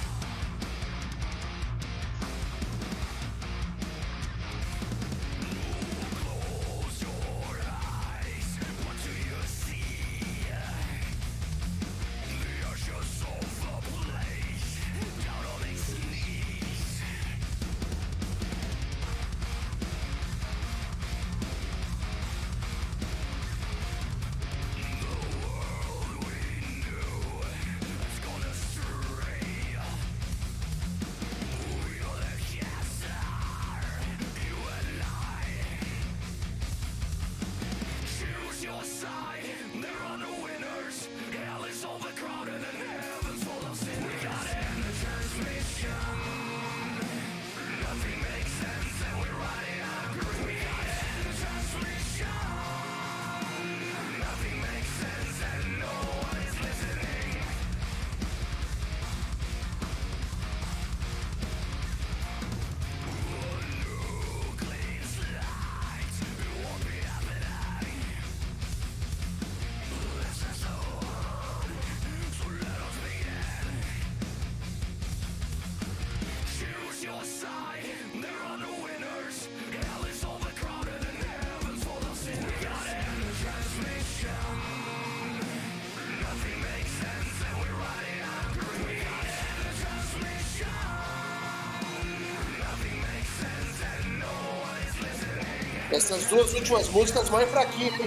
Essas 95.98 96.26
duas 96.26 96.54
últimas 96.54 96.88
músicas 96.90 97.28
mais 97.32 97.50
fraquinhas. 97.50 98.00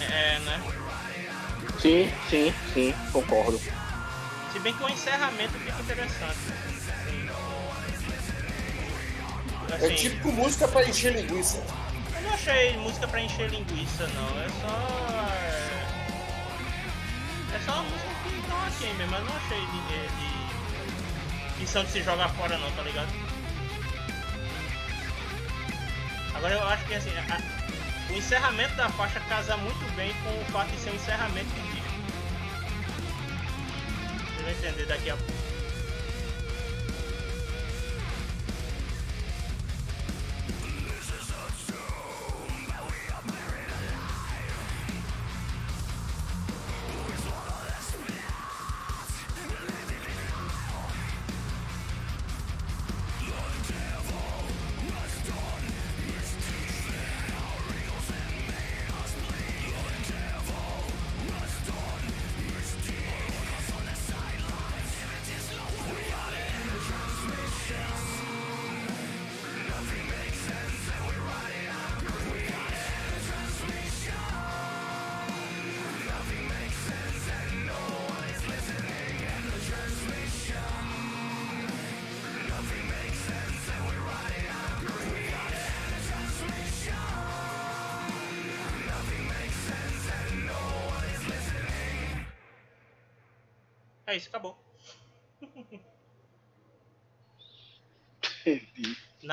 É, 0.00 0.38
né? 0.38 0.62
Sim, 1.78 2.10
sim, 2.30 2.54
sim, 2.72 2.94
concordo. 3.12 3.60
Se 4.50 4.58
bem 4.60 4.72
que 4.72 4.82
o 4.82 4.88
encerramento 4.88 5.52
fica 5.58 5.78
interessante. 5.82 6.38
É 9.70 9.74
Assim, 9.74 9.94
tipo 9.96 10.32
música 10.32 10.66
pra 10.66 10.88
encher 10.88 11.12
linguiça. 11.14 11.62
eu 12.16 12.22
não 12.22 12.32
achei 12.32 12.74
música 12.78 13.06
pra 13.06 13.20
encher 13.20 13.50
linguiça, 13.50 14.06
não. 14.14 14.40
É 14.40 14.48
só. 14.62 15.28
É, 17.52 17.56
é 17.56 17.60
só 17.66 17.72
uma 17.72 17.82
música 17.82 18.08
que 18.24 18.48
tá 18.48 18.66
aqui 18.66 18.94
mesmo. 18.94 19.14
Eu 19.14 19.24
não 19.24 19.36
achei 19.36 19.60
de, 19.60 19.66
de, 19.88 20.08
de 21.54 21.60
lição 21.60 21.84
de 21.84 21.90
se 21.90 22.02
jogar 22.02 22.30
fora, 22.30 22.56
não, 22.56 22.70
tá 22.70 22.80
ligado? 22.82 23.08
Agora 26.44 26.60
eu 26.60 26.68
acho 26.68 26.84
que 26.84 26.92
assim, 26.94 27.08
a- 27.16 28.12
o 28.12 28.18
encerramento 28.18 28.74
da 28.74 28.86
faixa 28.90 29.18
casa 29.20 29.56
muito 29.56 29.96
bem 29.96 30.12
com 30.22 30.28
o 30.42 30.44
fato 30.52 30.68
de 30.72 30.76
ser 30.78 30.90
um 30.90 30.94
encerramento 30.94 31.48
de 31.48 31.62
disco. 31.72 31.94
Você 34.36 34.42
vai 34.42 34.52
entender 34.52 34.84
daqui 34.84 35.08
a 35.08 35.16
pouco. 35.16 35.43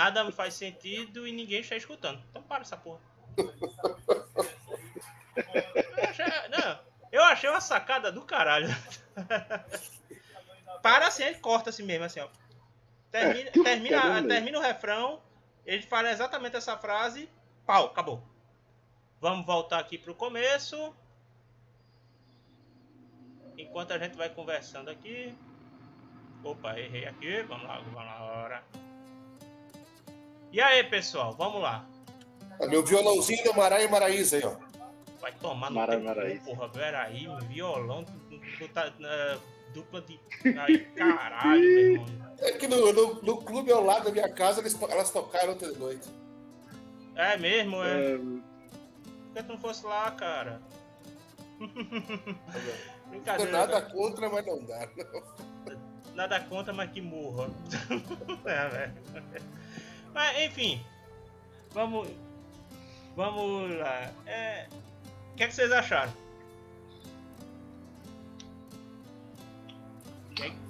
Nada 0.01 0.23
me 0.23 0.31
faz 0.31 0.55
sentido 0.55 1.27
e 1.27 1.31
ninguém 1.31 1.59
está 1.61 1.75
escutando. 1.75 2.19
Então 2.31 2.41
para 2.41 2.63
essa 2.63 2.75
porra. 2.75 2.99
Eu 5.37 6.03
achei, 6.09 6.25
não, 6.49 6.79
eu 7.11 7.23
achei 7.23 7.47
uma 7.47 7.61
sacada 7.61 8.11
do 8.11 8.23
caralho. 8.23 8.67
Para 10.81 11.05
assim, 11.05 11.21
ele 11.21 11.37
corta 11.37 11.69
assim 11.69 11.83
mesmo, 11.83 12.05
assim, 12.05 12.19
ó. 12.19 12.27
Termina, 13.11 13.49
É, 13.49 13.51
termina, 13.51 14.27
termina 14.27 14.57
o 14.57 14.61
refrão, 14.61 15.21
ele 15.67 15.83
fala 15.83 16.09
exatamente 16.09 16.55
essa 16.55 16.75
frase, 16.75 17.29
pau, 17.63 17.85
acabou. 17.85 18.23
Vamos 19.19 19.45
voltar 19.45 19.77
aqui 19.77 19.99
pro 19.99 20.15
começo. 20.15 20.95
Enquanto 23.55 23.91
a 23.91 23.99
gente 23.99 24.17
vai 24.17 24.29
conversando 24.29 24.89
aqui. 24.89 25.37
Opa, 26.43 26.79
errei 26.79 27.05
aqui. 27.05 27.43
Vamos 27.43 27.67
lá, 27.67 27.77
vamos 27.77 27.93
lá. 27.93 28.63
E 30.51 30.59
aí, 30.59 30.83
pessoal, 30.83 31.33
vamos 31.33 31.61
lá. 31.61 31.85
Olha 32.59 32.79
o 32.79 32.83
violãozinho 32.85 33.43
do 33.43 33.53
Maraia 33.53 33.87
Maraíza 33.89 34.37
aí, 34.37 34.43
ó. 34.45 34.55
Vai 35.19 35.31
tomar 35.33 35.69
no 35.69 35.75
Mara- 35.75 35.97
cu, 35.99 36.45
porra. 36.45 36.69
Peraí, 36.69 37.27
violão, 37.47 38.05
botar 38.59 38.91
na 38.99 39.37
dupla 39.73 40.01
de. 40.01 40.19
Ai, 40.57 40.77
caralho, 40.95 41.59
meu 41.61 41.91
irmão. 41.93 42.35
É 42.39 42.51
que 42.53 42.67
no, 42.67 42.91
no, 42.91 43.21
no 43.21 43.37
clube 43.43 43.71
ao 43.71 43.83
lado 43.83 44.05
da 44.05 44.11
minha 44.11 44.29
casa 44.33 44.59
eles, 44.61 44.73
to- 44.73 44.87
elas 44.89 45.11
tocaram 45.11 45.53
ontem 45.53 45.71
de 45.71 45.77
noite. 45.79 46.09
É 47.15 47.37
mesmo, 47.37 47.83
é. 47.83 48.13
É, 48.13 48.17
Por 48.17 49.33
que 49.35 49.43
tu 49.43 49.49
não 49.53 49.59
fosse 49.59 49.85
lá, 49.85 50.09
cara? 50.11 50.59
Não 51.59 51.67
Brincadeira. 53.09 53.51
nada 53.51 53.73
Nada, 53.73 53.81
contra, 53.93 54.29
mas 54.29 54.45
não 54.45 54.63
dá. 54.65 54.89
nada 56.15 56.39
contra, 56.41 56.73
mas 56.73 56.91
que 56.91 57.01
morra. 57.01 57.47
é, 58.45 58.69
velho. 58.69 58.93
Mas, 60.13 60.41
enfim. 60.43 60.81
Vamos. 61.71 62.07
Vamos 63.15 63.75
lá. 63.77 64.11
É, 64.25 64.67
O 65.33 65.35
que, 65.35 65.43
é 65.43 65.47
que 65.47 65.53
vocês 65.53 65.71
acharam? 65.71 66.11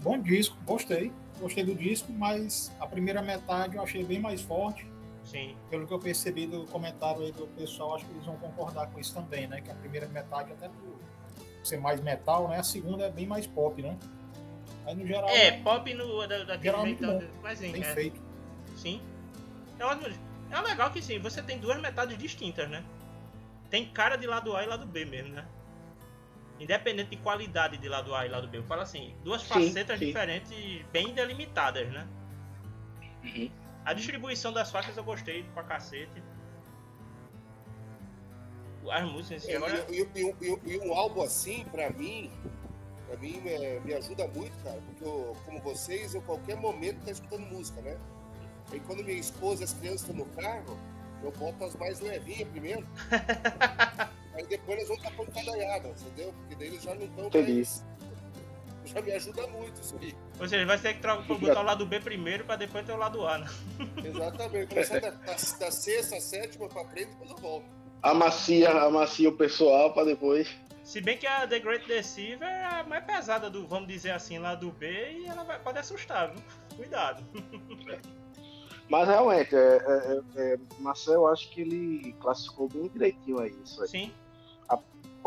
Bom 0.01 0.19
disco, 0.19 0.57
gostei. 0.65 1.11
Gostei 1.39 1.63
do 1.63 1.73
disco, 1.73 2.11
mas 2.11 2.71
a 2.79 2.85
primeira 2.85 3.21
metade 3.21 3.75
eu 3.77 3.83
achei 3.83 4.03
bem 4.03 4.19
mais 4.19 4.41
forte. 4.41 4.85
Sim. 5.23 5.55
Pelo 5.69 5.87
que 5.87 5.93
eu 5.93 5.99
percebi 5.99 6.45
do 6.45 6.65
comentário 6.65 7.21
aí 7.21 7.31
do 7.31 7.47
pessoal, 7.47 7.95
acho 7.95 8.05
que 8.05 8.11
eles 8.11 8.25
vão 8.25 8.35
concordar 8.37 8.87
com 8.87 8.99
isso 8.99 9.13
também, 9.13 9.47
né? 9.47 9.61
Que 9.61 9.71
a 9.71 9.75
primeira 9.75 10.07
metade, 10.07 10.51
até 10.51 10.67
por 10.67 10.99
ser 11.63 11.79
mais 11.79 12.01
metal, 12.01 12.47
né? 12.47 12.57
A 12.57 12.63
segunda 12.63 13.05
é 13.05 13.09
bem 13.11 13.25
mais 13.27 13.47
pop, 13.47 13.81
né? 13.81 13.97
Aí 14.85 14.95
no 14.95 15.05
geral, 15.05 15.29
É, 15.29 15.51
pop 15.61 15.93
no, 15.93 16.27
da, 16.27 16.43
daquele 16.43 16.95
Geral, 16.95 17.21
Mas 17.41 17.59
sim, 17.59 17.71
bem 17.71 17.81
é. 17.83 17.93
feito. 17.93 18.21
Sim. 18.75 18.99
É. 19.81 20.31
É 20.55 20.61
legal 20.61 20.91
que 20.91 21.01
sim, 21.01 21.17
você 21.19 21.41
tem 21.41 21.59
duas 21.59 21.79
metades 21.81 22.17
distintas, 22.17 22.69
né? 22.69 22.83
Tem 23.69 23.91
cara 23.91 24.17
de 24.17 24.27
lado 24.27 24.55
A 24.55 24.63
e 24.63 24.67
lado 24.67 24.85
B 24.85 25.05
mesmo, 25.05 25.33
né? 25.33 25.47
Independente 26.59 27.09
de 27.11 27.17
qualidade 27.17 27.77
de 27.77 27.87
lado 27.87 28.13
A 28.13 28.25
e 28.25 28.29
lado 28.29 28.47
B. 28.47 28.57
Eu 28.57 28.63
falo 28.63 28.81
assim, 28.81 29.15
duas 29.23 29.41
Sim, 29.41 29.47
facetas 29.47 29.97
sim. 29.97 30.07
diferentes, 30.07 30.85
bem 30.91 31.13
delimitadas, 31.13 31.89
né? 31.91 32.07
Uhum. 33.23 33.49
A 33.85 33.93
distribuição 33.93 34.51
das 34.51 34.69
faixas 34.71 34.95
eu 34.97 35.03
gostei 35.03 35.43
pra 35.53 35.63
cacete. 35.63 36.21
As 38.89 39.03
músicas 39.11 39.47
agora. 39.55 39.85
E, 39.89 40.01
e- 40.01 40.07
e- 40.15 40.35
e- 40.41 40.73
e 40.75 40.79
um 40.79 40.93
álbum 40.93 41.21
assim, 41.21 41.63
pra 41.65 41.89
mim, 41.91 42.31
pra 43.07 43.15
mim 43.17 43.41
é, 43.45 43.79
me 43.79 43.93
ajuda 43.93 44.27
muito, 44.27 44.55
cara, 44.63 44.81
porque 44.81 45.03
eu, 45.03 45.35
como 45.45 45.59
vocês, 45.61 46.13
eu 46.13 46.21
qualquer 46.23 46.57
momento 46.57 47.03
tô 47.05 47.11
escutando 47.11 47.45
música, 47.45 47.79
né? 47.81 47.97
Aí 48.71 48.79
quando 48.81 49.03
minha 49.03 49.19
esposa 49.19 49.61
e 49.61 49.63
as 49.65 49.73
crianças 49.73 50.01
estão 50.01 50.15
no 50.15 50.25
carro, 50.25 50.77
eu 51.23 51.31
boto 51.31 51.63
as 51.65 51.75
mais 51.75 51.99
levinhas 51.99 52.47
primeiro. 52.49 52.87
aí 54.33 54.45
depois 54.47 54.77
eles 54.77 54.87
vão 54.87 54.97
estar 54.97 55.11
pancadaiadas, 55.11 56.01
entendeu? 56.01 56.33
Porque 56.39 56.55
daí 56.55 56.67
eles 56.67 56.83
já 56.83 56.95
não 56.95 57.05
estão 57.05 57.29
mais. 57.41 57.83
Já 58.85 59.01
me 59.01 59.11
ajuda 59.11 59.47
muito 59.47 59.81
isso 59.81 59.95
aí. 60.01 60.15
Ou 60.39 60.47
seja, 60.47 60.65
vai 60.65 60.77
ter 60.77 60.95
que 60.95 61.01
trocar, 61.01 61.37
botar 61.37 61.61
o 61.61 61.63
lado 61.63 61.85
B 61.85 61.99
primeiro 61.99 62.43
pra 62.45 62.55
depois 62.55 62.85
ter 62.85 62.91
o 62.91 62.97
lado 62.97 63.25
A, 63.27 63.37
né? 63.37 63.47
Exatamente. 64.03 64.67
Começando 64.67 65.01
da, 65.01 65.09
da, 65.11 65.33
da 65.33 65.71
sexta, 65.71 66.19
sétima 66.19 66.67
pra 66.67 66.83
frente, 66.85 67.09
depois 67.09 67.29
eu 67.29 67.37
volto. 67.37 67.65
Amacia, 68.01 68.71
amacia 68.71 69.29
o 69.29 69.33
pessoal 69.33 69.93
pra 69.93 70.03
depois. 70.03 70.49
Se 70.83 70.99
bem 70.99 71.17
que 71.17 71.27
a 71.27 71.47
The 71.47 71.59
Great 71.59 71.87
Deceiver 71.87 72.47
é 72.47 72.65
a 72.65 72.83
mais 72.83 73.05
pesada 73.05 73.49
do, 73.49 73.67
vamos 73.67 73.87
dizer 73.87 74.11
assim, 74.11 74.39
lá 74.39 74.55
do 74.55 74.71
B 74.71 74.87
e 74.87 75.27
ela 75.27 75.43
vai, 75.43 75.59
pode 75.59 75.77
assustar, 75.77 76.33
viu? 76.33 76.43
Cuidado. 76.75 77.23
Mas 78.91 79.07
realmente, 79.07 79.55
é, 79.55 79.77
é, 79.77 80.21
é, 80.35 80.57
Marcel, 80.77 81.13
eu 81.13 81.27
acho 81.27 81.49
que 81.53 81.61
ele 81.61 82.13
classificou 82.19 82.67
bem 82.67 82.89
direitinho 82.89 83.39
aí 83.39 83.53
isso 83.63 83.81
aí. 83.81 83.87
Sim, 83.87 84.13
A- 84.69 84.77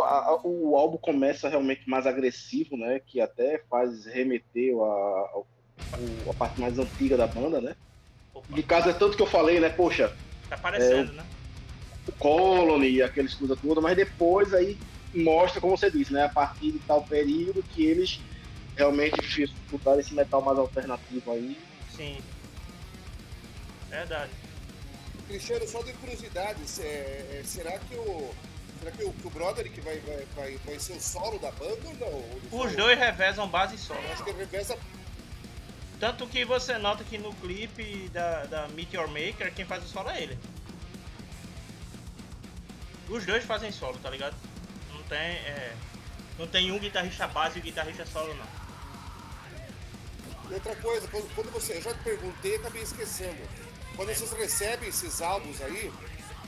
a- 0.03 0.41
o 0.45 0.77
álbum 0.77 0.99
começa 0.99 1.49
realmente 1.49 1.89
mais 1.89 2.07
agressivo, 2.07 2.77
né? 2.77 3.01
Que 3.01 3.23
até 3.23 3.59
faz 3.71 4.05
remeter 4.05 4.75
a, 4.79 4.85
a, 4.85 6.31
a 6.31 6.35
parte 6.35 6.61
mais 6.61 6.79
antiga 6.79 7.17
da 7.17 7.27
banda, 7.27 7.59
né? 7.59 7.75
Opa, 8.35 8.55
De 8.55 8.63
caso 8.63 8.91
é 8.91 8.93
tanto 8.93 9.17
que 9.17 9.23
eu 9.23 9.27
falei, 9.27 9.59
né? 9.59 9.71
Poxa, 9.71 10.15
tá 10.51 10.57
aparecendo, 10.57 11.15
né? 11.15 11.27
o 12.07 12.13
Colony 12.13 13.01
aqueles 13.01 13.35
coisas 13.35 13.59
todas, 13.59 13.83
mas 13.83 13.97
depois 13.97 14.53
aí 14.53 14.79
mostra, 15.15 15.59
como 15.59 15.75
você 15.75 15.91
disse, 15.91 16.13
né? 16.13 16.25
A 16.25 16.29
partir 16.29 16.71
de 16.73 16.81
tal 16.81 17.07
período 17.07 17.65
que 17.65 17.87
eles 17.87 18.25
realmente 18.77 19.43
escutaram 19.43 20.01
esse 20.01 20.15
metal 20.15 20.45
mais 20.45 20.59
alternativo 20.59 21.33
aí. 21.33 21.57
Sim. 21.89 22.21
Verdade. 23.99 24.31
Cristiano, 25.29 25.67
só 25.69 25.83
de 25.83 25.93
curiosidade, 25.95 26.61
se- 26.69 26.83
é, 26.83 27.41
é, 27.41 27.43
será 27.45 27.79
que 27.79 27.95
o. 27.95 28.35
Será 28.81 28.91
que 28.91 29.05
o, 29.05 29.13
que 29.13 29.27
o 29.27 29.31
Broderick 29.31 29.81
vai, 29.81 29.99
vai, 30.01 30.27
vai, 30.37 30.59
vai 30.67 30.79
ser 30.79 30.93
o 30.95 31.01
solo 31.01 31.39
da 31.39 31.51
banda 31.53 31.79
ou 31.89 32.41
não? 32.51 32.61
Os 32.61 32.75
dois 32.77 32.99
revezam 32.99 33.49
base 33.49 33.77
e 33.77 33.79
solo. 33.79 34.01
Eu 34.03 34.13
acho 34.13 34.25
que 34.25 34.33
reveza. 34.33 34.77
Tanto 35.99 36.27
que 36.27 36.45
você 36.45 36.77
nota 36.77 37.03
que 37.05 37.17
no 37.17 37.33
clipe 37.37 38.09
da, 38.13 38.45
da 38.45 38.69
Meteor 38.69 39.09
Maker, 39.09 39.55
quem 39.55 39.65
faz 39.65 39.85
o 39.85 39.89
solo 39.89 40.11
é 40.11 40.23
ele. 40.23 40.39
Os 43.09 43.25
dois 43.25 43.45
fazem 43.45 43.71
solo, 43.73 43.99
tá 44.03 44.11
ligado? 44.11 44.35
Não 44.93 45.03
tem. 45.05 45.19
É, 45.19 45.75
não 46.39 46.47
tem 46.47 46.71
um 46.73 46.79
guitarrista 46.79 47.27
base 47.29 47.59
e 47.59 47.61
um 47.61 47.65
guitarrista 47.65 48.05
solo 48.05 48.35
não. 48.35 48.65
E 50.51 50.55
outra 50.55 50.77
coisa, 50.77 51.09
quando, 51.09 51.35
quando 51.35 51.51
você. 51.53 51.75
Eu 51.79 51.83
já 51.83 51.95
te 51.95 52.01
perguntei, 52.03 52.57
acabei 52.57 52.83
esquecendo. 52.83 53.39
Quando 53.97 54.09
vocês 54.15 54.33
recebem 54.33 54.89
esses 54.89 55.21
álbuns 55.23 55.61
aí, 55.63 55.93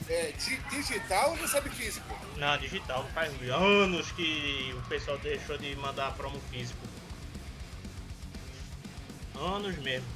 é 0.09 0.31
di- 0.33 0.57
digital 0.69 1.29
ou 1.31 1.35
recebe 1.35 1.69
físico? 1.69 2.07
Não, 2.35 2.57
digital. 2.57 3.05
Faz 3.13 3.31
anos 3.51 4.11
que 4.11 4.73
o 4.77 4.81
pessoal 4.87 5.17
deixou 5.19 5.57
de 5.57 5.75
mandar 5.77 6.13
promo 6.13 6.39
físico. 6.51 6.79
Anos 9.35 9.77
mesmo. 9.77 10.07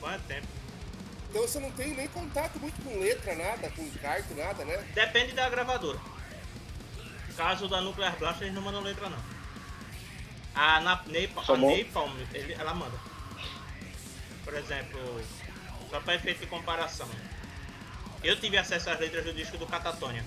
Quanto 0.00 0.22
tempo? 0.24 0.46
Então 1.30 1.42
você 1.42 1.58
não 1.60 1.70
tem 1.72 1.94
nem 1.94 2.08
contato 2.08 2.58
muito 2.58 2.80
com 2.82 2.98
letra, 2.98 3.34
nada, 3.34 3.68
com 3.70 3.82
encarte, 3.82 4.32
nada, 4.34 4.64
né? 4.64 4.76
Depende 4.94 5.32
da 5.32 5.48
gravadora. 5.50 5.98
Caso 7.36 7.68
da 7.68 7.80
Nuclear 7.82 8.16
Blast, 8.16 8.40
eles 8.42 8.54
não 8.54 8.62
mandam 8.62 8.80
letra 8.80 9.10
não. 9.10 9.18
A, 10.54 10.80
na, 10.80 11.02
Napalm, 11.06 11.64
a? 11.64 11.76
Napalm, 11.76 12.12
ele- 12.32 12.54
ela 12.54 12.72
manda. 12.72 12.96
Por 14.44 14.54
exemplo, 14.54 14.98
só 15.96 16.00
para 16.00 16.14
efeito 16.14 16.40
de 16.40 16.46
comparação. 16.46 17.08
Eu 18.22 18.38
tive 18.38 18.58
acesso 18.58 18.90
às 18.90 18.98
letras 19.00 19.24
do 19.24 19.32
disco 19.32 19.56
do 19.56 19.66
Catatonia. 19.66 20.24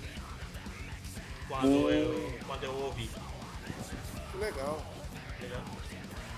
Quando, 1.48 1.68
Hum. 1.68 1.90
eu, 1.90 2.40
quando 2.46 2.64
eu 2.64 2.74
ouvi. 2.74 3.10
Que 4.32 4.38
legal. 4.38 4.84
entendeu? 5.38 5.62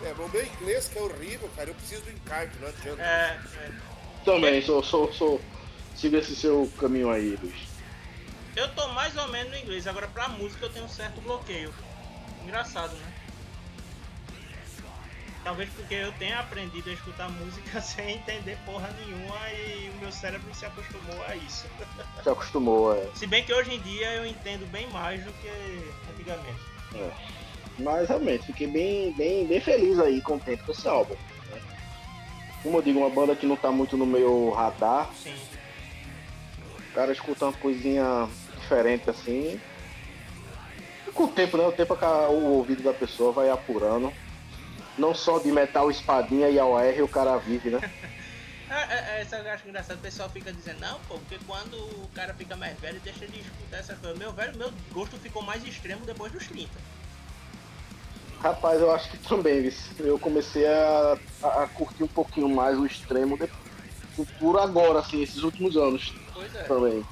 É, 0.03 0.11
o 0.13 0.29
meu 0.29 0.45
inglês 0.45 0.87
que 0.89 0.97
é 0.97 1.01
horrível, 1.01 1.49
cara, 1.55 1.69
eu 1.69 1.75
preciso 1.75 2.01
do 2.03 2.11
encarte, 2.11 2.57
não 2.59 2.67
adianta. 2.67 3.01
É, 3.01 3.39
é. 3.57 3.71
Também, 4.25 4.61
sou, 4.61 4.83
sou, 4.83 5.13
sou. 5.13 5.41
Siga 5.95 6.17
esse 6.17 6.35
seu 6.35 6.71
caminho 6.79 7.09
aí, 7.11 7.37
Luiz. 7.41 7.69
Eu 8.55 8.67
tô 8.75 8.87
mais 8.89 9.15
ou 9.15 9.27
menos 9.29 9.51
no 9.51 9.57
inglês, 9.57 9.87
agora 9.87 10.07
pra 10.07 10.27
música 10.29 10.65
eu 10.65 10.69
tenho 10.73 10.85
um 10.85 10.89
certo 10.89 11.21
bloqueio. 11.21 11.73
Engraçado, 12.43 12.93
né? 12.95 13.10
Talvez 15.43 15.69
porque 15.71 15.95
eu 15.95 16.11
tenha 16.13 16.39
aprendido 16.39 16.89
a 16.89 16.93
escutar 16.93 17.29
música 17.29 17.79
sem 17.81 18.15
entender 18.17 18.57
porra 18.65 18.89
nenhuma 19.03 19.37
e 19.53 19.89
o 19.89 19.99
meu 19.99 20.11
cérebro 20.11 20.53
se 20.53 20.65
acostumou 20.65 21.23
a 21.27 21.35
isso. 21.35 21.65
Se 22.21 22.29
acostumou, 22.29 22.95
é. 22.95 23.07
Se 23.15 23.25
bem 23.25 23.43
que 23.43 23.53
hoje 23.53 23.73
em 23.73 23.81
dia 23.81 24.13
eu 24.13 24.25
entendo 24.25 24.69
bem 24.71 24.87
mais 24.89 25.23
do 25.23 25.31
que 25.33 25.49
antigamente. 26.13 26.59
é. 26.95 27.11
Mas 27.79 28.09
realmente, 28.09 28.45
fiquei 28.45 28.67
bem, 28.67 29.11
bem, 29.13 29.47
bem 29.47 29.59
feliz 29.59 29.97
aí, 29.97 30.21
contente 30.21 30.61
com 30.63 30.71
esse 30.71 30.87
álbum. 30.87 31.15
né? 31.49 31.61
Como 32.61 32.77
eu 32.77 32.81
digo, 32.81 32.99
uma 32.99 33.09
banda 33.09 33.35
que 33.35 33.47
não 33.47 33.55
tá 33.55 33.71
muito 33.71 33.97
no 33.97 34.05
meu 34.05 34.51
radar, 34.51 35.09
Sim. 35.15 35.33
o 36.89 36.93
cara 36.93 37.11
escuta 37.11 37.45
uma 37.45 37.53
coisinha 37.53 38.29
diferente 38.59 39.09
assim. 39.09 39.59
E 41.07 41.11
com 41.11 41.23
o 41.23 41.27
tempo, 41.29 41.57
né? 41.57 41.65
O 41.65 41.71
tempo 41.71 41.95
o 41.95 42.43
ouvido 42.57 42.83
da 42.83 42.93
pessoa 42.93 43.31
vai 43.31 43.49
apurando. 43.49 44.13
Não 44.97 45.13
só 45.13 45.39
de 45.39 45.51
metal 45.51 45.89
espadinha 45.89 46.49
e 46.49 46.59
AOR 46.59 47.01
o 47.03 47.07
cara 47.07 47.37
vive, 47.37 47.69
né? 47.69 47.79
É, 48.71 48.73
é, 48.73 49.19
é, 49.19 49.21
isso 49.21 49.35
eu 49.35 49.51
acho 49.51 49.67
engraçado, 49.67 49.97
o 49.97 50.01
pessoal 50.01 50.29
fica 50.29 50.49
dizendo, 50.53 50.79
não, 50.79 50.97
pô, 51.01 51.15
porque 51.15 51.37
quando 51.45 51.73
o 51.73 52.07
cara 52.15 52.33
fica 52.33 52.55
mais 52.55 52.79
velho, 52.79 53.01
deixa 53.01 53.27
de 53.27 53.41
escutar 53.41 53.79
essa 53.79 53.93
coisa. 53.97 54.15
Meu 54.17 54.31
velho, 54.31 54.57
meu 54.57 54.71
gosto 54.93 55.17
ficou 55.17 55.41
mais 55.41 55.61
extremo 55.65 56.05
depois 56.05 56.31
dos 56.31 56.47
30. 56.47 56.69
Rapaz, 58.39 58.79
eu 58.79 58.89
acho 58.91 59.11
que 59.11 59.17
também, 59.17 59.69
eu 59.99 60.17
comecei 60.17 60.65
a, 60.65 61.17
a- 61.43 61.63
a 61.63 61.67
curtir 61.67 62.03
um 62.03 62.07
pouquinho 62.07 62.47
mais 62.47 62.79
o 62.79 62.85
extremo 62.85 63.37
de, 63.37 63.49
por 64.39 64.57
agora, 64.57 64.99
assim, 64.99 65.21
esses 65.21 65.43
últimos 65.43 65.75
anos 65.75 66.13
Pois 66.33 66.55
é. 66.55 66.63
também. 66.63 67.05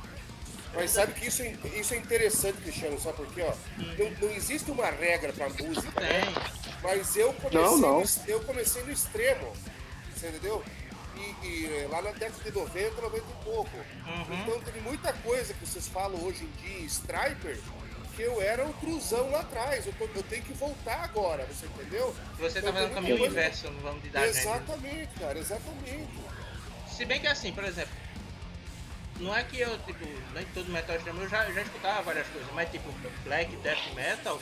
Mas 0.74 0.92
sabe 0.92 1.14
que 1.14 1.28
isso 1.28 1.42
é, 1.42 1.56
isso 1.76 1.94
é 1.94 1.98
interessante, 1.98 2.62
Cristiano, 2.62 3.00
sabe 3.00 3.18
por 3.18 3.34
quê? 3.34 3.42
Ó? 3.42 3.54
Não, 3.78 4.12
não 4.22 4.36
existe 4.36 4.70
uma 4.70 4.90
regra 4.90 5.34
pra 5.34 5.50
música, 5.50 6.00
né? 6.00 6.22
Mas 6.82 7.16
eu 7.16 7.34
comecei, 7.34 7.62
Não, 7.62 7.78
não. 7.78 8.02
No, 8.02 8.08
eu 8.28 8.40
comecei 8.42 8.84
no 8.84 8.92
extremo, 8.92 9.52
você 10.16 10.28
entendeu? 10.28 10.64
E, 11.16 11.46
e, 11.46 11.88
lá 11.90 12.02
na 12.02 12.12
década 12.12 12.44
de 12.44 12.52
90, 12.52 13.02
90 13.02 13.18
e 13.18 13.44
pouco. 13.44 13.78
Uhum. 13.78 14.42
Então 14.42 14.62
tem 14.62 14.82
muita 14.82 15.12
coisa 15.14 15.54
que 15.54 15.66
vocês 15.66 15.88
falam 15.88 16.24
hoje 16.24 16.46
em 16.46 16.52
dia, 16.62 16.86
Striper, 16.86 17.60
que 18.16 18.22
eu 18.22 18.42
era 18.42 18.66
um 18.66 18.72
cruzão 18.74 19.30
lá 19.32 19.42
atrás. 19.42 19.86
Eu, 19.86 19.94
eu 20.16 20.24
tenho 20.24 20.44
que 20.44 20.54
voltar 20.54 21.04
agora, 21.04 21.46
você 21.46 21.66
entendeu? 21.66 22.16
Você 22.38 22.62
tá 22.62 22.70
Então, 22.70 22.74
fazendo 22.74 22.92
o 22.92 22.96
caminho 22.96 23.26
inverso, 23.26 23.70
não 23.72 23.80
vamos 23.82 24.12
dar 24.12 24.28
gente. 24.28 24.38
Exatamente, 24.38 25.20
cara, 25.20 25.40
exatamente. 25.40 26.10
Se 26.96 27.06
bem 27.06 27.20
que 27.20 27.28
assim, 27.28 27.52
por 27.52 27.64
exemplo, 27.66 27.92
não 29.20 29.36
é 29.36 29.44
que 29.44 29.60
eu, 29.60 29.78
tipo, 29.80 30.06
nem 30.34 30.46
todo 30.54 30.72
metal 30.72 30.96
extremo, 30.96 31.22
eu 31.22 31.30
já, 31.30 31.50
já 31.52 31.62
escutava 31.62 32.02
várias 32.02 32.28
coisas, 32.28 32.50
mas 32.54 32.72
tipo, 32.72 32.92
black, 33.24 33.56
death 33.58 33.94
metal, 33.94 34.40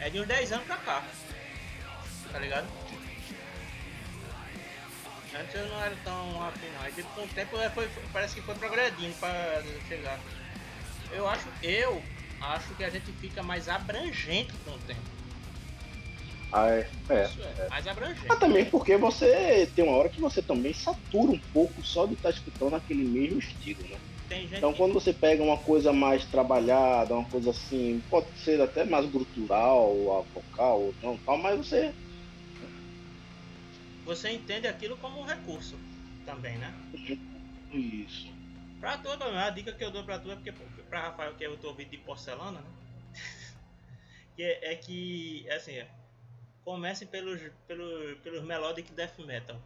é 0.00 0.10
de 0.10 0.20
uns 0.20 0.26
10 0.26 0.52
anos 0.52 0.66
pra 0.66 0.76
cá. 0.78 1.04
Tá 2.32 2.38
ligado? 2.38 2.66
Antes 5.38 5.54
eu 5.54 5.68
não 5.68 5.82
era 5.82 5.96
tão 6.04 6.46
afim 6.46 6.66
não. 6.74 6.82
Aí 6.82 6.92
tipo, 6.92 7.08
com 7.14 7.22
o 7.22 7.28
tempo 7.28 7.56
foi, 7.74 7.88
parece 8.12 8.34
que 8.34 8.42
foi 8.42 8.54
progredindo 8.54 9.14
pra 9.18 9.62
chegar. 9.86 10.18
Eu 11.12 11.28
acho, 11.28 11.46
eu 11.62 12.02
acho 12.40 12.74
que 12.74 12.84
a 12.84 12.90
gente 12.90 13.12
fica 13.12 13.42
mais 13.42 13.68
abrangente 13.68 14.52
com 14.64 14.72
o 14.72 14.78
tempo. 14.80 15.17
Ah, 16.52 16.70
é, 16.70 16.90
é. 17.10 17.22
Isso 17.22 17.42
é, 17.42 17.68
mais 17.68 17.86
abrangente. 17.86 18.26
Mas 18.28 18.38
também 18.38 18.64
porque 18.64 18.96
você 18.96 19.66
tem 19.74 19.84
uma 19.84 19.96
hora 19.96 20.08
que 20.08 20.20
você 20.20 20.42
também 20.42 20.72
satura 20.72 21.32
um 21.32 21.40
pouco 21.52 21.82
só 21.82 22.06
de 22.06 22.14
estar 22.14 22.30
escutando 22.30 22.74
aquele 22.74 23.04
mesmo 23.04 23.38
estilo, 23.38 23.86
né? 23.88 24.00
Então 24.30 24.72
quando 24.74 24.94
você 24.94 25.12
pega 25.12 25.42
uma 25.42 25.56
coisa 25.58 25.92
mais 25.92 26.24
trabalhada, 26.26 27.14
uma 27.14 27.28
coisa 27.28 27.50
assim, 27.50 28.00
pode 28.10 28.38
ser 28.38 28.60
até 28.60 28.84
mais 28.84 29.06
grutural, 29.06 30.18
a 30.18 30.22
vocal 30.22 30.82
ou 30.82 30.96
não, 31.02 31.16
tal, 31.18 31.38
mas 31.38 31.56
você 31.56 31.94
você 34.04 34.30
entende 34.30 34.66
aquilo 34.66 34.96
como 34.96 35.20
um 35.20 35.24
recurso 35.24 35.78
também, 36.24 36.56
né? 36.56 36.74
isso. 37.70 38.26
Pra 38.80 38.96
tu, 38.96 39.10
a 39.10 39.50
dica 39.50 39.72
que 39.72 39.84
eu 39.84 39.90
dou 39.90 40.02
pra 40.02 40.18
tu 40.18 40.30
é 40.30 40.36
porque 40.36 40.82
pra 40.84 41.02
Rafael, 41.02 41.34
que 41.36 41.44
é 41.44 41.48
outro 41.48 41.68
ouvido 41.68 41.90
de 41.90 41.98
porcelana, 41.98 42.62
né? 42.62 42.70
que 44.34 44.42
é, 44.42 44.72
é 44.72 44.76
que, 44.76 45.46
é 45.48 45.56
assim, 45.56 45.72
é, 45.72 45.97
comece 46.68 47.06
pelos, 47.06 47.40
pelos, 47.66 48.20
pelos 48.20 48.44
melodic 48.44 48.92
death 48.92 49.18
metal. 49.20 49.56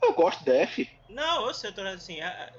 Eu 0.00 0.12
gosto 0.14 0.44
de 0.44 0.52
Def, 0.52 0.78
Não, 1.08 1.48
eu 1.48 1.54
sei, 1.54 1.70
eu 1.70 1.74
tô 1.74 1.80
assim, 1.80 2.20
a- 2.20 2.52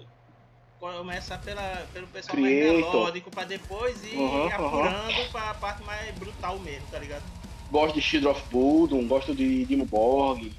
começar 0.77 1.37
pela, 1.37 1.85
pelo 1.93 2.07
pessoal 2.07 2.37
Creator. 2.37 2.73
mais 2.73 2.85
melódico 2.85 3.31
pra 3.31 3.45
depois 3.45 4.03
ir 4.03 4.17
Uhum, 4.17 4.51
apurando 4.51 5.31
pra 5.31 5.53
parte 5.53 5.81
mais 5.83 6.13
brutal 6.17 6.59
mesmo, 6.59 6.87
tá 6.87 6.99
ligado? 6.99 7.25
gosto 7.71 7.95
de 7.95 8.01
Shield 8.01 8.27
of 8.27 8.43
Budum, 8.51 9.07
gosto 9.07 9.33
de 9.33 9.65
Dimmu 9.65 9.85
Borg. 9.85 10.51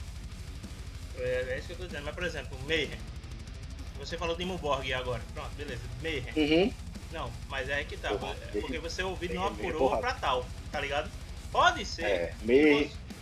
É, 1.15 1.55
é 1.55 1.59
isso 1.59 1.67
que 1.69 1.73
eu 1.75 1.79
tô 1.79 1.87
dizendo. 1.87 2.05
Mas, 2.05 2.15
por 2.15 2.25
exemplo, 2.25 2.59
Mayhem. 2.61 2.99
Você 3.99 4.17
falou 4.19 4.37
de 4.37 4.45
Muborg 4.45 4.93
agora. 4.93 5.23
Pronto, 5.33 5.55
beleza. 5.57 5.83
Mayhem. 6.03 6.35
Uhum. 6.37 6.73
Não, 7.11 7.31
mas 7.49 7.69
é 7.69 7.85
que 7.85 7.97
tá. 7.97 8.11
Porra, 8.11 8.35
é 8.35 8.61
porque 8.61 8.79
você 8.79 9.03
ouvido 9.03 9.35
não 9.35 9.43
Mayhem, 9.43 9.71
apurou 9.71 9.97
pra 9.99 10.15
tal, 10.15 10.45
tá 10.71 10.81
ligado? 10.81 11.11
Pode 11.57 11.87
ser. 11.87 12.03
É, 12.05 12.33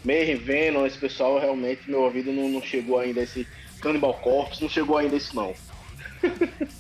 Mayhem, 0.04 0.36
Venom, 0.36 0.84
esse 0.84 0.98
pessoal 0.98 1.38
realmente, 1.38 1.88
meu 1.88 2.02
ouvido 2.02 2.32
não, 2.32 2.48
não 2.48 2.60
chegou 2.60 2.98
ainda 2.98 3.20
a 3.20 3.22
esse 3.22 3.46
Cannibal 3.80 4.12
Corpse, 4.14 4.60
não 4.60 4.68
chegou 4.68 4.98
ainda 4.98 5.14
a 5.14 5.18
isso 5.18 5.36
não. 5.36 5.54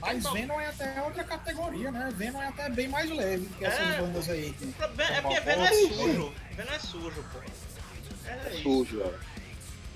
Mas 0.00 0.22
Venom 0.32 0.58
é 0.60 0.66
até 0.68 1.02
outra 1.02 1.24
categoria, 1.24 1.90
né? 1.90 2.10
Venom 2.14 2.40
é 2.40 2.46
até 2.46 2.70
bem 2.70 2.86
mais 2.88 3.10
leve 3.10 3.46
que 3.58 3.64
essas 3.64 3.80
É. 3.94 4.00
bandas 4.00 4.28
aí. 4.30 4.52
que- 4.52 4.74
É 5.02 5.20
porque 5.20 5.40
Venom 5.40 5.64
é 5.64 5.72
sujo. 5.72 6.34
Venom 6.52 6.72
é 6.72 6.78
sujo, 6.78 7.24
pô. 7.32 7.38
É, 8.26 8.30
É 8.30 8.50
isso. 8.54 8.62
sujo, 8.62 8.98
velho. 8.98 9.18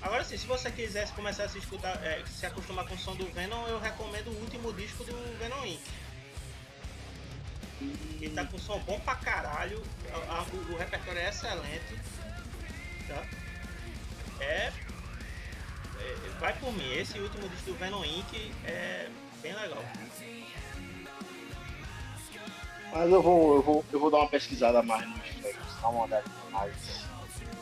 Agora 0.01 0.23
sim, 0.23 0.37
se 0.37 0.45
você 0.45 0.69
quisesse 0.69 1.11
começar 1.13 1.45
a 1.45 1.49
se 1.49 1.57
escutar, 1.57 1.95
é, 2.03 2.21
se 2.27 2.45
acostumar 2.45 2.85
com 2.85 2.93
o 2.93 2.97
som 2.99 3.15
do 3.15 3.25
Venom, 3.27 3.65
eu 3.67 3.79
recomendo 3.79 4.27
o 4.27 4.39
último 4.41 4.71
disco 4.73 5.03
do 5.05 5.15
Venom 5.39 5.65
Inc. 5.65 5.79
Ele 7.81 8.29
tá 8.33 8.45
com 8.45 8.57
som 8.57 8.79
bom 8.79 8.99
pra 9.01 9.15
caralho, 9.15 9.83
a- 10.13 10.33
a- 10.39 10.43
o, 10.53 10.73
o 10.73 10.77
repertório 10.77 11.19
é 11.19 11.29
excelente. 11.29 11.99
Tá? 13.07 13.23
É, 14.39 14.71
é, 15.99 16.15
Vai 16.39 16.53
por 16.57 16.71
mim, 16.73 16.93
esse 16.93 17.17
último 17.19 17.47
disco 17.49 17.71
do 17.71 17.75
Venom 17.77 18.03
Inc. 18.03 18.51
é 18.65 19.09
bem 19.41 19.53
legal. 19.53 19.83
Mas 22.91 23.11
eu 23.11 23.21
vou, 23.21 23.55
eu 23.55 23.61
vou, 23.61 23.85
eu 23.91 23.99
vou 23.99 24.09
dar 24.11 24.17
uma 24.19 24.29
pesquisada 24.29 24.81
mais 24.81 25.05
nos 25.07 25.27
flags, 25.27 25.81
dar 25.81 25.89
uma 25.89 26.03
olhada 26.05 26.23
mais 26.51 26.73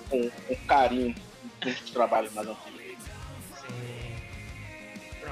com, 0.09 0.30
com 0.30 0.55
carinho 0.68 1.16
nos 1.66 1.80
trabalhos 1.91 2.32
mais 2.34 2.47
antigos. 2.47 2.82
Sim. 3.61 4.16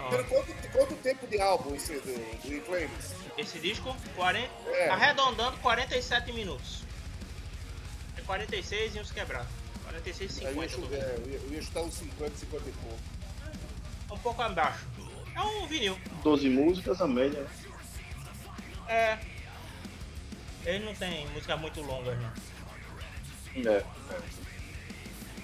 Pelo 0.10 0.24
Pronto. 0.24 0.46
quanto, 0.46 0.72
quanto 0.72 0.96
tempo 1.04 1.28
de 1.28 1.40
álbum 1.42 1.76
esse 1.76 1.94
do, 1.94 2.42
do 2.42 2.54
In 2.56 2.62
Flames? 2.62 3.21
Esse 3.38 3.60
disco, 3.60 3.96
40, 4.16 4.50
É. 4.72 4.90
arredondando 4.90 5.58
47 5.58 6.32
minutos. 6.34 6.84
É 8.18 8.22
46 8.22 8.96
e 8.96 9.00
uns 9.00 9.12
quebrados. 9.12 9.48
46 9.84 10.38
e 10.38 10.46
Aí 10.48 10.56
eu, 10.56 10.70
50. 10.70 10.72
ia, 10.72 10.78
tô 10.82 10.88
vendo. 10.88 11.34
é, 11.34 11.36
eu, 11.48 11.54
ia, 11.54 11.62
chutar 11.62 11.82
uns 11.82 11.94
50, 11.96 12.38
50 12.38 12.70
e 12.70 12.72
pouco. 12.74 13.00
um 14.12 14.18
pouco 14.20 14.42
abaixo. 14.42 14.86
É 15.36 15.42
um 15.42 15.66
vinil. 15.68 15.98
12 16.24 16.50
músicas, 16.50 17.02
a 17.02 17.08
média. 17.08 17.42
né? 17.42 17.50
É. 18.90 19.20
Ele 20.66 20.86
não 20.86 20.94
tem 20.94 21.26
músicas 21.30 21.60
muito 21.60 21.82
longas, 21.82 22.18
não. 22.20 23.72
É. 23.72 23.84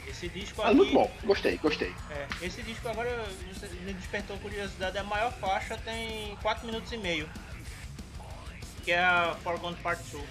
Esse 0.08 0.30
disco 0.30 0.58
Mas 0.62 0.68
aqui. 0.68 0.76
muito 0.78 0.94
bom, 0.94 1.12
gostei, 1.26 1.58
gostei. 1.58 1.94
É, 2.10 2.28
esse 2.46 2.62
disco 2.64 2.88
agora 2.88 3.26
me 3.84 3.94
despertou 3.94 4.38
curiosidade. 4.40 4.98
A 4.98 5.04
maior 5.04 5.32
faixa 5.34 5.78
tem 5.78 6.36
4 6.42 6.66
minutos 6.66 6.92
e 6.92 6.98
meio. 6.98 7.30
Que 8.88 8.94
é 8.94 9.04
a 9.04 9.36
Forgone 9.44 9.76
Part 9.84 10.02
2. 10.14 10.24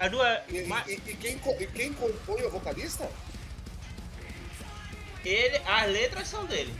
A 0.00 0.08
duas. 0.08 0.40
E, 0.48 0.56
e- 0.88 0.94
e 1.12 1.16
quem, 1.16 1.40
e 1.60 1.66
quem 1.68 1.92
compõe 1.92 2.42
o 2.42 2.50
vocalista? 2.50 3.08
Ele, 5.24 5.58
as 5.58 5.86
letras 5.88 6.26
são 6.26 6.44
dele. 6.46 6.74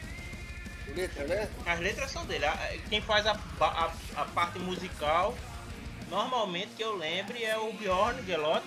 Letra, 0.88 1.24
né? 1.28 1.48
As 1.64 1.78
letras 1.78 2.10
são 2.10 2.26
dele. 2.26 2.46
Quem 2.88 3.00
faz 3.00 3.24
a, 3.28 3.38
a, 3.60 3.92
a 4.16 4.24
parte 4.24 4.58
musical, 4.58 5.38
normalmente 6.08 6.72
que 6.76 6.82
eu 6.82 6.96
lembre, 6.96 7.44
é 7.44 7.56
o 7.56 7.72
Bjorn 7.74 8.20
Gelot. 8.26 8.64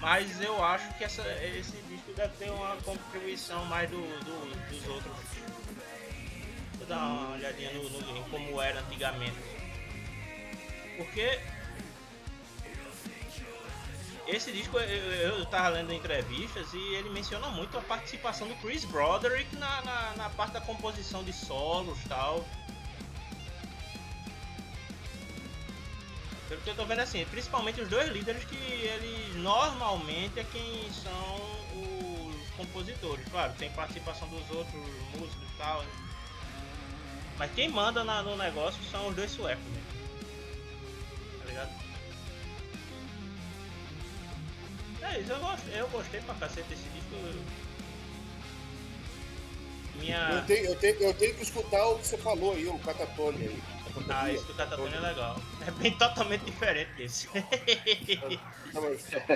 Mas 0.00 0.40
eu 0.40 0.64
acho 0.64 0.94
que 0.96 1.04
essa, 1.04 1.20
esse 1.44 1.76
disco 1.90 2.14
deve 2.16 2.34
ter 2.38 2.50
uma 2.50 2.74
contribuição 2.76 3.62
mais 3.66 3.90
do, 3.90 3.98
do- 4.24 4.70
dos 4.70 4.88
outros. 4.88 5.12
Dar 6.92 7.06
uma 7.06 7.32
olhadinha 7.36 7.72
no, 7.72 7.88
no- 7.88 8.24
como 8.24 8.60
era 8.60 8.80
antigamente. 8.80 9.38
Porque 10.98 11.40
esse 14.26 14.52
disco 14.52 14.78
eu, 14.78 15.38
eu 15.38 15.46
tava 15.46 15.70
lendo 15.70 15.90
entrevistas 15.94 16.70
e 16.74 16.94
ele 16.96 17.08
menciona 17.08 17.48
muito 17.48 17.78
a 17.78 17.80
participação 17.80 18.46
do 18.46 18.54
Chris 18.56 18.84
Broderick 18.84 19.56
na, 19.56 19.80
na, 19.80 20.12
na 20.16 20.28
parte 20.30 20.52
da 20.52 20.60
composição 20.60 21.24
de 21.24 21.32
solos 21.32 21.98
e 22.04 22.08
tal. 22.10 22.44
Pelo 26.46 26.60
que 26.60 26.68
eu 26.68 26.76
tô 26.76 26.84
vendo 26.84 27.00
assim, 27.00 27.24
principalmente 27.30 27.80
os 27.80 27.88
dois 27.88 28.10
líderes 28.10 28.44
que 28.44 28.54
eles 28.56 29.34
normalmente 29.36 30.38
é 30.40 30.44
quem 30.44 30.92
são 30.92 31.36
os 31.74 32.50
compositores. 32.54 33.26
Claro, 33.30 33.54
tem 33.58 33.70
participação 33.70 34.28
dos 34.28 34.50
outros 34.50 34.74
músicos 35.16 35.48
e 35.54 35.56
tal. 35.56 35.82
Mas 37.42 37.50
quem 37.54 37.68
manda 37.68 38.04
na- 38.04 38.22
no 38.22 38.36
negócio 38.36 38.80
são 38.84 39.08
os 39.08 39.16
dois 39.16 39.28
suecos 39.28 39.64
mesmo. 39.64 39.82
Tá 41.40 41.44
ligado? 41.48 41.70
É 45.02 45.18
isso, 45.18 45.32
eu 45.32 45.40
gostei, 45.40 45.80
eu 45.80 45.88
gostei 45.88 46.20
pra 46.20 46.36
cacete 46.36 46.68
desse 46.68 46.88
disco. 46.90 47.16
Minha. 49.96 50.30
Eu, 50.32 50.42
tenho, 50.46 50.66
eu, 50.66 50.76
tenho, 50.76 51.02
eu 51.02 51.14
tenho 51.14 51.34
que 51.34 51.42
escutar 51.42 51.86
o 51.86 51.98
que 51.98 52.06
você 52.06 52.18
falou 52.18 52.54
aí, 52.54 52.66
o 52.66 52.78
Catatone 52.78 53.48
aí. 53.48 53.62
Ah, 54.08 54.32
esse 54.32 54.44
do 54.46 54.54
Catatone 54.54 54.94
é 54.94 55.00
legal. 55.00 55.36
É 55.66 55.70
bem 55.70 55.92
totalmente 55.92 56.44
diferente 56.44 56.90
desse. 56.96 57.28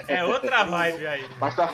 É 0.09 0.25
outra 0.25 0.65
vibe 0.65 1.07
aí. 1.07 1.29
Mas 1.39 1.55
tá, 1.55 1.71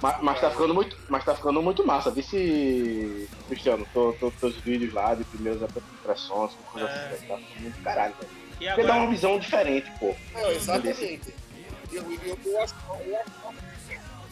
mas, 0.00 0.22
mas 0.22 0.40
tá 0.40 0.50
ficando 0.50 0.72
muito, 0.72 0.96
mas 1.08 1.22
tá 1.22 1.34
ficando 1.34 1.60
muito 1.60 1.86
massa. 1.86 2.10
Vê 2.10 2.22
se, 2.22 3.28
Cristiano, 3.46 3.86
tô, 3.92 4.14
tô, 4.14 4.30
teus 4.30 4.56
vídeos 4.56 4.94
lá 4.94 5.14
de 5.14 5.22
primeiras 5.24 5.60
impressões, 6.00 6.52
coisa 6.72 6.88
É. 6.88 6.92
assim, 6.92 7.26
tá 7.26 7.36
ficando 7.36 7.60
muito 7.60 7.82
caralho, 7.82 8.14
velho. 8.18 8.32
E 8.58 8.66
Porque 8.68 8.84
dá 8.84 8.96
uma 8.96 9.10
visão 9.10 9.38
diferente, 9.38 9.90
pô. 10.00 10.14
Não, 10.32 10.50
exatamente. 10.50 11.34
Eu, 11.92 12.02
eu, 12.10 12.38
eu 12.46 12.62
acho, 12.62 12.74
eu 13.04 13.18
acho 13.18 13.24
que 13.24 13.63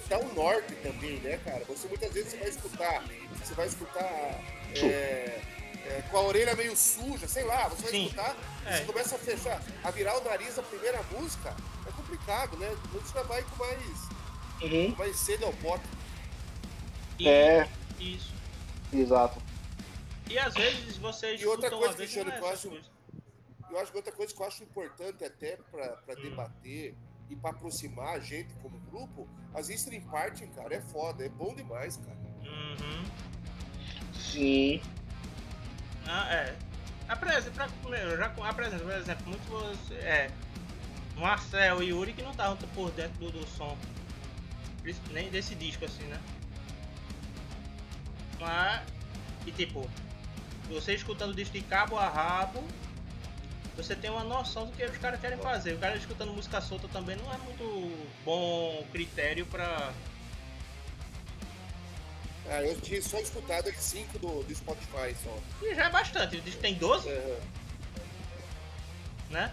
dá 0.09 0.18
um 0.18 0.32
norte 0.34 0.74
também, 0.76 1.18
né, 1.20 1.38
cara? 1.44 1.64
Você 1.64 1.88
muitas 1.88 2.12
vezes 2.12 2.30
você 2.32 2.36
vai 2.38 2.48
escutar, 2.48 3.05
você 3.42 3.55
vai 3.55 3.66
escutar 3.66 4.05
é, 4.74 5.40
é, 5.86 6.03
com 6.11 6.16
a 6.18 6.22
orelha 6.22 6.55
meio 6.55 6.76
suja, 6.76 7.26
sei 7.28 7.44
lá, 7.44 7.68
você 7.68 7.82
vai 7.82 7.90
Sim. 7.90 8.05
escutar, 8.07 8.36
É. 8.66 8.76
você 8.78 8.84
começa 8.84 9.16
a 9.16 9.18
fechar, 9.18 9.62
a 9.82 9.90
virar 9.90 10.18
o 10.18 10.24
nariz 10.24 10.57
na 10.57 10.62
primeira 10.62 11.03
música, 11.12 11.55
é 11.86 11.90
complicado, 11.92 12.57
né? 12.57 12.68
Você 12.92 13.14
já 13.14 13.22
vai 13.22 13.42
com 13.42 13.57
mais, 13.57 13.82
Uhum. 14.62 14.94
mais 14.96 15.16
cedo 15.16 15.44
ao 15.46 15.53
pote. 15.55 15.84
É, 17.24 17.68
isso. 17.98 18.32
exato. 18.92 19.40
E 20.28 20.38
às 20.38 20.55
vezes 20.55 20.96
você 20.96 21.36
E 21.36 21.46
outra 21.46 21.66
escuta 21.68 21.84
coisa, 21.86 21.94
e 21.94 21.96
Cristiano, 21.96 22.30
não 22.30 22.36
é 22.36 22.38
que 22.38 22.44
eu 22.44 22.50
acho-. 22.50 22.80
Eu 23.70 23.78
acho 23.80 23.90
que 23.90 23.96
outra 23.96 24.12
coisa 24.12 24.34
que 24.34 24.40
eu 24.42 24.46
acho 24.46 24.62
importante 24.64 25.24
até 25.24 25.57
para 25.70 26.14
debater 26.22 26.94
e 27.29 27.37
para 27.37 27.51
aproximar 27.51 28.16
a 28.16 28.20
gente 28.20 28.55
como 28.57 28.79
grupo, 28.91 29.29
as 29.55 29.68
stream 29.68 30.03
party, 30.03 30.47
cara, 30.49 30.75
é 30.75 30.81
foda, 30.81 31.25
é 31.25 31.29
bom 31.29 31.55
demais, 31.55 31.97
cara. 31.97 32.18
Uhum. 32.43 33.05
Sim. 34.14 34.83
Ah, 36.07 36.33
é. 36.33 36.57
Apresenta, 37.09 37.68
já 38.16 38.27
apresento, 38.49 38.85
por 38.85 38.93
exemplo, 38.93 39.27
muitos. 39.27 39.91
É. 39.93 40.31
Marcel 41.16 41.83
e 41.83 41.91
Yuri 41.91 42.14
que 42.14 42.23
não 42.23 42.31
estavam 42.31 42.57
por 42.75 42.91
dentro 42.93 43.18
do, 43.18 43.31
do 43.31 43.47
som. 43.47 43.77
Nem 45.12 45.31
desse 45.31 45.55
disco 45.55 45.85
assim, 45.85 46.05
né? 46.05 46.20
Mas. 48.41 48.83
E 49.47 49.53
tipo, 49.53 49.89
você 50.68 50.95
escutando 50.95 51.31
o 51.31 51.35
disco 51.35 51.53
de 51.53 51.62
cabo 51.62 51.99
a 51.99 52.09
rabo, 52.09 52.62
você 53.77 53.95
tem 53.97 54.11
uma 54.11 54.25
noção 54.25 54.66
do 54.66 54.73
que 54.73 54.85
os 54.85 54.97
caras 54.99 55.20
querem 55.20 55.39
fazer. 55.39 55.75
O 55.75 55.79
cara 55.79 55.97
escutando 55.97 56.33
música 56.33 56.61
solta 56.61 56.89
também 56.89 57.16
não 57.16 57.33
é 57.33 57.39
muito 57.39 58.09
bom 58.25 58.85
critério 58.93 59.47
pra. 59.47 59.93
Ah, 62.49 62.62
eu 62.62 62.81
tinha 62.81 63.01
só 63.01 63.18
escutado 63.18 63.68
aqui 63.68 63.83
5 63.83 64.18
do, 64.18 64.43
do 64.43 64.55
Spotify 64.55 65.14
só. 65.23 65.39
E 65.62 65.75
já 65.75 65.85
é 65.87 65.91
bastante. 65.91 66.41
Tem 66.41 66.75
12, 66.75 67.09
É, 67.09 67.41
né? 69.31 69.53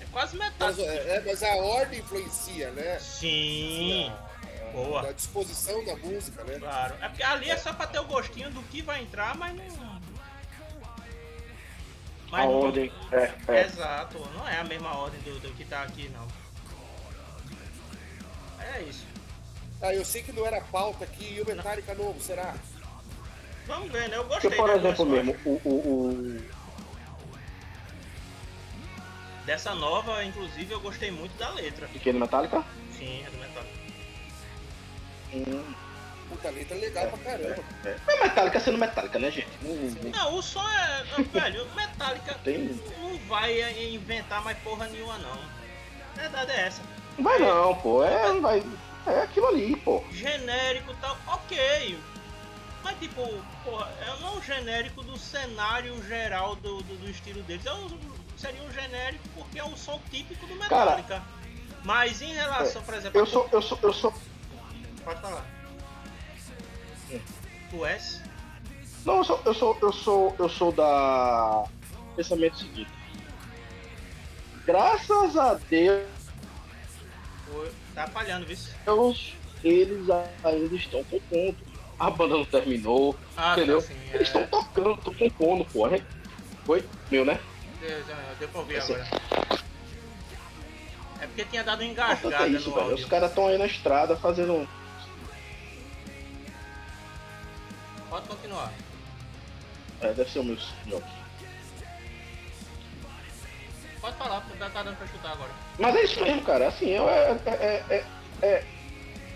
É 0.00 0.04
quase 0.12 0.36
mas, 0.36 0.48
metade. 0.52 0.82
é, 0.84 1.22
mas 1.24 1.42
a 1.42 1.54
ordem 1.56 2.00
influencia, 2.00 2.70
né? 2.72 2.98
Sim. 2.98 4.12
Boa. 4.72 5.02
Da 5.02 5.12
disposição 5.12 5.84
da 5.84 5.94
música, 5.96 6.42
né? 6.44 6.58
Claro. 6.58 6.96
É 7.00 7.08
porque 7.08 7.22
ali 7.22 7.48
é 7.48 7.56
só 7.56 7.72
pra 7.72 7.86
ter 7.86 8.00
o 8.00 8.04
gostinho 8.04 8.50
do 8.50 8.60
que 8.64 8.82
vai 8.82 9.02
entrar, 9.02 9.36
mas 9.36 9.54
não. 9.76 10.00
Mas 12.34 12.42
A 12.42 12.46
não- 12.46 12.52
ordem. 12.62 12.92
É, 13.12 13.32
é. 13.46 13.64
Exato, 13.64 14.18
não 14.34 14.48
é 14.48 14.58
a 14.58 14.64
mesma 14.64 14.92
ordem 14.98 15.20
do, 15.20 15.38
do 15.38 15.52
que 15.52 15.64
tá 15.64 15.82
aqui 15.82 16.08
não. 16.08 16.26
É 18.60 18.82
isso. 18.82 19.06
Ah, 19.80 19.94
eu 19.94 20.04
sei 20.04 20.20
que 20.24 20.32
não 20.32 20.44
era 20.44 20.60
pauta 20.62 21.04
aqui 21.04 21.34
e 21.34 21.40
o 21.40 21.46
Metallica 21.46 21.94
novo, 21.94 22.20
será? 22.20 22.56
Vamos 23.68 23.92
ver, 23.92 24.08
né? 24.08 24.16
Eu 24.16 24.24
Porque, 24.24 24.48
gostei 24.48 24.58
por 24.60 24.66
das 24.66 24.80
duas 24.82 24.94
exemplo, 24.94 25.06
mesmo, 25.12 25.36
o, 25.44 25.60
o, 25.64 25.70
o, 25.70 26.42
Dessa 29.46 29.72
nova, 29.76 30.24
inclusive, 30.24 30.72
eu 30.72 30.80
gostei 30.80 31.12
muito 31.12 31.38
da 31.38 31.50
letra. 31.50 31.86
Pequeno 31.86 32.18
Metallica. 32.18 32.64
Sim, 32.98 33.22
é 33.24 33.30
do 33.30 33.38
Metallica. 33.38 33.74
Hum, 35.34 35.74
Puta 36.34 36.50
letra 36.50 36.76
legal 36.76 37.06
pra 37.08 37.18
caramba. 37.18 37.62
é. 37.84 37.96
Mas 38.06 38.20
Metallica 38.22 38.60
sendo 38.60 38.78
Metallica, 38.78 39.18
né, 39.18 39.30
gente? 39.30 39.48
Não, 39.62 39.74
não 39.74 40.10
Não, 40.10 40.38
o 40.38 40.42
som 40.42 40.68
é. 40.68 41.04
é, 41.18 41.22
Velho, 41.22 41.66
Metallica 41.76 42.34
tem. 42.42 42.80
não 43.00 43.16
vai 43.28 43.84
inventar 43.94 44.42
mais 44.42 44.58
porra 44.58 44.86
nenhuma, 44.88 45.16
não. 45.18 45.32
A 46.16 46.20
verdade 46.20 46.50
é 46.52 46.66
essa. 46.66 46.82
Não 47.16 47.24
vai 47.24 47.38
não, 47.38 47.74
pô. 47.76 48.02
É, 48.04 48.28
não 48.32 48.40
vai. 48.42 48.62
É 49.06 49.20
aquilo 49.20 49.46
ali, 49.48 49.76
pô. 49.76 50.02
genérico 50.10 50.90
e 50.92 50.96
tal, 50.96 51.16
ok. 51.26 51.98
Mas 52.82 52.98
tipo, 52.98 53.22
porra, 53.64 53.90
é 54.00 54.20
não 54.20 54.36
um 54.36 54.42
genérico 54.42 55.02
do 55.02 55.16
cenário 55.16 56.02
geral 56.06 56.56
do, 56.56 56.82
do, 56.82 56.96
do 56.96 57.10
estilo 57.10 57.42
deles. 57.44 57.64
É 57.64 57.72
um, 57.72 57.88
seria 58.36 58.62
um 58.62 58.72
genérico 58.72 59.22
porque 59.34 59.58
é 59.58 59.64
um 59.64 59.76
som 59.76 60.00
típico 60.10 60.46
do 60.46 60.54
Metallica. 60.56 61.22
Mas 61.84 62.20
em 62.22 62.32
relação, 62.32 62.82
por 62.82 62.94
exemplo, 62.94 63.18
Eu 63.20 63.26
sou, 63.26 63.48
eu 63.52 63.62
sou, 63.62 63.78
eu 63.82 63.92
sou. 63.92 64.12
Pode 65.04 65.20
falar. 65.20 65.44
Tu 67.70 67.86
és? 67.86 68.20
Não, 69.04 69.18
eu 69.18 69.24
sou, 69.24 69.42
eu 69.44 69.54
sou, 69.54 69.78
eu 69.82 69.92
sou, 69.92 70.36
eu 70.38 70.48
sou 70.48 70.72
da 70.72 71.64
pensamento 72.16 72.58
seguinte. 72.58 72.90
Graças 74.66 75.36
a 75.36 75.54
Deus, 75.54 76.04
Tá 77.94 78.06
falhando, 78.08 78.46
viu? 78.46 78.56
eles 79.62 80.06
ainda 80.42 80.74
estão 80.74 81.04
compondo. 81.04 81.56
A 81.98 82.10
banda 82.10 82.34
não 82.36 82.44
terminou, 82.44 83.14
Ah, 83.36 83.52
entendeu? 83.52 83.80
tá, 83.80 83.86
sim, 83.88 83.94
é. 84.10 84.16
Eles 84.16 84.26
estão 84.28 84.46
tocando, 84.46 84.94
estão 84.94 85.14
compondo, 85.14 85.64
pô. 85.66 85.88
Foi? 86.64 86.84
Meu, 87.10 87.24
né? 87.24 87.38
Deu, 88.38 88.48
pra 88.48 88.60
ouvir 88.60 88.74
Esse- 88.78 88.92
agora. 88.94 89.08
É 91.20 91.26
porque 91.26 91.44
tinha 91.44 91.62
dado 91.62 91.84
Importante 91.84 92.22
engasgada 92.24 92.46
é 92.46 92.48
isso, 92.50 92.70
no 92.70 92.74
velho. 92.76 92.94
Os 92.94 93.04
caras 93.04 93.28
estão 93.30 93.46
aí 93.46 93.56
na 93.58 93.66
estrada 93.66 94.16
fazendo. 94.16 94.68
Pode 98.14 98.28
continuar. 98.28 98.72
É, 100.00 100.12
deve 100.12 100.30
ser 100.30 100.38
o 100.38 100.44
meu. 100.44 100.56
meu. 100.86 101.02
Pode 104.00 104.16
falar, 104.16 104.40
porque 104.42 104.56
tá 104.58 104.68
dando 104.84 104.96
pra 104.96 105.04
escutar 105.04 105.32
agora. 105.32 105.50
Mas 105.80 105.96
é 105.96 106.04
isso 106.04 106.22
mesmo, 106.22 106.42
cara. 106.42 106.68
Assim, 106.68 106.92
é, 106.92 106.96
é, 107.44 107.50
é, 107.50 107.84
é, 107.90 108.04
é, 108.40 108.64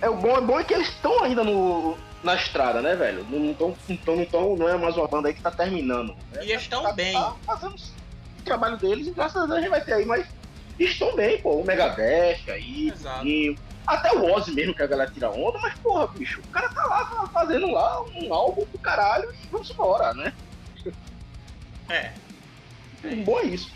é 0.02 0.08
o 0.08 0.14
bom, 0.14 0.36
é 0.36 0.40
bom 0.40 0.60
é 0.60 0.62
que 0.62 0.74
eles 0.74 0.90
estão 0.90 1.24
ainda 1.24 1.42
no, 1.42 1.98
na 2.22 2.36
estrada, 2.36 2.80
né, 2.80 2.94
velho? 2.94 3.26
Não, 3.28 3.52
tão, 3.52 3.76
não, 3.88 3.96
tão, 3.96 4.16
não, 4.16 4.24
tão, 4.26 4.56
não 4.56 4.68
é 4.68 4.76
mais 4.78 4.96
uma 4.96 5.08
banda 5.08 5.26
aí 5.26 5.34
que 5.34 5.42
tá 5.42 5.50
terminando. 5.50 6.14
né? 6.30 6.44
E 6.44 6.52
estão 6.52 6.84
Tá- 6.84 6.92
bem. 6.92 7.14
Tá 7.14 7.34
fazendo, 7.44 7.74
trabalho 8.44 8.76
deles 8.76 9.08
e 9.08 9.10
graças 9.10 9.42
a 9.42 9.46
Deus 9.46 9.58
a 9.58 9.60
gente 9.60 9.70
vai 9.70 9.80
ter 9.80 9.94
aí, 9.94 10.04
mas 10.04 10.24
estão 10.78 11.16
bem, 11.16 11.38
pô, 11.42 11.56
o 11.56 11.64
Megadeth 11.64 12.48
aí, 12.48 12.90
Exato. 12.90 13.24
Zinho, 13.24 13.58
até 13.88 14.12
o 14.12 14.32
Ozzy 14.32 14.52
mesmo, 14.52 14.74
que 14.74 14.82
a 14.82 14.86
galera 14.86 15.10
tira 15.10 15.30
onda, 15.30 15.58
mas 15.58 15.74
porra, 15.78 16.06
bicho, 16.08 16.40
o 16.40 16.48
cara 16.48 16.68
tá 16.68 16.84
lá 16.84 17.04
tá 17.06 17.26
fazendo 17.28 17.70
lá 17.72 18.02
um 18.02 18.32
álbum 18.32 18.64
do 18.66 18.78
caralho 18.78 19.32
e 19.32 19.46
vamos 19.48 19.70
embora, 19.70 20.12
né? 20.14 20.32
É. 21.88 22.12
Bom 23.24 23.38
é 23.40 23.44
isso. 23.44 23.70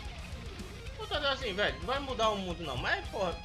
Puta, 0.97 1.17
assim, 1.31 1.53
velho, 1.53 1.75
não 1.79 1.85
vai 1.87 1.99
mudar 1.99 2.29
o 2.29 2.37
mundo 2.37 2.63
não, 2.63 2.77
mas, 2.77 3.05
porra. 3.07 3.35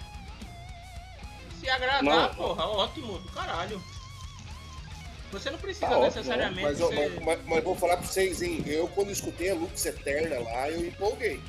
Se 1.59 1.69
agradar, 1.69 2.03
Não. 2.05 2.35
porra, 2.35 2.67
ótimo, 2.67 3.19
do 3.19 3.33
caralho. 3.33 3.83
Você 5.33 5.51
não 5.51 5.59
precisa 5.59 5.87
Tá 5.87 5.93
ótimo, 5.99 6.07
necessariamente 6.07 6.63
Mas, 6.63 6.81
eu- 6.81 6.89
ser... 6.89 7.11
mas, 7.17 7.25
mas- 7.25 7.41
mas 7.47 7.65
vou 7.65 7.75
falar 7.75 7.97
pra 7.97 8.07
vocês, 8.07 8.41
hein? 8.43 8.63
Eu, 8.67 8.89
quando 8.89 9.11
escutei 9.11 9.51
a 9.51 9.55
Lux 9.55 9.85
Eterna 9.85 10.39
lá, 10.41 10.71
eu 10.71 10.87
empolguei. 10.87 11.41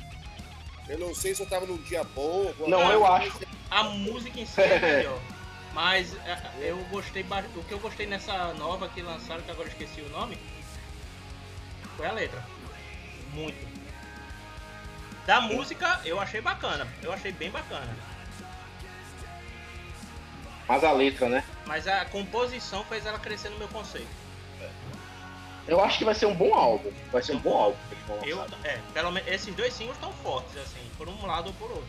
Eu 0.90 0.98
não 0.98 1.14
sei 1.14 1.32
se 1.32 1.40
eu 1.40 1.46
tava 1.46 1.66
num 1.66 1.76
dia 1.76 2.02
bom. 2.02 2.52
Não, 2.66 2.78
coisa, 2.78 2.92
eu 2.92 3.06
acho. 3.06 3.38
A 3.70 3.84
música 3.84 4.40
em 4.40 4.44
si 4.44 4.60
é 4.60 4.78
melhor. 4.80 5.20
Mas 5.72 6.16
é, 6.26 6.36
eu 6.58 6.76
gostei 6.90 7.24
o 7.54 7.62
que 7.62 7.72
eu 7.72 7.78
gostei 7.78 8.06
nessa 8.06 8.52
nova 8.54 8.88
que 8.88 9.00
lançaram, 9.00 9.40
que 9.42 9.52
agora 9.52 9.68
eu 9.68 9.72
esqueci 9.72 10.00
o 10.00 10.08
nome, 10.08 10.36
foi 11.96 12.06
a 12.06 12.12
letra. 12.12 12.44
Muito. 13.32 13.70
Da 15.24 15.40
música 15.40 16.00
eu 16.04 16.18
achei 16.18 16.40
bacana, 16.40 16.88
eu 17.04 17.12
achei 17.12 17.30
bem 17.30 17.52
bacana. 17.52 17.96
Mas 20.66 20.82
a 20.82 20.90
letra, 20.90 21.28
né? 21.28 21.44
Mas 21.66 21.86
a 21.86 22.04
composição 22.06 22.84
fez 22.84 23.06
ela 23.06 23.18
crescer 23.20 23.48
no 23.50 23.58
meu 23.58 23.68
conceito. 23.68 24.19
Eu 25.70 25.80
acho 25.80 25.98
que 25.98 26.04
vai 26.04 26.16
ser 26.16 26.26
um 26.26 26.34
bom 26.34 26.52
álbum. 26.52 26.90
Vai 27.12 27.22
ser 27.22 27.36
um 27.36 27.38
bom 27.38 27.56
álbum 27.56 27.76
que 27.88 27.94
eles 27.94 28.04
vão 28.06 28.24
Eu, 28.24 28.42
é, 28.64 28.80
pelo 28.92 29.12
menos 29.12 29.28
esses 29.30 29.54
dois 29.54 29.72
singles 29.72 29.94
estão 29.96 30.12
fortes, 30.14 30.56
assim, 30.56 30.80
por 30.98 31.08
um 31.08 31.24
lado 31.24 31.46
ou 31.46 31.52
por 31.54 31.70
outro. 31.70 31.86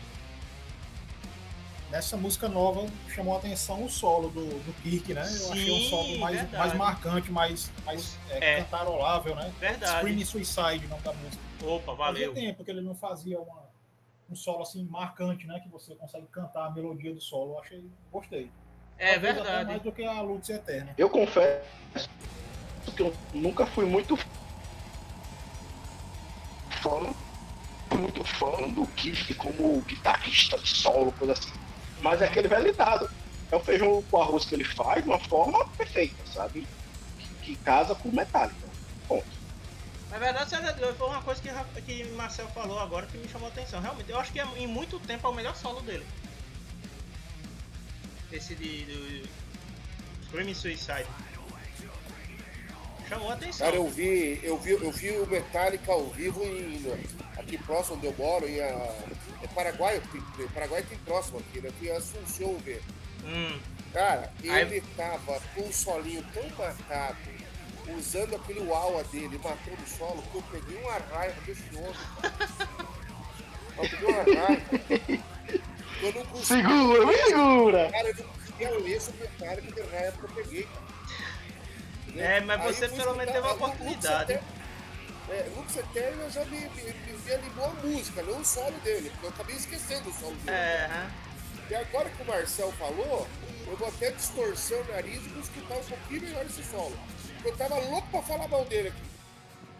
Nessa 1.90 2.16
música 2.16 2.48
nova 2.48 2.86
chamou 3.08 3.34
a 3.34 3.38
atenção 3.38 3.84
o 3.84 3.90
solo 3.90 4.28
do, 4.30 4.46
do 4.46 4.72
Kirk, 4.82 5.12
né? 5.12 5.20
Eu 5.22 5.52
achei 5.52 5.70
um 5.72 5.78
Sim, 5.80 5.90
solo 5.90 6.18
mais, 6.20 6.36
verdade. 6.36 6.56
mais 6.58 6.74
marcante, 6.74 7.30
mais, 7.32 7.70
mais 7.84 8.16
é, 8.30 8.52
É. 8.58 8.62
cantarolável, 8.62 9.34
né? 9.34 9.52
Verdade. 9.58 9.96
Screaming 9.98 10.24
Suicide, 10.24 10.86
o 10.86 10.88
nome 10.88 11.02
da 11.02 11.12
música. 11.12 11.42
Opa, 11.64 11.96
Fazia 11.96 12.28
valeu. 12.28 12.34
tempo 12.34 12.64
que 12.64 12.70
ele 12.70 12.80
não 12.82 12.94
fazia 12.94 13.38
uma, 13.40 13.64
um 14.30 14.34
solo 14.36 14.62
assim 14.62 14.84
marcante, 14.84 15.44
né? 15.44 15.58
Que 15.60 15.68
você 15.68 15.96
consegue 15.96 16.26
cantar 16.28 16.66
a 16.66 16.70
melodia 16.70 17.12
do 17.12 17.20
solo. 17.20 17.54
Eu 17.54 17.58
achei, 17.58 17.84
gostei. 18.12 18.48
É 18.96 19.14
Talvez 19.14 19.34
até 19.34 19.42
verdade. 19.44 19.68
mais 19.70 19.82
do 19.82 19.90
que 19.92 20.04
a 20.04 20.20
Lutz 20.22 20.48
Eterna. 20.50 20.94
Eu 20.96 21.10
confesso 21.10 21.62
que 22.90 23.02
eu 23.02 23.14
nunca 23.32 23.66
fui 23.66 23.84
muito 23.84 24.18
fã, 26.82 27.14
muito 27.96 28.24
fã 28.24 28.68
do 28.70 28.86
Kiff 28.88 29.32
como 29.34 29.80
guitarrista 29.82 30.58
de 30.58 30.68
solo, 30.68 31.12
coisa 31.12 31.34
assim. 31.34 31.52
Mas 32.00 32.20
é 32.20 32.24
aquele 32.26 32.48
velho 32.48 32.74
dado. 32.74 33.08
É 33.50 33.56
o 33.56 33.60
feijão 33.60 34.02
com 34.10 34.20
arroz 34.20 34.44
que 34.44 34.54
ele 34.54 34.64
faz 34.64 35.04
de 35.04 35.08
uma 35.08 35.18
forma 35.18 35.64
perfeita, 35.76 36.26
sabe? 36.26 36.66
Que, 37.18 37.28
que 37.42 37.56
casa 37.56 37.94
com 37.94 38.10
Metallica. 38.10 38.66
Ponto. 39.06 39.26
Na 40.10 40.18
verdade, 40.18 40.50
foi 40.98 41.08
uma 41.08 41.22
coisa 41.22 41.40
que, 41.40 41.82
que 41.82 42.04
Marcel 42.12 42.48
falou 42.48 42.78
agora 42.78 43.06
que 43.06 43.16
me 43.16 43.28
chamou 43.28 43.48
a 43.48 43.50
atenção. 43.50 43.80
Realmente, 43.80 44.10
eu 44.10 44.18
acho 44.18 44.32
que 44.32 44.40
é, 44.40 44.46
em 44.56 44.66
muito 44.66 44.98
tempo 45.00 45.26
é 45.26 45.30
o 45.30 45.34
melhor 45.34 45.54
solo 45.54 45.80
dele. 45.82 46.06
Esse 48.30 48.54
de. 48.54 49.22
Screaming 50.26 50.54
Suicide. 50.54 51.06
Chamou 53.12 53.30
a 53.30 53.34
atenção. 53.34 53.66
Cara, 53.66 53.76
eu 53.76 53.88
vi, 53.90 54.40
eu 54.42 54.56
vi, 54.58 54.70
eu 54.70 54.90
vi 54.90 55.10
o 55.18 55.26
Metallica 55.26 55.92
ao 55.92 56.06
vivo 56.06 56.42
em, 56.44 56.82
aqui 57.36 57.58
próximo 57.58 57.96
onde 57.96 58.06
eu 58.06 58.14
moro, 58.16 58.48
em 58.48 58.58
a, 58.60 58.64
é 59.42 59.46
Paraguai, 59.54 60.00
tem- 60.36 60.48
Paraguai 60.48 60.82
tem 60.82 60.96
próximo 60.98 61.38
aqui, 61.40 61.60
né? 61.60 61.68
Aqui 61.68 61.88
em 61.88 61.90
Assunção, 61.96 62.56
vê. 62.64 62.80
Hum, 63.24 63.58
Cara, 63.92 64.32
Aí- 64.42 64.62
ele 64.62 64.80
tava 64.96 65.38
com 65.54 65.60
um 65.62 65.70
solinho 65.72 66.24
tão 66.32 66.42
marcado, 66.56 67.18
usando 67.98 68.34
aquele 68.36 68.60
uau 68.60 69.04
dele, 69.12 69.38
matando 69.44 69.82
o 69.84 69.88
solo, 69.98 70.22
que 70.32 70.34
eu 70.38 70.42
peguei 70.50 70.78
uma 70.82 70.92
raiva 71.14 71.38
desse 71.42 71.62
homem, 71.76 71.92
cara. 72.22 72.34
Eu 73.76 73.90
peguei 73.90 74.08
uma 74.08 74.22
raiva. 74.46 74.62
Eu 76.02 76.12
não 76.14 76.24
consegui. 76.24 76.62
Segura, 76.62 77.06
me 77.06 77.16
segura! 77.18 77.90
Cara, 77.92 78.08
eu 78.08 78.14
não 78.16 78.24
conseguia 78.32 78.70
ler 78.78 79.00
sobre 79.02 79.24
o 79.24 79.28
cara 79.38 79.60
que 79.60 79.72
de 79.72 79.80
raiva 79.82 80.12
que 80.16 80.24
eu 80.24 80.28
peguei. 80.42 80.68
Entendeu? 82.12 82.30
É, 82.30 82.40
mas 82.40 82.60
Aí 82.60 82.74
você 82.74 82.84
eu 82.84 82.90
pelo 82.90 83.16
menos 83.16 83.32
teve 83.32 83.46
uma 83.46 83.54
oportunidade. 83.54 84.32
É, 85.28 85.48
Lux 85.56 85.76
Eterno 85.76 86.30
já 86.30 86.44
me, 86.44 86.58
me, 86.58 86.94
me 87.24 87.32
animou 87.32 87.64
a 87.66 87.86
música, 87.86 88.22
não 88.22 88.40
o 88.40 88.44
solo 88.44 88.78
dele, 88.84 89.08
porque 89.10 89.26
eu 89.26 89.30
acabei 89.30 89.56
esquecendo 89.56 90.10
o 90.10 90.12
solo 90.12 90.34
dele. 90.36 90.56
é? 90.56 91.10
E 91.70 91.74
agora 91.74 92.10
que 92.10 92.22
o 92.22 92.26
Marcel 92.26 92.70
falou, 92.72 93.26
eu 93.66 93.76
vou 93.76 93.88
até 93.88 94.10
distorcer 94.10 94.78
o 94.78 94.92
nariz 94.92 95.22
e 95.24 95.38
escutar 95.38 95.76
um 95.76 95.84
pouquinho 95.84 96.22
melhor 96.22 96.44
esse 96.44 96.62
solo. 96.64 96.96
Porque 97.34 97.48
eu 97.48 97.56
tava 97.56 97.76
louco 97.76 98.06
pra 98.10 98.22
falar 98.22 98.48
mal 98.48 98.64
dele 98.66 98.88
aqui. 98.88 99.02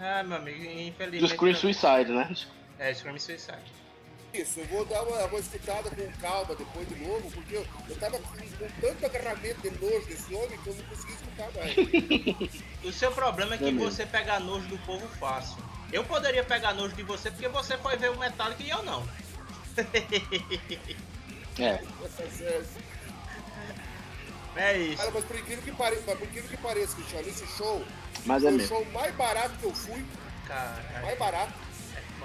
Ah, 0.00 0.22
meu 0.22 0.38
amigo, 0.38 0.58
Do 0.64 0.70
infelizmente. 0.80 1.34
Scream 1.34 1.54
Suicide, 1.54 2.10
né? 2.12 2.34
É, 2.78 2.94
Screaming 2.94 3.18
Suicide. 3.18 3.81
Isso, 4.34 4.60
eu 4.60 4.66
vou 4.66 4.84
dar 4.86 5.02
uma, 5.02 5.24
uma 5.26 5.38
escutada 5.38 5.90
com 5.90 6.12
calma 6.20 6.54
depois 6.54 6.88
de 6.88 6.94
novo, 6.96 7.30
porque 7.32 7.54
eu, 7.56 7.66
eu 7.88 7.96
tava 7.96 8.18
com, 8.18 8.28
com 8.30 8.68
tanto 8.80 9.04
agarramento 9.06 9.60
de 9.60 9.70
nojo 9.78 10.06
desse 10.06 10.34
homem 10.34 10.58
que 10.58 10.66
eu 10.68 10.74
não 10.74 10.84
consegui 10.84 11.12
escutar 11.12 11.50
mais. 11.52 12.52
O 12.82 12.92
seu 12.92 13.12
problema 13.12 13.54
é 13.54 13.58
que 13.58 13.68
É 13.68 13.72
você 13.72 14.04
pega 14.06 14.40
nojo 14.40 14.66
do 14.68 14.78
povo 14.78 15.06
fácil. 15.18 15.56
Eu 15.92 16.02
poderia 16.04 16.42
pegar 16.42 16.72
nojo 16.74 16.96
de 16.96 17.02
você 17.02 17.30
porque 17.30 17.48
você 17.48 17.76
foi 17.78 17.96
ver 17.96 18.10
o 18.10 18.18
Metallica 18.18 18.62
e 18.62 18.70
eu 18.70 18.82
não. 18.82 19.06
É. 21.58 21.80
É 24.56 24.76
isso. 24.78 24.96
Cara, 24.96 25.10
mas 25.12 25.24
por 25.24 25.36
incrível 25.36 25.62
que 25.62 25.72
pareça, 25.72 26.16
por 26.16 26.26
incrível 26.26 26.50
que 26.50 26.56
pareça, 26.58 26.94
Cristiano, 26.96 27.28
esse 27.28 27.46
show 27.46 27.84
Mas 28.24 28.44
é 28.44 28.48
foi 28.48 28.52
o 28.52 28.56
mesmo. 28.58 28.68
show 28.68 28.84
mais 28.92 29.14
barato 29.14 29.56
que 29.58 29.64
eu 29.64 29.74
fui, 29.74 30.04
Caralho, 30.46 31.02
mais 31.02 31.18
barato. 31.18 31.52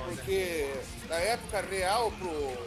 Porque 0.06 0.74
na 1.10 1.16
época 1.16 1.62
real 1.62 2.12
pro, 2.12 2.58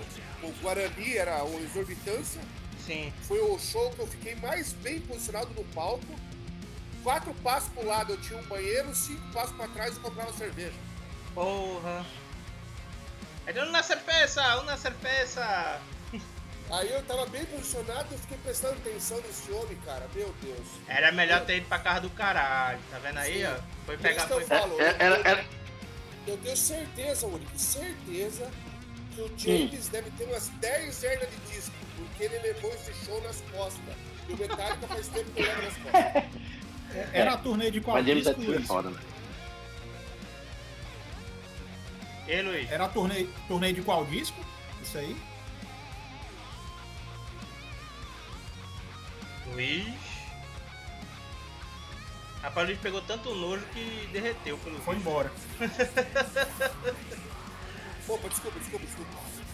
pro 0.40 0.48
Guarani 0.62 1.16
era 1.16 1.42
uma 1.44 1.60
exorbitância. 1.60 2.40
Sim. 2.86 3.12
Foi 3.22 3.38
o 3.40 3.58
show 3.58 3.90
que 3.90 4.00
eu 4.00 4.06
fiquei 4.06 4.34
mais 4.36 4.72
bem 4.74 5.00
posicionado 5.00 5.50
no 5.54 5.64
palco. 5.74 6.04
Quatro 7.02 7.32
passos 7.34 7.70
pro 7.70 7.86
lado 7.86 8.12
eu 8.12 8.20
tinha 8.20 8.38
um 8.38 8.42
banheiro, 8.44 8.94
cinco 8.94 9.22
passos 9.32 9.54
pra 9.56 9.68
trás 9.68 9.94
eu 9.96 10.02
comprava 10.02 10.32
cerveja. 10.32 10.74
Porra. 11.34 12.04
É 13.46 13.62
uma 13.64 13.82
cerveja, 13.82 14.60
uma 14.60 14.76
cerveja. 14.76 15.80
Aí 16.70 16.92
eu 16.92 17.02
tava 17.02 17.26
bem 17.26 17.44
posicionado 17.46 18.06
e 18.14 18.18
fiquei 18.18 18.38
prestando 18.38 18.74
atenção 18.74 19.20
nesse 19.22 19.50
homem, 19.50 19.76
cara. 19.84 20.06
Meu 20.14 20.32
Deus. 20.40 20.68
Era 20.86 21.10
melhor 21.10 21.44
ter 21.44 21.56
ido 21.56 21.66
pra 21.66 21.78
casa 21.80 22.00
do 22.02 22.10
caralho. 22.10 22.78
Tá 22.90 22.98
vendo 22.98 23.18
aí, 23.18 23.40
Sim. 23.40 23.46
ó? 23.46 23.60
Foi 23.86 23.96
pegar, 23.96 24.28
foi. 24.28 24.44
falo, 24.44 24.80
É- 24.80 24.96
Era, 25.00 25.16
era, 25.28 25.44
eu 26.26 26.36
tenho 26.38 26.56
certeza, 26.56 27.26
Uric, 27.26 27.60
certeza 27.60 28.50
que 29.14 29.20
o 29.20 29.32
James 29.36 29.88
deve 29.88 30.10
ter 30.12 30.24
umas 30.24 30.48
10 30.48 31.02
hernias 31.02 31.30
de 31.30 31.52
disco, 31.54 31.74
porque 31.96 32.24
ele 32.24 32.38
levou 32.38 32.72
esse 32.74 32.92
show 33.04 33.20
nas 33.22 33.40
costas. 33.52 33.94
E 34.28 34.32
o 34.32 34.36
Metallica 34.36 34.86
faz 34.86 35.08
tempo 35.08 35.30
que 35.32 35.42
leva 35.42 35.62
nas 35.62 35.76
costas. 35.76 36.24
Era 37.12 37.34
a 37.34 37.38
turnê 37.38 37.70
de 37.70 37.80
qual 37.80 37.96
mas 37.96 38.06
James 38.06 38.24
disco, 38.24 38.40
é 38.40 38.44
tudo 38.44 38.54
Luiz? 38.56 38.66
foda, 38.66 38.90
né? 38.90 39.00
Ei, 42.26 42.42
Luiz. 42.42 42.70
Era 42.70 42.84
a 42.84 42.88
turnê, 42.88 43.26
turnê 43.48 43.72
de 43.72 43.82
qual 43.82 44.04
disco? 44.06 44.36
Isso 44.82 44.98
aí? 44.98 45.16
Luiz. 49.52 50.09
Rapaz, 52.42 52.64
o 52.64 52.70
Luiz 52.70 52.80
pegou 52.80 53.02
tanto 53.02 53.34
nojo 53.34 53.62
que 53.72 54.08
derreteu 54.12 54.56
pelo 54.58 54.78
Foi 54.80 54.96
embora. 54.96 55.30
Opa, 58.08 58.28
desculpa, 58.28 58.58
desculpa, 58.58 58.86
desculpa. 58.86 59.10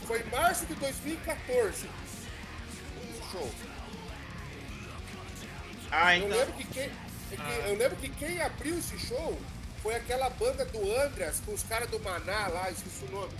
Foi 0.06 0.20
em 0.20 0.26
março 0.30 0.64
de 0.66 0.74
2014. 0.76 1.86
O 1.86 3.30
show. 3.32 3.50
Ah, 5.90 6.16
Eu 6.16 6.26
então. 6.26 6.38
lembro 6.38 6.54
que 6.54 6.64
quem, 6.64 6.82
é 6.84 6.90
que- 7.36 7.68
eu 7.70 7.76
lembro 7.76 7.96
que 7.96 8.08
quem 8.08 8.40
abriu 8.40 8.78
esse 8.78 8.98
show 8.98 9.38
foi 9.82 9.94
aquela 9.96 10.30
banda 10.30 10.64
do 10.64 10.96
Andras 11.00 11.40
com 11.44 11.52
os 11.52 11.62
caras 11.64 11.90
do 11.90 11.98
Maná 12.00 12.46
lá, 12.48 12.70
esqueci 12.70 13.04
o 13.04 13.10
nome. 13.10 13.32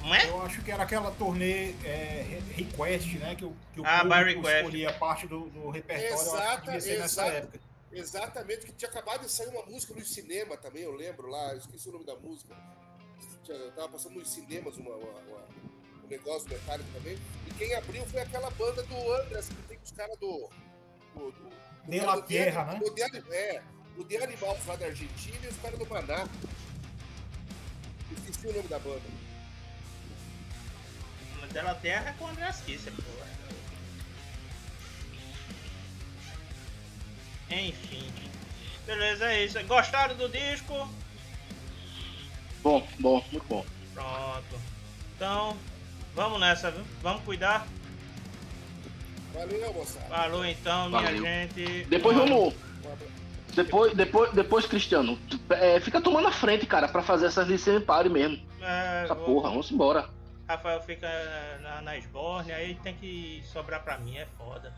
Não 0.00 0.14
é? 0.14 0.28
Eu 0.28 0.40
acho 0.42 0.62
que 0.62 0.70
era 0.70 0.84
aquela 0.84 1.10
turnê 1.10 1.72
é, 1.84 2.40
Request, 2.54 3.18
né? 3.18 3.34
Que, 3.34 3.44
o- 3.44 3.56
que 3.74 3.80
o 3.80 3.84
Ah, 3.86 3.98
público 4.00 4.24
request. 4.40 4.56
escolhia 4.58 4.92
parte 4.92 5.26
do, 5.26 5.48
do 5.50 5.68
repertório. 5.70 6.10
eu 6.10 6.14
acho 6.14 6.30
que 6.30 6.36
Exata, 6.36 6.60
devia 6.62 6.80
ser 6.80 6.98
nessa 7.00 7.22
exata. 7.22 7.36
época. 7.38 7.67
Exatamente, 7.90 8.66
que 8.66 8.72
tinha 8.72 8.90
acabado 8.90 9.22
de 9.22 9.32
sair 9.32 9.48
uma 9.48 9.64
música 9.66 9.94
no 9.94 10.04
cinema 10.04 10.56
também, 10.56 10.82
eu 10.82 10.92
lembro 10.92 11.26
lá, 11.28 11.52
eu 11.52 11.58
esqueci 11.58 11.88
o 11.88 11.92
nome 11.92 12.04
da 12.04 12.14
música. 12.16 12.54
Tinha- 13.44 13.70
Tava 13.72 13.88
passando 13.88 14.14
nos 14.16 14.28
cinemas 14.30 14.76
uma, 14.76 14.94
uma- 14.94 15.20
uma- 15.20 15.48
um 16.04 16.06
negócio 16.08 16.48
metálico 16.48 16.88
também. 16.92 17.18
E 17.46 17.54
quem 17.54 17.74
abriu 17.74 18.04
foi 18.06 18.20
aquela 18.20 18.50
banda 18.50 18.82
do 18.82 19.12
Andras, 19.14 19.48
que 19.48 19.54
tem 19.68 19.78
os 19.82 19.90
caras 19.92 20.16
do. 20.18 20.48
do, 21.14 21.30
do, 21.32 21.50
De 21.88 21.98
cara 22.00 22.14
La 22.16 22.22
The- 22.22 22.50
né? 22.52 22.78
do 22.78 22.90
The- 22.94 23.22
é, 23.34 23.62
do 23.96 24.04
The 24.04 24.16
Animals 24.24 24.66
lá 24.66 24.76
da 24.76 24.86
Argentina 24.86 25.38
e 25.44 25.48
os 25.48 25.56
caras 25.56 25.78
do 25.78 25.86
Maná. 25.86 26.28
Esqueci 28.12 28.46
o 28.48 28.52
nome 28.52 28.68
da 28.68 28.78
banda. 28.78 29.00
Mas 31.40 31.52
dela 31.52 31.74
terra 31.76 32.10
é 32.10 32.12
com 32.14 32.24
o 32.24 32.28
André 32.28 32.52
Kisser, 32.66 32.92
pô. 32.94 33.02
Enfim. 37.50 38.10
Beleza, 38.86 39.26
é 39.26 39.44
isso. 39.44 39.62
Gostaram 39.64 40.14
do 40.16 40.28
disco? 40.28 40.88
Bom, 42.62 42.86
bom, 42.98 43.24
muito 43.30 43.46
bom. 43.48 43.64
Pronto. 43.94 44.60
Então, 45.16 45.56
vamos 46.14 46.40
nessa, 46.40 46.70
viu? 46.70 46.84
Vamos 47.02 47.22
cuidar. 47.24 47.66
Valeu, 49.34 49.72
moçada. 49.72 50.06
Falou 50.06 50.44
então, 50.44 50.90
Valeu. 50.90 51.20
minha 51.20 51.46
gente. 51.46 51.84
Depois 51.84 52.16
Vamos-. 52.16 52.54
Depois, 53.54 53.92
depois, 53.94 54.32
depois 54.32 54.66
Cristiano, 54.66 55.18
é, 55.50 55.80
fica 55.80 56.00
tomando 56.00 56.28
a 56.28 56.32
frente, 56.32 56.64
cara, 56.66 56.86
pra 56.88 57.02
fazer 57.02 57.26
essas 57.26 57.48
licenças 57.48 57.82
pare 57.82 58.08
mesmo. 58.08 58.40
É, 58.60 59.02
Essa 59.04 59.14
vou- 59.14 59.24
porra, 59.24 59.50
vamos 59.50 59.70
embora. 59.70 60.08
Rafael 60.48 60.80
fica 60.82 61.08
na, 61.60 61.82
na 61.82 61.96
esborne, 61.98 62.52
aí 62.52 62.74
tem 62.76 62.94
que 62.94 63.42
sobrar 63.52 63.82
pra 63.82 63.98
mim, 63.98 64.16
é 64.16 64.26
foda. 64.38 64.72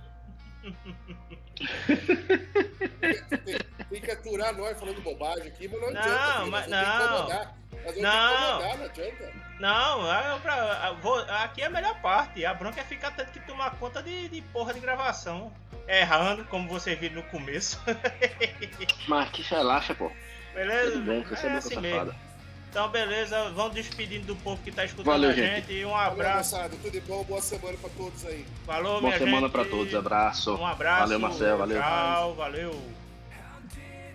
Tem, 3.44 3.58
tem 3.90 4.00
que 4.00 4.10
aturar 4.10 4.54
nós 4.56 4.78
falando 4.78 5.00
bobagem 5.02 5.48
aqui, 5.48 5.68
mas 5.68 5.80
não 5.80 5.90
Não, 5.90 6.00
adianta. 6.00 6.32
filho, 6.38 6.50
mas 6.50 6.64
ter 6.66 6.70
que 6.70 8.00
não. 8.00 8.02
Não. 8.02 8.76
não 8.76 8.84
adianta. 8.84 9.32
Não, 9.58 10.12
é 10.14 10.38
pra- 10.40 10.92
vou- 11.02 11.18
aqui 11.18 11.62
é 11.62 11.66
a 11.66 11.70
melhor 11.70 12.00
parte. 12.00 12.44
A 12.44 12.54
bronca 12.54 12.80
é 12.80 12.84
ficar 12.84 13.10
tendo 13.12 13.30
que 13.30 13.40
tomar 13.40 13.76
conta 13.76 14.02
de, 14.02 14.28
de 14.28 14.40
porra 14.42 14.72
de 14.74 14.80
gravação. 14.80 15.52
Errando, 15.88 16.44
como 16.44 16.68
vocês 16.68 16.98
viram 16.98 17.16
no 17.16 17.22
começo. 17.24 17.80
Mas 19.08 19.28
que 19.30 19.42
relaxa, 19.42 19.94
pô. 19.94 20.10
Beleza? 20.54 20.92
Tudo 20.92 21.04
bem, 21.04 21.22
você 21.24 21.46
é 21.46 21.50
é 21.50 21.56
assim 21.56 21.80
mesmo. 21.80 22.14
Então, 22.70 22.88
beleza. 22.88 23.50
Vamos 23.50 23.74
despedindo 23.74 24.26
do 24.26 24.36
povo 24.36 24.62
que 24.62 24.70
tá 24.70 24.84
escutando 24.84 25.06
Valeu, 25.06 25.30
a 25.30 25.32
gente. 25.32 25.56
gente. 25.66 25.72
E 25.72 25.84
um 25.84 25.90
Valeu, 25.90 26.12
abraço. 26.12 26.54
moçada. 26.54 26.76
Tudo 26.76 26.90
de 26.92 27.00
bom, 27.00 27.24
boa 27.24 27.42
semana 27.42 27.76
pra 27.76 27.90
todos 27.90 28.24
aí. 28.26 28.46
Falou, 28.64 29.00
Boa 29.00 29.02
minha 29.02 29.18
semana 29.18 29.40
gente. 29.42 29.50
pra 29.52 29.64
todos, 29.64 29.94
abraço. 29.94 30.54
Um 30.54 30.66
abraço. 30.66 31.00
Valeu, 31.00 31.18
Marcel, 31.18 31.58
valeu, 31.58 31.82
Tchau, 31.82 32.34
valeu. 32.34 32.99